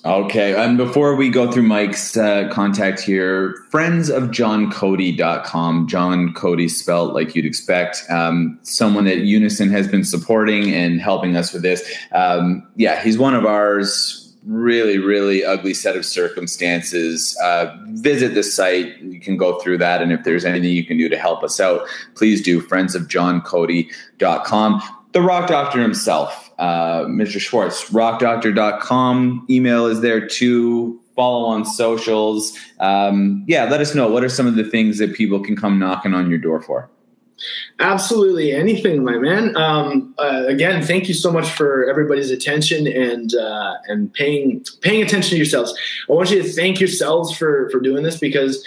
Okay. 0.04 0.54
And 0.54 0.78
before 0.78 1.16
we 1.16 1.28
go 1.28 1.50
through 1.50 1.64
Mike's 1.64 2.16
uh, 2.16 2.48
contact 2.52 3.00
here, 3.00 3.56
friendsofjohncody.com. 3.70 5.88
John 5.88 6.32
Cody 6.34 6.68
spelled 6.68 7.14
like 7.14 7.34
you'd 7.34 7.44
expect. 7.44 8.04
Um, 8.08 8.60
someone 8.62 9.06
that 9.06 9.18
Unison 9.18 9.70
has 9.70 9.88
been 9.88 10.04
supporting 10.04 10.72
and 10.72 11.00
helping 11.00 11.36
us 11.36 11.52
with 11.52 11.62
this. 11.62 11.82
Um, 12.12 12.64
yeah, 12.76 13.02
he's 13.02 13.18
one 13.18 13.34
of 13.34 13.44
ours. 13.44 14.24
Really, 14.44 14.98
really 14.98 15.44
ugly 15.44 15.74
set 15.74 15.96
of 15.96 16.06
circumstances. 16.06 17.36
Uh, 17.42 17.76
visit 17.88 18.34
the 18.34 18.44
site. 18.44 19.02
You 19.02 19.18
can 19.18 19.36
go 19.36 19.58
through 19.58 19.78
that. 19.78 20.00
And 20.00 20.12
if 20.12 20.22
there's 20.22 20.44
anything 20.44 20.70
you 20.70 20.86
can 20.86 20.96
do 20.96 21.08
to 21.08 21.18
help 21.18 21.42
us 21.42 21.58
out, 21.58 21.88
please 22.14 22.40
do. 22.40 22.62
Friendsofjohncody.com. 22.62 24.82
The 25.12 25.22
Rock 25.22 25.48
Doctor 25.48 25.82
himself 25.82 26.47
uh, 26.58 27.04
Mr. 27.04 27.40
Schwartz, 27.40 27.90
rockdoctor.com. 27.90 29.46
Email 29.48 29.86
is 29.86 30.00
there 30.00 30.26
too. 30.26 31.00
Follow 31.14 31.46
on 31.46 31.64
socials. 31.64 32.56
Um, 32.80 33.44
yeah, 33.48 33.64
let 33.64 33.80
us 33.80 33.94
know. 33.94 34.08
What 34.08 34.24
are 34.24 34.28
some 34.28 34.46
of 34.46 34.54
the 34.54 34.64
things 34.64 34.98
that 34.98 35.14
people 35.14 35.40
can 35.40 35.56
come 35.56 35.78
knocking 35.78 36.14
on 36.14 36.28
your 36.28 36.38
door 36.38 36.60
for? 36.60 36.88
Absolutely 37.80 38.52
anything, 38.52 39.04
my 39.04 39.16
man. 39.16 39.56
Um, 39.56 40.14
uh, 40.18 40.44
again, 40.48 40.82
thank 40.82 41.06
you 41.06 41.14
so 41.14 41.30
much 41.30 41.48
for 41.48 41.88
everybody's 41.88 42.30
attention 42.30 42.88
and 42.88 43.34
uh, 43.34 43.74
and 43.86 44.12
paying 44.12 44.64
paying 44.80 45.02
attention 45.02 45.30
to 45.30 45.36
yourselves. 45.36 45.72
I 46.08 46.12
want 46.12 46.30
you 46.30 46.42
to 46.42 46.48
thank 46.48 46.80
yourselves 46.80 47.36
for 47.36 47.70
for 47.70 47.78
doing 47.78 48.02
this 48.02 48.18
because 48.18 48.66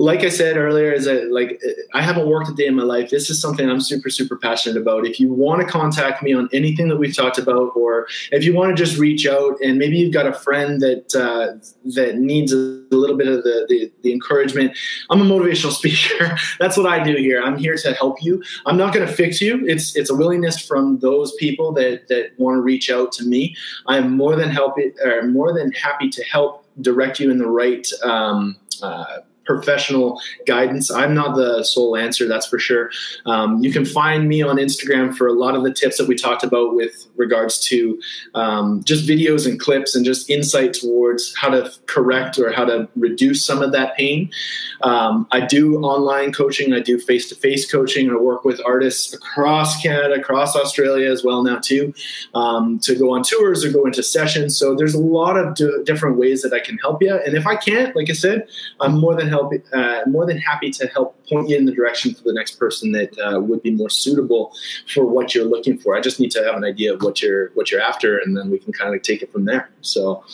like 0.00 0.20
I 0.20 0.30
said 0.30 0.56
earlier, 0.56 0.90
is 0.92 1.04
that 1.04 1.30
like 1.30 1.62
I 1.92 2.00
haven't 2.00 2.26
worked 2.26 2.48
a 2.48 2.54
day 2.54 2.66
in 2.66 2.74
my 2.74 2.84
life. 2.84 3.10
This 3.10 3.28
is 3.28 3.38
something 3.38 3.68
I'm 3.68 3.82
super 3.82 4.08
super 4.08 4.34
passionate 4.34 4.80
about. 4.80 5.06
If 5.06 5.20
you 5.20 5.30
want 5.30 5.60
to 5.60 5.68
contact 5.68 6.22
me 6.22 6.32
on 6.32 6.48
anything 6.54 6.88
that 6.88 6.96
we've 6.96 7.14
talked 7.14 7.36
about, 7.36 7.72
or 7.76 8.08
if 8.32 8.42
you 8.42 8.54
want 8.54 8.74
to 8.74 8.82
just 8.82 8.98
reach 8.98 9.26
out, 9.26 9.60
and 9.62 9.78
maybe 9.78 9.98
you've 9.98 10.14
got 10.14 10.26
a 10.26 10.32
friend 10.32 10.80
that 10.80 11.14
uh, 11.14 11.62
that 11.96 12.16
needs 12.16 12.50
a 12.50 12.56
little 12.90 13.16
bit 13.16 13.28
of 13.28 13.42
the, 13.42 13.66
the, 13.68 13.92
the 14.00 14.12
encouragement, 14.12 14.74
I'm 15.10 15.20
a 15.20 15.24
motivational 15.24 15.72
speaker. 15.80 16.34
That's 16.58 16.78
what 16.78 16.86
I 16.86 17.04
do 17.04 17.16
here. 17.16 17.42
I'm 17.42 17.58
here 17.58 17.76
to 17.76 17.92
help 17.92 18.22
you. 18.22 18.42
I'm 18.64 18.78
not 18.78 18.94
going 18.94 19.06
to 19.06 19.12
fix 19.12 19.42
you. 19.42 19.66
It's 19.66 19.94
it's 19.96 20.08
a 20.08 20.14
willingness 20.14 20.64
from 20.66 20.98
those 21.00 21.34
people 21.34 21.72
that 21.74 22.08
that 22.08 22.30
want 22.38 22.56
to 22.56 22.62
reach 22.62 22.90
out 22.90 23.12
to 23.12 23.24
me. 23.26 23.54
I 23.86 23.98
am 23.98 24.16
more 24.16 24.34
than 24.34 24.48
helping, 24.48 24.94
or 25.04 25.24
more 25.28 25.52
than 25.52 25.72
happy 25.72 26.08
to 26.08 26.24
help 26.24 26.64
direct 26.80 27.20
you 27.20 27.30
in 27.30 27.36
the 27.36 27.48
right. 27.48 27.86
Um, 28.02 28.56
uh, 28.82 29.18
professional 29.54 30.20
guidance. 30.46 30.90
I'm 30.90 31.14
not 31.14 31.34
the 31.34 31.64
sole 31.64 31.96
answer, 31.96 32.28
that's 32.28 32.46
for 32.46 32.58
sure. 32.58 32.90
Um, 33.26 33.62
you 33.62 33.72
can 33.72 33.84
find 33.84 34.28
me 34.28 34.42
on 34.42 34.56
Instagram 34.56 35.14
for 35.14 35.26
a 35.26 35.32
lot 35.32 35.54
of 35.56 35.64
the 35.64 35.72
tips 35.72 35.98
that 35.98 36.06
we 36.06 36.14
talked 36.14 36.44
about 36.44 36.74
with 36.74 37.06
regards 37.16 37.58
to 37.68 38.00
um, 38.34 38.82
just 38.84 39.08
videos 39.08 39.48
and 39.48 39.58
clips 39.58 39.96
and 39.96 40.04
just 40.04 40.30
insight 40.30 40.72
towards 40.74 41.34
how 41.36 41.48
to 41.48 41.70
correct 41.86 42.38
or 42.38 42.52
how 42.52 42.64
to 42.64 42.88
reduce 42.96 43.44
some 43.44 43.60
of 43.60 43.72
that 43.72 43.96
pain. 43.96 44.30
Um, 44.82 45.26
I 45.32 45.40
do 45.40 45.80
online 45.80 46.32
coaching, 46.32 46.72
I 46.72 46.80
do 46.80 46.98
face 46.98 47.28
to 47.30 47.34
face 47.34 47.70
coaching. 47.70 48.10
I 48.10 48.14
work 48.14 48.44
with 48.44 48.60
artists 48.64 49.12
across 49.12 49.80
Canada, 49.82 50.14
across 50.14 50.54
Australia 50.54 51.10
as 51.10 51.24
well 51.24 51.42
now 51.42 51.58
too, 51.58 51.92
um, 52.34 52.78
to 52.80 52.94
go 52.94 53.14
on 53.14 53.22
tours 53.22 53.64
or 53.64 53.72
go 53.72 53.84
into 53.84 54.02
sessions. 54.02 54.56
So 54.56 54.74
there's 54.74 54.94
a 54.94 55.00
lot 55.00 55.36
of 55.36 55.54
d- 55.54 55.82
different 55.84 56.16
ways 56.16 56.42
that 56.42 56.52
I 56.52 56.60
can 56.60 56.78
help 56.78 57.02
you. 57.02 57.14
And 57.14 57.34
if 57.34 57.46
I 57.46 57.56
can't, 57.56 57.94
like 57.96 58.08
I 58.10 58.14
said, 58.14 58.48
I'm 58.80 58.98
more 58.98 59.14
than 59.14 59.28
help, 59.40 59.52
uh, 59.72 60.00
more 60.06 60.26
than 60.26 60.38
happy 60.38 60.70
to 60.70 60.86
help 60.88 61.16
point 61.28 61.48
you 61.48 61.56
in 61.56 61.64
the 61.64 61.72
direction 61.72 62.14
for 62.14 62.22
the 62.22 62.32
next 62.32 62.52
person 62.56 62.92
that 62.92 63.18
uh, 63.18 63.40
would 63.40 63.62
be 63.62 63.70
more 63.70 63.90
suitable 63.90 64.52
for 64.92 65.04
what 65.04 65.34
you're 65.34 65.44
looking 65.44 65.78
for. 65.78 65.96
I 65.96 66.00
just 66.00 66.20
need 66.20 66.30
to 66.32 66.44
have 66.44 66.56
an 66.56 66.64
idea 66.64 66.92
of 66.94 67.02
what 67.02 67.22
you're 67.22 67.50
what 67.54 67.70
you're 67.70 67.80
after, 67.80 68.18
and 68.18 68.36
then 68.36 68.50
we 68.50 68.58
can 68.58 68.72
kind 68.72 68.94
of 68.94 69.02
take 69.02 69.22
it 69.22 69.32
from 69.32 69.44
there. 69.44 69.70
So 69.80 70.24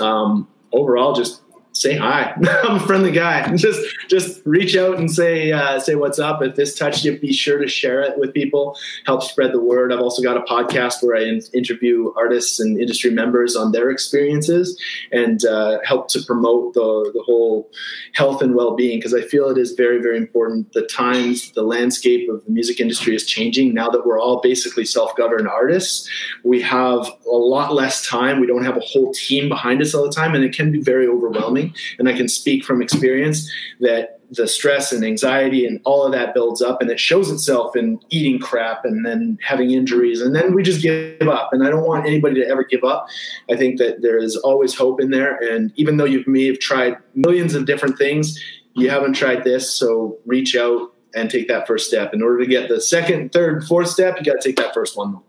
um, 0.00 0.48
overall, 0.72 1.12
just 1.12 1.42
say 1.78 1.96
hi. 1.96 2.34
I'm 2.64 2.76
a 2.76 2.80
friendly 2.80 3.12
guy. 3.12 3.54
Just 3.56 3.80
just 4.08 4.40
reach 4.44 4.76
out 4.76 4.98
and 4.98 5.10
say 5.10 5.52
uh, 5.52 5.78
say 5.78 5.94
what's 5.94 6.18
up. 6.18 6.42
If 6.42 6.56
this 6.56 6.76
touched 6.76 7.04
you, 7.04 7.18
be 7.18 7.32
sure 7.32 7.58
to 7.58 7.68
share 7.68 8.00
it 8.02 8.18
with 8.18 8.34
people. 8.34 8.76
Help 9.06 9.22
spread 9.22 9.52
the 9.52 9.60
word. 9.60 9.92
I've 9.92 10.00
also 10.00 10.22
got 10.22 10.36
a 10.36 10.40
podcast 10.40 11.02
where 11.02 11.16
I 11.16 11.24
in- 11.24 11.42
interview 11.54 12.12
artists 12.16 12.60
and 12.60 12.78
industry 12.80 13.10
members 13.10 13.56
on 13.56 13.72
their 13.72 13.90
experiences 13.90 14.80
and 15.12 15.44
uh, 15.44 15.78
help 15.84 16.08
to 16.08 16.22
promote 16.22 16.74
the 16.74 17.10
the 17.14 17.22
whole 17.22 17.70
health 18.14 18.42
and 18.42 18.54
well 18.54 18.74
being 18.74 18.98
because 18.98 19.14
I 19.14 19.22
feel 19.22 19.48
it 19.48 19.58
is 19.58 19.72
very 19.72 20.00
very 20.00 20.16
important. 20.16 20.72
The 20.72 20.86
times, 20.86 21.52
the 21.52 21.62
landscape 21.62 22.28
of 22.28 22.44
the 22.44 22.50
music 22.50 22.80
industry 22.80 23.14
is 23.14 23.26
changing 23.26 23.74
now 23.74 23.88
that 23.90 24.06
we're 24.06 24.20
all 24.20 24.40
basically 24.40 24.84
self 24.84 25.14
governed 25.16 25.48
artists. 25.48 26.08
We 26.44 26.60
have 26.62 27.08
a 27.26 27.36
lot 27.36 27.74
less 27.74 28.06
time. 28.06 28.40
We 28.40 28.46
don't 28.46 28.64
have 28.64 28.76
a 28.76 28.80
whole 28.80 29.12
team 29.12 29.48
behind 29.48 29.82
us 29.82 29.94
all 29.94 30.04
the 30.04 30.12
time, 30.12 30.34
and 30.34 30.44
it 30.44 30.54
can 30.54 30.72
be 30.72 30.80
very 30.80 31.06
overwhelming. 31.06 31.67
And 31.98 32.08
I 32.08 32.12
can 32.12 32.28
speak 32.28 32.64
from 32.64 32.82
experience 32.82 33.50
that 33.80 34.20
the 34.30 34.46
stress 34.46 34.92
and 34.92 35.04
anxiety 35.04 35.64
and 35.64 35.80
all 35.84 36.04
of 36.04 36.12
that 36.12 36.34
builds 36.34 36.60
up 36.60 36.82
and 36.82 36.90
it 36.90 37.00
shows 37.00 37.30
itself 37.30 37.74
in 37.74 37.98
eating 38.10 38.38
crap 38.38 38.84
and 38.84 39.06
then 39.06 39.38
having 39.42 39.70
injuries 39.70 40.20
and 40.20 40.36
then 40.36 40.54
we 40.54 40.62
just 40.62 40.82
give 40.82 41.28
up. 41.28 41.50
And 41.52 41.66
i 41.66 41.70
don't 41.70 41.86
want 41.86 42.06
anybody 42.06 42.34
to 42.42 42.46
ever 42.46 42.62
give 42.62 42.84
up. 42.84 43.08
I 43.50 43.56
think 43.56 43.78
that 43.78 44.02
there 44.02 44.18
is 44.18 44.36
always 44.36 44.74
hope 44.74 45.00
in 45.00 45.10
there. 45.10 45.36
And 45.36 45.72
even 45.76 45.96
though 45.96 46.04
you 46.04 46.22
may 46.26 46.46
have 46.46 46.58
tried 46.58 46.98
millions 47.14 47.54
of 47.54 47.64
different 47.64 47.96
things 47.96 48.38
you 48.74 48.90
haven't 48.90 49.14
tried 49.14 49.44
this. 49.44 49.70
So 49.70 50.18
reach 50.24 50.54
out 50.54 50.92
and 51.14 51.30
take 51.30 51.48
that 51.48 51.66
first 51.66 51.88
step. 51.88 52.14
In 52.14 52.22
order 52.22 52.38
to 52.38 52.46
get 52.46 52.68
the 52.68 52.80
second 52.80 53.32
third 53.32 53.64
fourth 53.66 53.88
step 53.88 54.16
you 54.18 54.24
got 54.24 54.40
to 54.40 54.48
take 54.48 54.56
that 54.56 54.74
first 54.74 54.96
one 54.96 55.20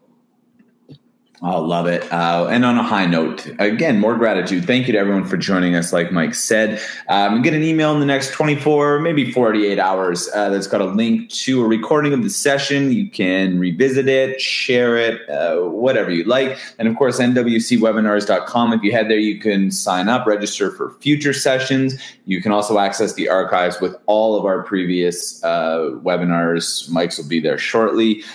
Oh, 1.42 1.62
love 1.62 1.88
it. 1.88 2.04
Uh, 2.12 2.48
and 2.52 2.66
on 2.66 2.78
a 2.78 2.84
high 2.84 3.06
note, 3.06 3.50
again, 3.60 3.98
more 3.98 4.18
gratitude. 4.18 4.66
Thank 4.66 4.88
you 4.88 4.94
to 4.94 5.00
everyone 5.00 5.24
for 5.24 5.38
joining 5.38 5.74
us, 5.74 5.94
like 5.94 6.12
Mike 6.12 6.36
said. 6.36 6.82
Um, 7.08 7.42
get 7.42 7.54
an 7.54 7.64
email 7.64 7.94
in 7.94 8.02
the 8.02 8.06
next 8.06 8.32
24, 8.32 9.00
maybe 9.00 9.32
48 9.32 9.80
hours 9.80 10.28
uh, 10.36 10.50
that's 10.50 10.68
got 10.68 10.82
a 10.82 10.86
link 10.86 11.30
to 11.30 11.64
a 11.64 11.68
recording 11.68 12.12
of 12.12 12.24
the 12.24 12.30
session. 12.30 12.92
You 12.92 13.10
can 13.10 13.58
revisit 13.58 14.10
it, 14.10 14.42
share 14.42 14.98
it, 14.98 15.30
uh, 15.30 15.62
whatever 15.62 16.12
you 16.12 16.26
like. 16.26 16.58
And 16.78 16.90
of 16.90 16.98
course, 16.98 17.20
nwcwebinars.com. 17.20 18.74
If 18.74 18.84
you 18.84 18.92
head 18.92 19.10
there, 19.10 19.18
you 19.18 19.40
can 19.40 19.72
sign 19.72 20.10
up, 20.10 20.28
register 20.28 20.72
for 20.72 20.92
future 21.00 21.34
sessions. 21.34 22.02
You 22.26 22.42
can 22.42 22.52
also 22.52 22.80
access 22.80 23.14
the 23.14 23.30
archives 23.30 23.80
with 23.80 23.96
all 24.08 24.38
of 24.38 24.44
our 24.44 24.64
previous 24.64 25.42
uh, 25.46 25.92
webinars. 26.04 26.90
Mike's 26.90 27.18
will 27.18 27.30
be 27.30 27.40
there 27.40 27.58
shortly. 27.58 28.26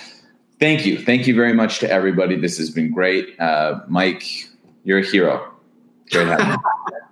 Thank 0.65 0.87
you. 0.87 0.99
Thank 0.99 1.27
you 1.27 1.35
very 1.35 1.53
much 1.53 1.81
to 1.81 1.91
everybody. 1.91 2.37
This 2.37 2.57
has 2.57 2.71
been 2.71 2.91
great. 2.91 3.39
Uh, 3.39 3.81
Mike, 3.87 4.49
you're 4.83 5.01
a 5.01 5.05
hero. 5.05 5.53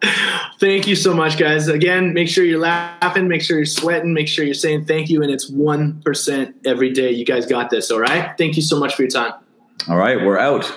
Thank 0.59 0.87
you 0.87 0.97
so 0.97 1.13
much, 1.13 1.37
guys. 1.37 1.69
Again, 1.69 2.15
make 2.15 2.31
sure 2.31 2.45
you're 2.45 2.59
laughing, 2.59 3.29
make 3.29 3.43
sure 3.43 3.59
you're 3.59 3.67
sweating, 3.67 4.15
make 4.15 4.27
sure 4.27 4.47
you're 4.47 4.55
saying 4.55 4.87
thank 4.87 5.11
you. 5.11 5.23
And 5.23 5.31
it's 5.31 5.51
1% 5.51 6.55
every 6.65 6.95
day. 6.95 7.11
You 7.11 7.27
guys 7.27 7.45
got 7.45 7.69
this. 7.69 7.91
All 7.91 8.01
right. 8.01 8.35
Thank 8.39 8.57
you 8.57 8.63
so 8.63 8.81
much 8.81 8.95
for 8.95 9.03
your 9.03 9.11
time. 9.11 9.35
All 9.87 9.99
right. 9.99 10.17
We're 10.17 10.39
out. 10.39 10.73